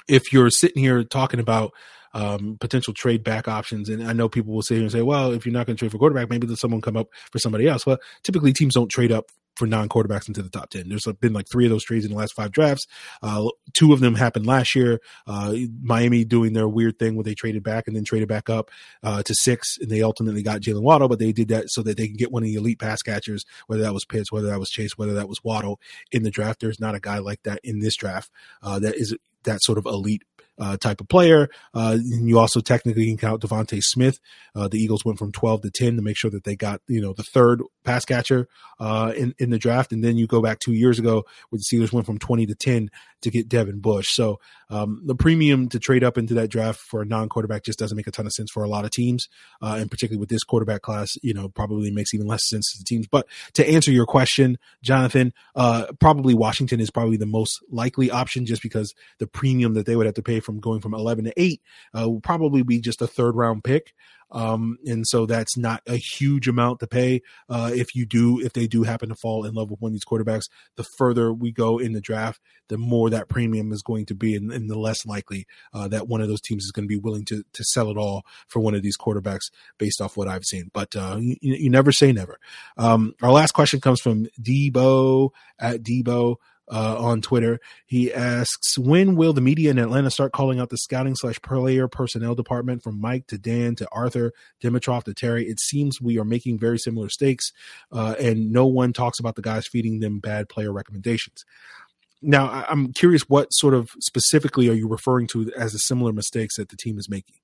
if 0.06 0.32
you're 0.32 0.50
sitting 0.50 0.80
here 0.80 1.02
talking 1.02 1.40
about, 1.40 1.72
um, 2.14 2.56
potential 2.60 2.94
trade 2.94 3.22
back 3.22 3.46
options. 3.46 3.90
And 3.90 4.02
I 4.02 4.14
know 4.14 4.28
people 4.28 4.54
will 4.54 4.62
sit 4.62 4.76
here 4.76 4.84
and 4.84 4.92
say, 4.92 5.02
well, 5.02 5.32
if 5.32 5.44
you're 5.44 5.52
not 5.52 5.66
going 5.66 5.76
to 5.76 5.78
trade 5.78 5.92
for 5.92 5.98
quarterback, 5.98 6.30
maybe 6.30 6.46
there's 6.46 6.60
someone 6.60 6.80
come 6.80 6.96
up 6.96 7.08
for 7.30 7.38
somebody 7.38 7.68
else. 7.68 7.84
Well, 7.84 7.98
typically 8.22 8.54
teams 8.54 8.74
don't 8.74 8.88
trade 8.88 9.12
up 9.12 9.26
for 9.56 9.66
non 9.66 9.88
quarterbacks 9.88 10.28
into 10.28 10.42
the 10.42 10.50
top 10.50 10.70
10. 10.70 10.88
There's 10.88 11.06
been 11.20 11.32
like 11.32 11.48
three 11.48 11.64
of 11.64 11.70
those 11.70 11.84
trades 11.84 12.04
in 12.04 12.10
the 12.10 12.16
last 12.16 12.34
five 12.34 12.52
drafts. 12.52 12.86
Uh, 13.22 13.48
two 13.72 13.92
of 13.92 14.00
them 14.00 14.14
happened 14.14 14.46
last 14.46 14.74
year. 14.74 15.00
Uh, 15.26 15.54
Miami 15.82 16.24
doing 16.24 16.52
their 16.52 16.68
weird 16.68 16.98
thing 16.98 17.16
where 17.16 17.24
they 17.24 17.34
traded 17.34 17.62
back 17.62 17.86
and 17.86 17.96
then 17.96 18.04
traded 18.04 18.28
back 18.28 18.48
up 18.48 18.70
uh, 19.02 19.22
to 19.22 19.34
six, 19.34 19.78
and 19.80 19.90
they 19.90 20.02
ultimately 20.02 20.42
got 20.42 20.60
Jaylen 20.60 20.82
Waddle, 20.82 21.08
but 21.08 21.18
they 21.18 21.32
did 21.32 21.48
that 21.48 21.64
so 21.68 21.82
that 21.82 21.96
they 21.96 22.06
can 22.06 22.16
get 22.16 22.30
one 22.30 22.42
of 22.42 22.48
the 22.48 22.54
elite 22.54 22.78
pass 22.78 23.02
catchers, 23.02 23.44
whether 23.66 23.82
that 23.82 23.94
was 23.94 24.04
Pitts, 24.04 24.30
whether 24.30 24.48
that 24.48 24.60
was 24.60 24.70
Chase, 24.70 24.96
whether 24.96 25.14
that 25.14 25.28
was 25.28 25.42
Waddle 25.42 25.80
in 26.12 26.22
the 26.22 26.30
draft. 26.30 26.60
There's 26.60 26.80
not 26.80 26.94
a 26.94 27.00
guy 27.00 27.18
like 27.18 27.42
that 27.44 27.60
in 27.64 27.80
this 27.80 27.96
draft 27.96 28.30
uh, 28.62 28.78
that 28.80 28.94
is 28.96 29.16
that 29.44 29.62
sort 29.62 29.78
of 29.78 29.86
elite 29.86 30.22
uh, 30.58 30.76
type 30.76 31.00
of 31.00 31.08
player. 31.08 31.48
Uh, 31.74 31.98
and 32.00 32.28
you 32.28 32.38
also 32.38 32.60
technically 32.60 33.06
can 33.06 33.16
count 33.16 33.42
DeVonta 33.42 33.82
Smith. 33.82 34.18
Uh, 34.54 34.68
the 34.68 34.78
Eagles 34.78 35.04
went 35.04 35.18
from 35.18 35.32
12 35.32 35.62
to 35.62 35.70
10 35.70 35.96
to 35.96 36.02
make 36.02 36.16
sure 36.16 36.30
that 36.30 36.44
they 36.44 36.56
got, 36.56 36.80
you 36.88 37.00
know, 37.00 37.12
the 37.12 37.22
third 37.22 37.62
pass 37.84 38.04
catcher 38.04 38.48
uh, 38.80 39.12
in, 39.16 39.34
in 39.38 39.50
the 39.50 39.58
draft. 39.58 39.92
And 39.92 40.02
then 40.02 40.16
you 40.16 40.26
go 40.26 40.42
back 40.42 40.58
two 40.58 40.72
years 40.72 40.98
ago 40.98 41.24
where 41.50 41.58
the 41.58 41.64
Steelers 41.76 41.92
went 41.92 42.06
from 42.06 42.18
20 42.18 42.46
to 42.46 42.54
10 42.54 42.90
to 43.22 43.30
get 43.30 43.48
Devin 43.48 43.80
Bush. 43.80 44.08
So 44.10 44.38
um, 44.70 45.02
the 45.04 45.14
premium 45.14 45.68
to 45.70 45.78
trade 45.78 46.04
up 46.04 46.18
into 46.18 46.34
that 46.34 46.48
draft 46.48 46.80
for 46.80 47.02
a 47.02 47.04
non-quarterback 47.04 47.64
just 47.64 47.78
doesn't 47.78 47.96
make 47.96 48.06
a 48.06 48.10
ton 48.10 48.26
of 48.26 48.32
sense 48.32 48.50
for 48.52 48.64
a 48.64 48.68
lot 48.68 48.84
of 48.84 48.90
teams, 48.90 49.28
uh, 49.62 49.76
and 49.78 49.90
particularly 49.90 50.20
with 50.20 50.28
this 50.28 50.44
quarterback 50.44 50.82
class, 50.82 51.08
you 51.22 51.32
know, 51.32 51.48
probably 51.48 51.90
makes 51.90 52.12
even 52.14 52.26
less 52.26 52.48
sense 52.48 52.72
to 52.72 52.78
the 52.78 52.84
teams. 52.84 53.06
But 53.06 53.26
to 53.54 53.68
answer 53.68 53.90
your 53.90 54.06
question, 54.06 54.58
Jonathan, 54.82 55.32
uh, 55.54 55.86
probably 56.00 56.34
Washington 56.34 56.80
is 56.80 56.90
probably 56.90 57.16
the 57.16 57.26
most 57.26 57.58
likely 57.70 58.10
option 58.10 58.46
just 58.46 58.62
because 58.62 58.94
the 59.18 59.26
premium 59.26 59.74
that 59.74 59.86
they 59.86 59.96
would 59.96 60.06
have 60.06 60.14
to 60.16 60.22
pay 60.22 60.40
from 60.46 60.60
going 60.60 60.80
from 60.80 60.94
11 60.94 61.26
to 61.26 61.32
8 61.36 61.60
uh, 61.98 62.08
will 62.08 62.20
probably 62.20 62.62
be 62.62 62.80
just 62.80 63.02
a 63.02 63.06
third 63.06 63.34
round 63.36 63.64
pick. 63.64 63.92
Um, 64.30 64.78
and 64.84 65.06
so 65.06 65.26
that's 65.26 65.56
not 65.56 65.82
a 65.86 65.96
huge 65.96 66.48
amount 66.48 66.80
to 66.80 66.86
pay. 66.86 67.22
Uh, 67.48 67.70
if 67.72 67.94
you 67.94 68.06
do, 68.06 68.40
if 68.40 68.52
they 68.52 68.66
do 68.66 68.82
happen 68.82 69.08
to 69.08 69.14
fall 69.14 69.44
in 69.44 69.54
love 69.54 69.70
with 69.70 69.80
one 69.80 69.90
of 69.90 69.92
these 69.92 70.04
quarterbacks, 70.04 70.48
the 70.76 70.84
further 70.98 71.32
we 71.32 71.52
go 71.52 71.78
in 71.78 71.92
the 71.92 72.00
draft, 72.00 72.40
the 72.68 72.76
more 72.76 73.08
that 73.10 73.28
premium 73.28 73.72
is 73.72 73.82
going 73.82 74.06
to 74.06 74.14
be, 74.14 74.34
and, 74.34 74.50
and 74.52 74.68
the 74.68 74.78
less 74.78 75.06
likely 75.06 75.46
uh, 75.72 75.86
that 75.88 76.08
one 76.08 76.20
of 76.20 76.28
those 76.28 76.40
teams 76.40 76.64
is 76.64 76.72
going 76.72 76.84
to 76.84 76.88
be 76.88 76.98
willing 76.98 77.24
to 77.26 77.44
to 77.52 77.64
sell 77.64 77.90
it 77.90 77.96
all 77.96 78.24
for 78.48 78.58
one 78.58 78.74
of 78.74 78.82
these 78.82 78.96
quarterbacks 78.96 79.50
based 79.78 80.00
off 80.00 80.16
what 80.16 80.26
I've 80.26 80.44
seen. 80.44 80.70
But 80.74 80.96
uh, 80.96 81.18
you, 81.20 81.36
you, 81.40 81.70
never 81.70 81.92
say 81.92 82.12
never. 82.12 82.38
Um, 82.76 83.14
our 83.22 83.30
last 83.30 83.52
question 83.52 83.80
comes 83.80 84.00
from 84.00 84.26
Debo 84.40 85.30
at 85.60 85.82
Debo 85.82 86.36
uh, 86.70 86.96
on 86.98 87.22
Twitter. 87.22 87.60
He 87.86 88.12
asks, 88.12 88.78
when 88.78 89.16
will 89.16 89.32
the 89.32 89.40
media 89.40 89.70
in 89.70 89.78
Atlanta 89.78 90.10
start 90.10 90.32
calling 90.32 90.58
out 90.58 90.70
the 90.70 90.78
scouting 90.78 91.14
slash 91.14 91.40
player 91.42 91.88
personnel 91.88 92.34
department 92.34 92.82
from 92.82 93.00
Mike 93.00 93.26
to 93.28 93.38
Dan 93.38 93.74
to 93.76 93.88
Arthur, 93.92 94.32
Dimitroff 94.62 95.04
to 95.04 95.14
Terry? 95.14 95.46
It 95.46 95.60
seems 95.60 96.00
we 96.00 96.18
are 96.18 96.24
making 96.24 96.58
very 96.58 96.78
similar 96.78 97.06
mistakes, 97.06 97.52
uh, 97.92 98.14
and 98.20 98.52
no 98.52 98.66
one 98.66 98.92
talks 98.92 99.20
about 99.20 99.36
the 99.36 99.42
guys 99.42 99.66
feeding 99.66 100.00
them 100.00 100.18
bad 100.18 100.48
player 100.48 100.72
recommendations. 100.72 101.44
Now, 102.22 102.64
I'm 102.68 102.92
curious, 102.92 103.22
what 103.28 103.52
sort 103.52 103.74
of 103.74 103.90
specifically 104.00 104.68
are 104.68 104.74
you 104.74 104.88
referring 104.88 105.26
to 105.28 105.52
as 105.56 105.72
the 105.72 105.78
similar 105.78 106.12
mistakes 106.12 106.56
that 106.56 106.70
the 106.70 106.76
team 106.76 106.98
is 106.98 107.08
making? 107.08 107.36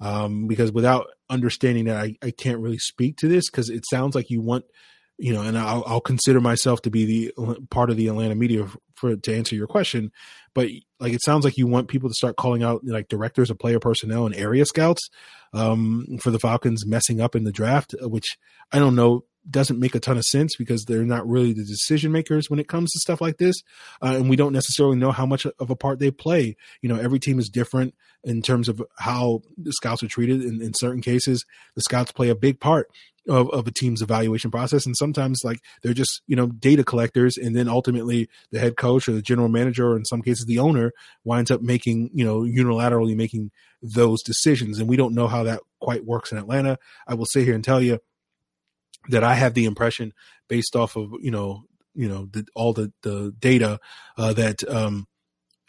Um, 0.00 0.46
because 0.46 0.72
without 0.72 1.06
understanding 1.30 1.86
that, 1.86 1.96
I, 1.96 2.16
I 2.22 2.30
can't 2.30 2.60
really 2.60 2.78
speak 2.78 3.16
to 3.18 3.28
this 3.28 3.50
because 3.50 3.70
it 3.70 3.84
sounds 3.88 4.14
like 4.14 4.30
you 4.30 4.40
want– 4.40 4.64
you 5.18 5.32
know, 5.32 5.42
and 5.42 5.58
I'll, 5.58 5.82
I'll, 5.86 6.00
consider 6.00 6.40
myself 6.40 6.82
to 6.82 6.90
be 6.90 7.32
the 7.34 7.66
part 7.70 7.90
of 7.90 7.96
the 7.96 8.06
Atlanta 8.06 8.36
media 8.36 8.66
for 8.94 9.16
to 9.16 9.36
answer 9.36 9.56
your 9.56 9.66
question. 9.66 10.12
But 10.54 10.68
like, 11.00 11.12
it 11.12 11.22
sounds 11.24 11.44
like 11.44 11.58
you 11.58 11.66
want 11.66 11.88
people 11.88 12.08
to 12.08 12.14
start 12.14 12.36
calling 12.36 12.62
out 12.62 12.82
like 12.84 13.08
directors 13.08 13.50
of 13.50 13.58
player 13.58 13.80
personnel 13.80 14.26
and 14.26 14.34
area 14.34 14.64
scouts 14.64 15.10
um, 15.52 16.18
for 16.20 16.30
the 16.30 16.38
Falcons 16.38 16.86
messing 16.86 17.20
up 17.20 17.34
in 17.34 17.44
the 17.44 17.52
draft, 17.52 17.94
uh, 18.00 18.08
which 18.08 18.38
I 18.72 18.78
don't 18.78 18.94
know 18.94 19.24
doesn't 19.50 19.80
make 19.80 19.94
a 19.94 20.00
ton 20.00 20.18
of 20.18 20.24
sense 20.24 20.56
because 20.56 20.84
they're 20.84 21.04
not 21.04 21.26
really 21.26 21.52
the 21.52 21.64
decision 21.64 22.12
makers 22.12 22.50
when 22.50 22.58
it 22.58 22.68
comes 22.68 22.92
to 22.92 23.00
stuff 23.00 23.20
like 23.20 23.38
this, 23.38 23.56
uh, 24.02 24.14
and 24.14 24.28
we 24.28 24.36
don't 24.36 24.52
necessarily 24.52 24.96
know 24.96 25.10
how 25.10 25.26
much 25.26 25.46
of 25.46 25.70
a 25.70 25.76
part 25.76 25.98
they 25.98 26.10
play. 26.10 26.54
You 26.82 26.88
know, 26.88 26.96
every 26.96 27.18
team 27.18 27.38
is 27.38 27.48
different 27.48 27.94
in 28.22 28.42
terms 28.42 28.68
of 28.68 28.82
how 28.98 29.40
the 29.56 29.72
scouts 29.72 30.02
are 30.02 30.08
treated. 30.08 30.42
In, 30.42 30.60
in 30.60 30.74
certain 30.74 31.00
cases, 31.00 31.44
the 31.74 31.82
scouts 31.82 32.12
play 32.12 32.28
a 32.28 32.34
big 32.34 32.60
part 32.60 32.90
of, 33.28 33.50
of 33.50 33.66
a 33.66 33.70
team's 33.70 34.02
evaluation 34.02 34.50
process. 34.50 34.86
And 34.86 34.96
sometimes 34.96 35.42
like 35.44 35.60
they're 35.82 35.94
just, 35.94 36.22
you 36.26 36.34
know, 36.34 36.46
data 36.46 36.82
collectors. 36.82 37.36
And 37.36 37.54
then 37.54 37.68
ultimately 37.68 38.28
the 38.50 38.58
head 38.58 38.76
coach 38.76 39.08
or 39.08 39.12
the 39.12 39.22
general 39.22 39.48
manager, 39.48 39.92
or 39.92 39.96
in 39.96 40.04
some 40.04 40.22
cases 40.22 40.46
the 40.46 40.58
owner 40.58 40.92
winds 41.24 41.50
up 41.50 41.60
making, 41.60 42.10
you 42.14 42.24
know, 42.24 42.40
unilaterally 42.40 43.14
making 43.14 43.50
those 43.82 44.22
decisions. 44.22 44.78
And 44.78 44.88
we 44.88 44.96
don't 44.96 45.14
know 45.14 45.28
how 45.28 45.44
that 45.44 45.60
quite 45.80 46.04
works 46.04 46.32
in 46.32 46.38
Atlanta. 46.38 46.78
I 47.06 47.14
will 47.14 47.26
sit 47.26 47.44
here 47.44 47.54
and 47.54 47.62
tell 47.62 47.80
you 47.80 47.98
that 49.08 49.22
I 49.24 49.34
have 49.34 49.54
the 49.54 49.66
impression 49.66 50.12
based 50.48 50.74
off 50.74 50.96
of, 50.96 51.12
you 51.20 51.30
know, 51.30 51.64
you 51.94 52.08
know, 52.08 52.28
the, 52.30 52.46
all 52.54 52.72
the, 52.72 52.92
the 53.02 53.34
data, 53.38 53.80
uh, 54.16 54.32
that, 54.32 54.68
um, 54.68 55.06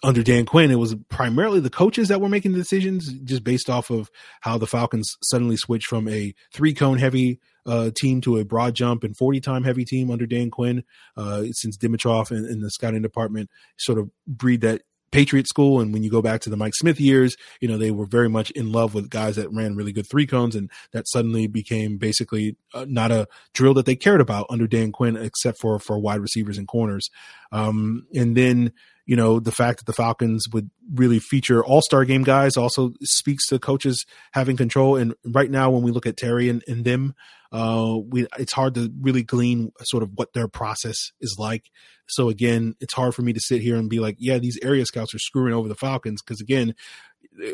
under 0.03 0.23
Dan 0.23 0.45
Quinn, 0.45 0.71
it 0.71 0.79
was 0.79 0.95
primarily 1.09 1.59
the 1.59 1.69
coaches 1.69 2.07
that 2.07 2.21
were 2.21 2.29
making 2.29 2.53
the 2.53 2.57
decisions 2.57 3.11
just 3.23 3.43
based 3.43 3.69
off 3.69 3.89
of 3.89 4.09
how 4.41 4.57
the 4.57 4.67
Falcons 4.67 5.17
suddenly 5.23 5.57
switched 5.57 5.87
from 5.87 6.07
a 6.07 6.33
three 6.53 6.73
cone 6.73 6.97
heavy 6.97 7.39
uh, 7.65 7.91
team 7.95 8.21
to 8.21 8.37
a 8.37 8.45
broad 8.45 8.75
jump 8.75 9.03
and 9.03 9.15
40 9.17 9.41
time 9.41 9.63
heavy 9.63 9.85
team 9.85 10.09
under 10.09 10.25
Dan 10.25 10.49
Quinn, 10.49 10.83
uh, 11.17 11.43
since 11.51 11.77
Dimitroff 11.77 12.31
and, 12.31 12.45
and, 12.45 12.63
the 12.63 12.71
scouting 12.71 13.01
department 13.01 13.49
sort 13.77 13.99
of 13.99 14.09
breed 14.25 14.61
that 14.61 14.81
Patriot 15.11 15.47
school. 15.47 15.79
And 15.79 15.93
when 15.93 16.03
you 16.03 16.09
go 16.09 16.21
back 16.21 16.41
to 16.41 16.49
the 16.49 16.57
Mike 16.57 16.73
Smith 16.75 16.99
years, 16.99 17.35
you 17.59 17.67
know, 17.67 17.77
they 17.77 17.91
were 17.91 18.05
very 18.05 18.29
much 18.29 18.51
in 18.51 18.71
love 18.71 18.93
with 18.93 19.09
guys 19.09 19.35
that 19.35 19.51
ran 19.51 19.75
really 19.75 19.91
good 19.91 20.09
three 20.09 20.25
cones. 20.25 20.55
And 20.55 20.69
that 20.91 21.07
suddenly 21.07 21.47
became 21.47 21.97
basically 21.97 22.55
uh, 22.73 22.85
not 22.87 23.11
a 23.11 23.27
drill 23.53 23.73
that 23.75 23.85
they 23.85 23.95
cared 23.95 24.21
about 24.21 24.47
under 24.49 24.67
Dan 24.67 24.91
Quinn, 24.91 25.15
except 25.17 25.59
for, 25.59 25.79
for 25.79 25.99
wide 25.99 26.21
receivers 26.21 26.57
and 26.57 26.67
corners. 26.67 27.09
Um, 27.51 28.07
and 28.13 28.37
then, 28.37 28.73
you 29.09 29.15
know, 29.15 29.39
the 29.39 29.51
fact 29.51 29.79
that 29.79 29.85
the 29.87 29.93
Falcons 29.93 30.45
would 30.53 30.69
really 30.93 31.17
feature 31.17 31.65
all 31.65 31.81
star 31.81 32.05
game 32.05 32.21
guys 32.21 32.55
also 32.55 32.91
speaks 33.01 33.47
to 33.47 33.57
coaches 33.57 34.05
having 34.33 34.55
control. 34.55 34.97
And 34.97 35.15
right 35.25 35.49
now, 35.49 35.71
when 35.71 35.81
we 35.81 35.89
look 35.89 36.05
at 36.05 36.15
Terry 36.15 36.47
and, 36.47 36.63
and 36.67 36.85
them, 36.85 37.15
uh, 37.51 37.97
we, 38.07 38.27
it's 38.37 38.53
hard 38.53 38.75
to 38.75 38.93
really 39.01 39.23
glean 39.23 39.71
sort 39.81 40.03
of 40.03 40.11
what 40.13 40.33
their 40.33 40.47
process 40.47 41.11
is 41.19 41.37
like. 41.39 41.71
So 42.07 42.29
again, 42.29 42.75
it's 42.79 42.93
hard 42.93 43.15
for 43.15 43.23
me 43.23 43.33
to 43.33 43.39
sit 43.39 43.63
here 43.63 43.77
and 43.77 43.89
be 43.89 43.99
like, 43.99 44.17
yeah, 44.19 44.37
these 44.37 44.59
area 44.61 44.85
scouts 44.85 45.15
are 45.15 45.19
screwing 45.19 45.55
over 45.55 45.67
the 45.67 45.73
Falcons. 45.73 46.21
Cause 46.21 46.39
again, 46.39 46.75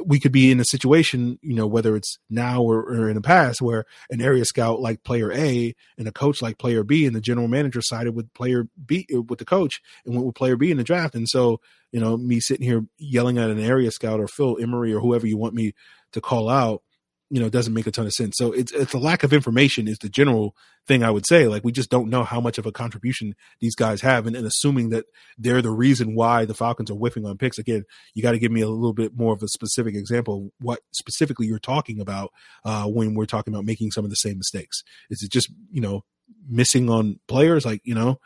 we 0.06 0.20
could 0.20 0.32
be 0.32 0.52
in 0.52 0.60
a 0.60 0.66
situation, 0.66 1.40
you 1.42 1.56
know, 1.56 1.68
whether 1.68 1.96
it's 1.96 2.18
now 2.30 2.62
or, 2.62 2.80
or, 2.82 3.10
in 3.10 3.16
the 3.16 3.22
past, 3.22 3.62
where 3.62 3.86
an 4.10 4.22
area 4.22 4.46
scout 4.46 4.80
like 4.80 5.04
player 5.04 5.32
A 5.32 5.76
and 5.98 6.08
a 6.08 6.12
coach 6.12 6.42
like 6.42 6.58
player 6.58 6.84
B, 6.84 7.06
and 7.06 7.16
the 7.16 7.22
general 7.22 7.48
manager 7.48 7.82
sided 7.82 8.16
with 8.16 8.34
player 8.34 8.68
B 8.86 9.06
uh, 9.14 9.22
with 9.22 9.40
the 9.40 9.46
coach 9.46 9.82
and 10.06 10.16
went 10.16 10.26
with 10.26 10.36
player 10.36 10.56
B 10.56 10.72
in 10.72 10.78
the 10.78 10.84
draft. 10.84 11.16
And 11.16 11.28
so, 11.28 11.60
you 11.92 12.00
know, 12.00 12.18
me 12.18 12.40
sitting 12.40 12.66
here 12.66 12.86
yelling 12.98 13.38
at 13.38 13.50
an 13.50 13.60
area 13.60 13.92
scout 13.92 14.20
or 14.20 14.28
Phil 14.28 14.58
Emery 14.60 14.94
or 14.94 15.00
whoever 15.00 15.28
you 15.28 15.38
want 15.38 15.54
me 15.54 15.74
to 16.14 16.22
call 16.22 16.50
out, 16.50 16.82
you 17.30 17.40
know, 17.40 17.50
doesn't 17.50 17.74
make 17.74 17.88
a 17.88 17.92
ton 17.92 18.06
of 18.06 18.14
sense. 18.14 18.36
So 18.38 18.52
it's 18.52 18.72
it's 18.72 18.94
a 18.94 19.00
lack 19.00 19.24
of 19.24 19.34
information 19.34 19.88
is 19.88 19.98
the 19.98 20.10
general 20.10 20.56
thing 20.88 21.04
I 21.04 21.10
would 21.10 21.26
say. 21.26 21.48
Like 21.48 21.64
we 21.64 21.72
just 21.72 21.90
don't 21.90 22.10
know 22.10 22.24
how 22.24 22.40
much 22.40 22.58
of 22.58 22.66
a 22.66 22.72
contribution 22.72 23.36
these 23.60 23.76
guys 23.76 24.02
have, 24.02 24.28
and, 24.28 24.36
and 24.36 24.46
assuming 24.46 24.90
that 24.90 25.06
they're 25.38 25.62
the 25.62 25.72
reason 25.72 26.16
why 26.16 26.46
the 26.46 26.54
Falcons 26.54 26.92
are 26.92 26.96
whiffing 26.96 27.26
on 27.26 27.38
picks. 27.38 27.58
Again, 27.58 27.84
you 28.14 28.22
got 28.22 28.34
to 28.34 28.40
give 28.40 28.52
me 28.52 28.62
a 28.62 28.70
little 28.70 28.94
bit 28.94 29.16
more 29.16 29.34
of 29.34 29.42
a 29.42 29.48
specific 29.48 29.96
example. 29.96 30.52
What 30.60 30.82
specifically 30.92 31.48
you're 31.48 31.60
talking 31.60 32.00
about 32.00 32.32
uh, 32.64 32.86
when 32.86 33.16
we're 33.16 33.26
talking 33.26 33.54
about 33.54 33.66
making 33.66 33.92
some 33.92 34.04
of 34.04 34.12
the 34.12 34.16
same 34.16 34.38
mistakes? 34.38 34.84
Is 35.10 35.24
it 35.24 35.32
just 35.32 35.52
you 35.72 35.82
know 35.82 36.04
missing 36.48 36.90
on 36.90 37.20
players? 37.28 37.66
Like 37.66 37.82
you 37.84 37.96
know 37.96 38.20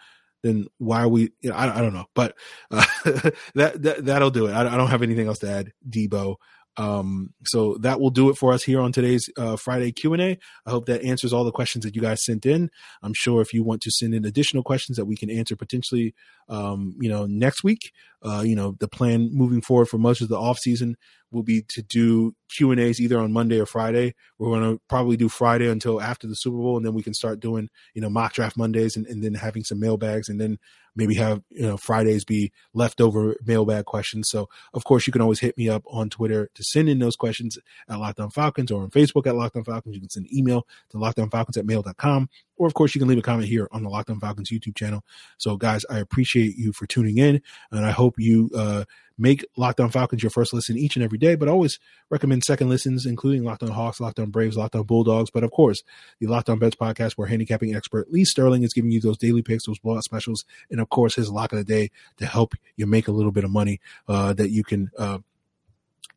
then 0.44 0.68
why 0.78 1.04
are 1.04 1.08
we? 1.08 1.32
You 1.42 1.50
know, 1.50 1.56
I, 1.56 1.78
I 1.78 1.82
don't 1.82 1.94
know, 1.94 2.06
but 2.16 2.36
uh, 2.72 2.86
that, 3.56 3.82
that 3.82 4.06
that'll 4.06 4.30
do 4.30 4.48
it. 4.48 4.54
I, 4.54 4.62
I, 4.62 4.78
don't 4.78 4.90
have 4.90 5.02
anything 5.04 5.28
else 5.28 5.40
to 5.40 5.50
add, 5.50 5.72
Debo. 5.88 6.36
Um, 6.78 7.34
so 7.46 7.76
that 7.82 8.00
will 8.00 8.10
do 8.10 8.30
it 8.30 8.38
for 8.38 8.54
us 8.54 8.64
here 8.64 8.80
on 8.80 8.92
today's 8.92 9.30
uh, 9.38 9.58
Friday 9.58 9.92
Q 9.92 10.14
and 10.14 10.22
A. 10.22 10.38
I 10.66 10.72
hope 10.72 10.86
that 10.86 11.04
answers 11.04 11.34
all 11.34 11.44
the 11.44 11.52
questions 11.52 11.84
that 11.84 11.96
you 11.96 12.02
guys 12.02 12.24
sent 12.24 12.46
in. 12.46 12.70
I'm 13.02 13.14
sure 13.14 13.42
if 13.42 13.54
you 13.54 13.64
want 13.64 13.82
to 13.82 13.92
send 13.92 14.14
in 14.14 14.26
additional 14.26 14.64
questions 14.64 14.96
that 14.98 15.06
we 15.06 15.18
can 15.18 15.30
answer 15.30 15.56
potentially, 15.56 16.16
um, 16.48 16.96
you 17.00 17.10
know, 17.10 17.26
next 17.26 17.64
week, 17.64 17.92
uh, 18.22 18.44
you 18.46 18.56
know, 18.56 18.76
the 18.80 18.88
plan 18.88 19.30
moving 19.34 19.62
forward 19.62 19.88
for 19.88 19.98
much 19.98 20.22
of 20.22 20.30
the 20.30 20.38
off 20.38 20.60
season 20.60 20.96
will 21.32 21.44
be 21.44 21.64
to 21.70 21.82
do 21.82 22.36
Q 22.56 22.72
and 22.72 22.80
A's 22.80 23.00
either 23.00 23.20
on 23.20 23.32
Monday 23.32 23.60
or 23.60 23.66
Friday. 23.66 24.16
We're 24.38 24.50
going 24.50 24.76
to 24.76 24.82
probably 24.90 25.18
do 25.18 25.30
Friday 25.30 25.70
until 25.70 26.02
after 26.02 26.28
the 26.28 26.36
Super 26.36 26.58
Bowl, 26.58 26.78
and 26.78 26.86
then 26.86 26.94
we 26.94 27.04
can 27.04 27.14
start 27.14 27.40
doing 27.40 27.70
you 27.94 28.02
know 28.02 28.10
mock 28.10 28.34
draft 28.34 28.58
Mondays, 28.58 28.96
and, 28.96 29.06
and 29.08 29.24
then 29.24 29.36
having 29.36 29.64
some 29.64 29.80
mailbags, 29.80 30.30
and 30.30 30.40
then 30.40 30.58
maybe 30.96 31.16
have 31.16 31.42
you 31.50 31.64
know 31.64 31.78
Fridays 31.78 32.26
be 32.26 32.52
leftover 32.74 33.36
mailbag 33.46 33.86
questions. 33.86 34.30
So 34.30 34.50
of 34.74 34.84
course 34.84 35.08
you 35.08 35.14
can 35.14 35.22
always 35.22 35.40
hit 35.40 35.58
me 35.58 35.70
up 35.70 35.84
on 35.88 36.10
Twitter 36.10 36.50
to 36.54 36.64
send 36.64 36.90
in 36.90 37.00
those 37.00 37.16
questions 37.16 37.58
at 37.88 38.00
Locked 38.00 38.20
On 38.20 38.30
Falcons 38.30 38.72
or 38.72 38.84
on 38.84 38.90
Facebook 38.90 39.28
at 39.28 39.36
Locked 39.36 39.56
On 39.56 39.64
Falcons. 39.64 39.96
You 39.96 40.02
can 40.02 40.10
send 40.10 40.32
email 40.34 40.66
to 40.90 40.98
lockedonfalcons 40.98 41.58
at 41.58 41.66
mail.com 41.66 42.30
or 42.60 42.68
of 42.68 42.76
course, 42.76 42.94
you 42.94 43.00
can 43.00 43.08
leave 43.08 43.18
a 43.18 43.24
comment 43.24 43.48
here 43.48 43.68
on 43.72 43.82
the 43.84 43.90
Locked 43.90 44.10
On 44.12 44.20
Falcons 44.20 44.52
YouTube 44.52 44.76
channel. 44.76 45.04
So, 45.38 45.56
guys, 45.58 45.86
I 45.90 46.00
appreciate 46.00 46.58
you 46.58 46.74
for 46.74 46.86
tuning 46.86 47.18
in, 47.18 47.42
and 47.72 47.86
I 47.86 47.92
hope 47.92 48.16
you 48.20 48.52
uh, 48.54 48.84
make 49.18 49.46
Locked 49.58 49.80
On 49.80 49.90
Falcons 49.90 50.22
your 50.22 50.30
first 50.30 50.54
listen 50.54 50.78
each 50.78 50.96
and 50.96 51.04
every 51.04 51.18
day. 51.18 51.36
But 51.36 51.48
always 51.48 51.80
recommend 52.10 52.44
second 52.44 52.70
listens, 52.70 53.06
including 53.06 53.44
Locked 53.44 53.64
On 53.64 53.70
Hawks, 53.70 54.02
Locked 54.02 54.20
On 54.20 54.30
Braves, 54.30 54.58
Locked 54.58 54.76
On 54.76 54.84
Bulldogs. 54.84 55.32
But 55.32 55.44
of 55.46 55.52
course, 55.52 55.82
the 56.20 56.28
Locked 56.28 56.50
On 56.50 56.60
Bets 56.60 56.76
podcast, 56.76 57.14
where 57.14 57.28
handicapping 57.28 57.74
expert 57.74 58.12
Lee 58.12 58.26
Sterling 58.26 58.64
is 58.64 58.74
giving 58.74 58.92
you 58.92 59.00
those 59.00 59.18
daily 59.18 59.42
picks, 59.42 59.66
those 59.66 59.80
blowout 59.80 60.04
specials, 60.04 60.44
and 60.70 60.82
of 60.82 60.90
course, 60.90 61.16
his 61.16 61.32
lock 61.32 61.54
of 61.54 61.58
the 61.58 61.64
day 61.64 61.92
to 62.18 62.26
help 62.26 62.56
you 62.76 62.86
make 62.86 63.08
a 63.08 63.12
little 63.14 63.32
bit 63.32 63.46
of 63.46 63.52
money 63.52 63.80
uh, 64.10 64.34
that 64.34 64.50
you 64.50 64.64
can. 64.64 64.92
Uh, 64.98 65.20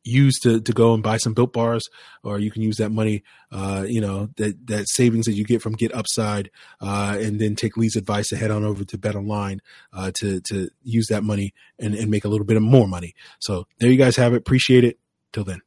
use 0.05 0.39
to 0.41 0.61
to 0.61 0.73
go 0.73 0.95
and 0.95 1.03
buy 1.03 1.17
some 1.17 1.35
built 1.35 1.53
bars 1.53 1.89
or 2.23 2.39
you 2.39 2.51
can 2.51 2.63
use 2.63 2.77
that 2.77 2.91
money 2.91 3.23
uh 3.51 3.85
you 3.87 4.01
know 4.01 4.29
that 4.37 4.67
that 4.67 4.89
savings 4.89 5.27
that 5.27 5.35
you 5.35 5.45
get 5.45 5.63
from 5.63 5.77
GetUpside 5.77 6.49
uh 6.81 7.17
and 7.21 7.41
then 7.41 7.55
take 7.55 7.77
lee's 7.77 7.97
advice 7.97 8.29
to 8.29 8.37
head 8.37 8.51
on 8.51 8.65
over 8.65 8.85
to 8.85 8.99
BetOnline 8.99 9.61
uh 9.93 10.11
to 10.21 10.41
to 10.41 10.69
use 10.83 11.07
that 11.09 11.23
money 11.23 11.55
and 11.79 11.95
and 11.95 12.11
make 12.11 12.25
a 12.25 12.29
little 12.29 12.47
bit 12.47 12.57
of 12.57 12.63
more 12.63 12.89
money. 12.89 13.15
So 13.41 13.67
there 13.79 13.91
you 13.91 13.99
guys 13.99 14.17
have 14.17 14.35
it. 14.35 14.39
Appreciate 14.39 14.85
it. 14.85 14.99
Till 15.33 15.45
then 15.45 15.63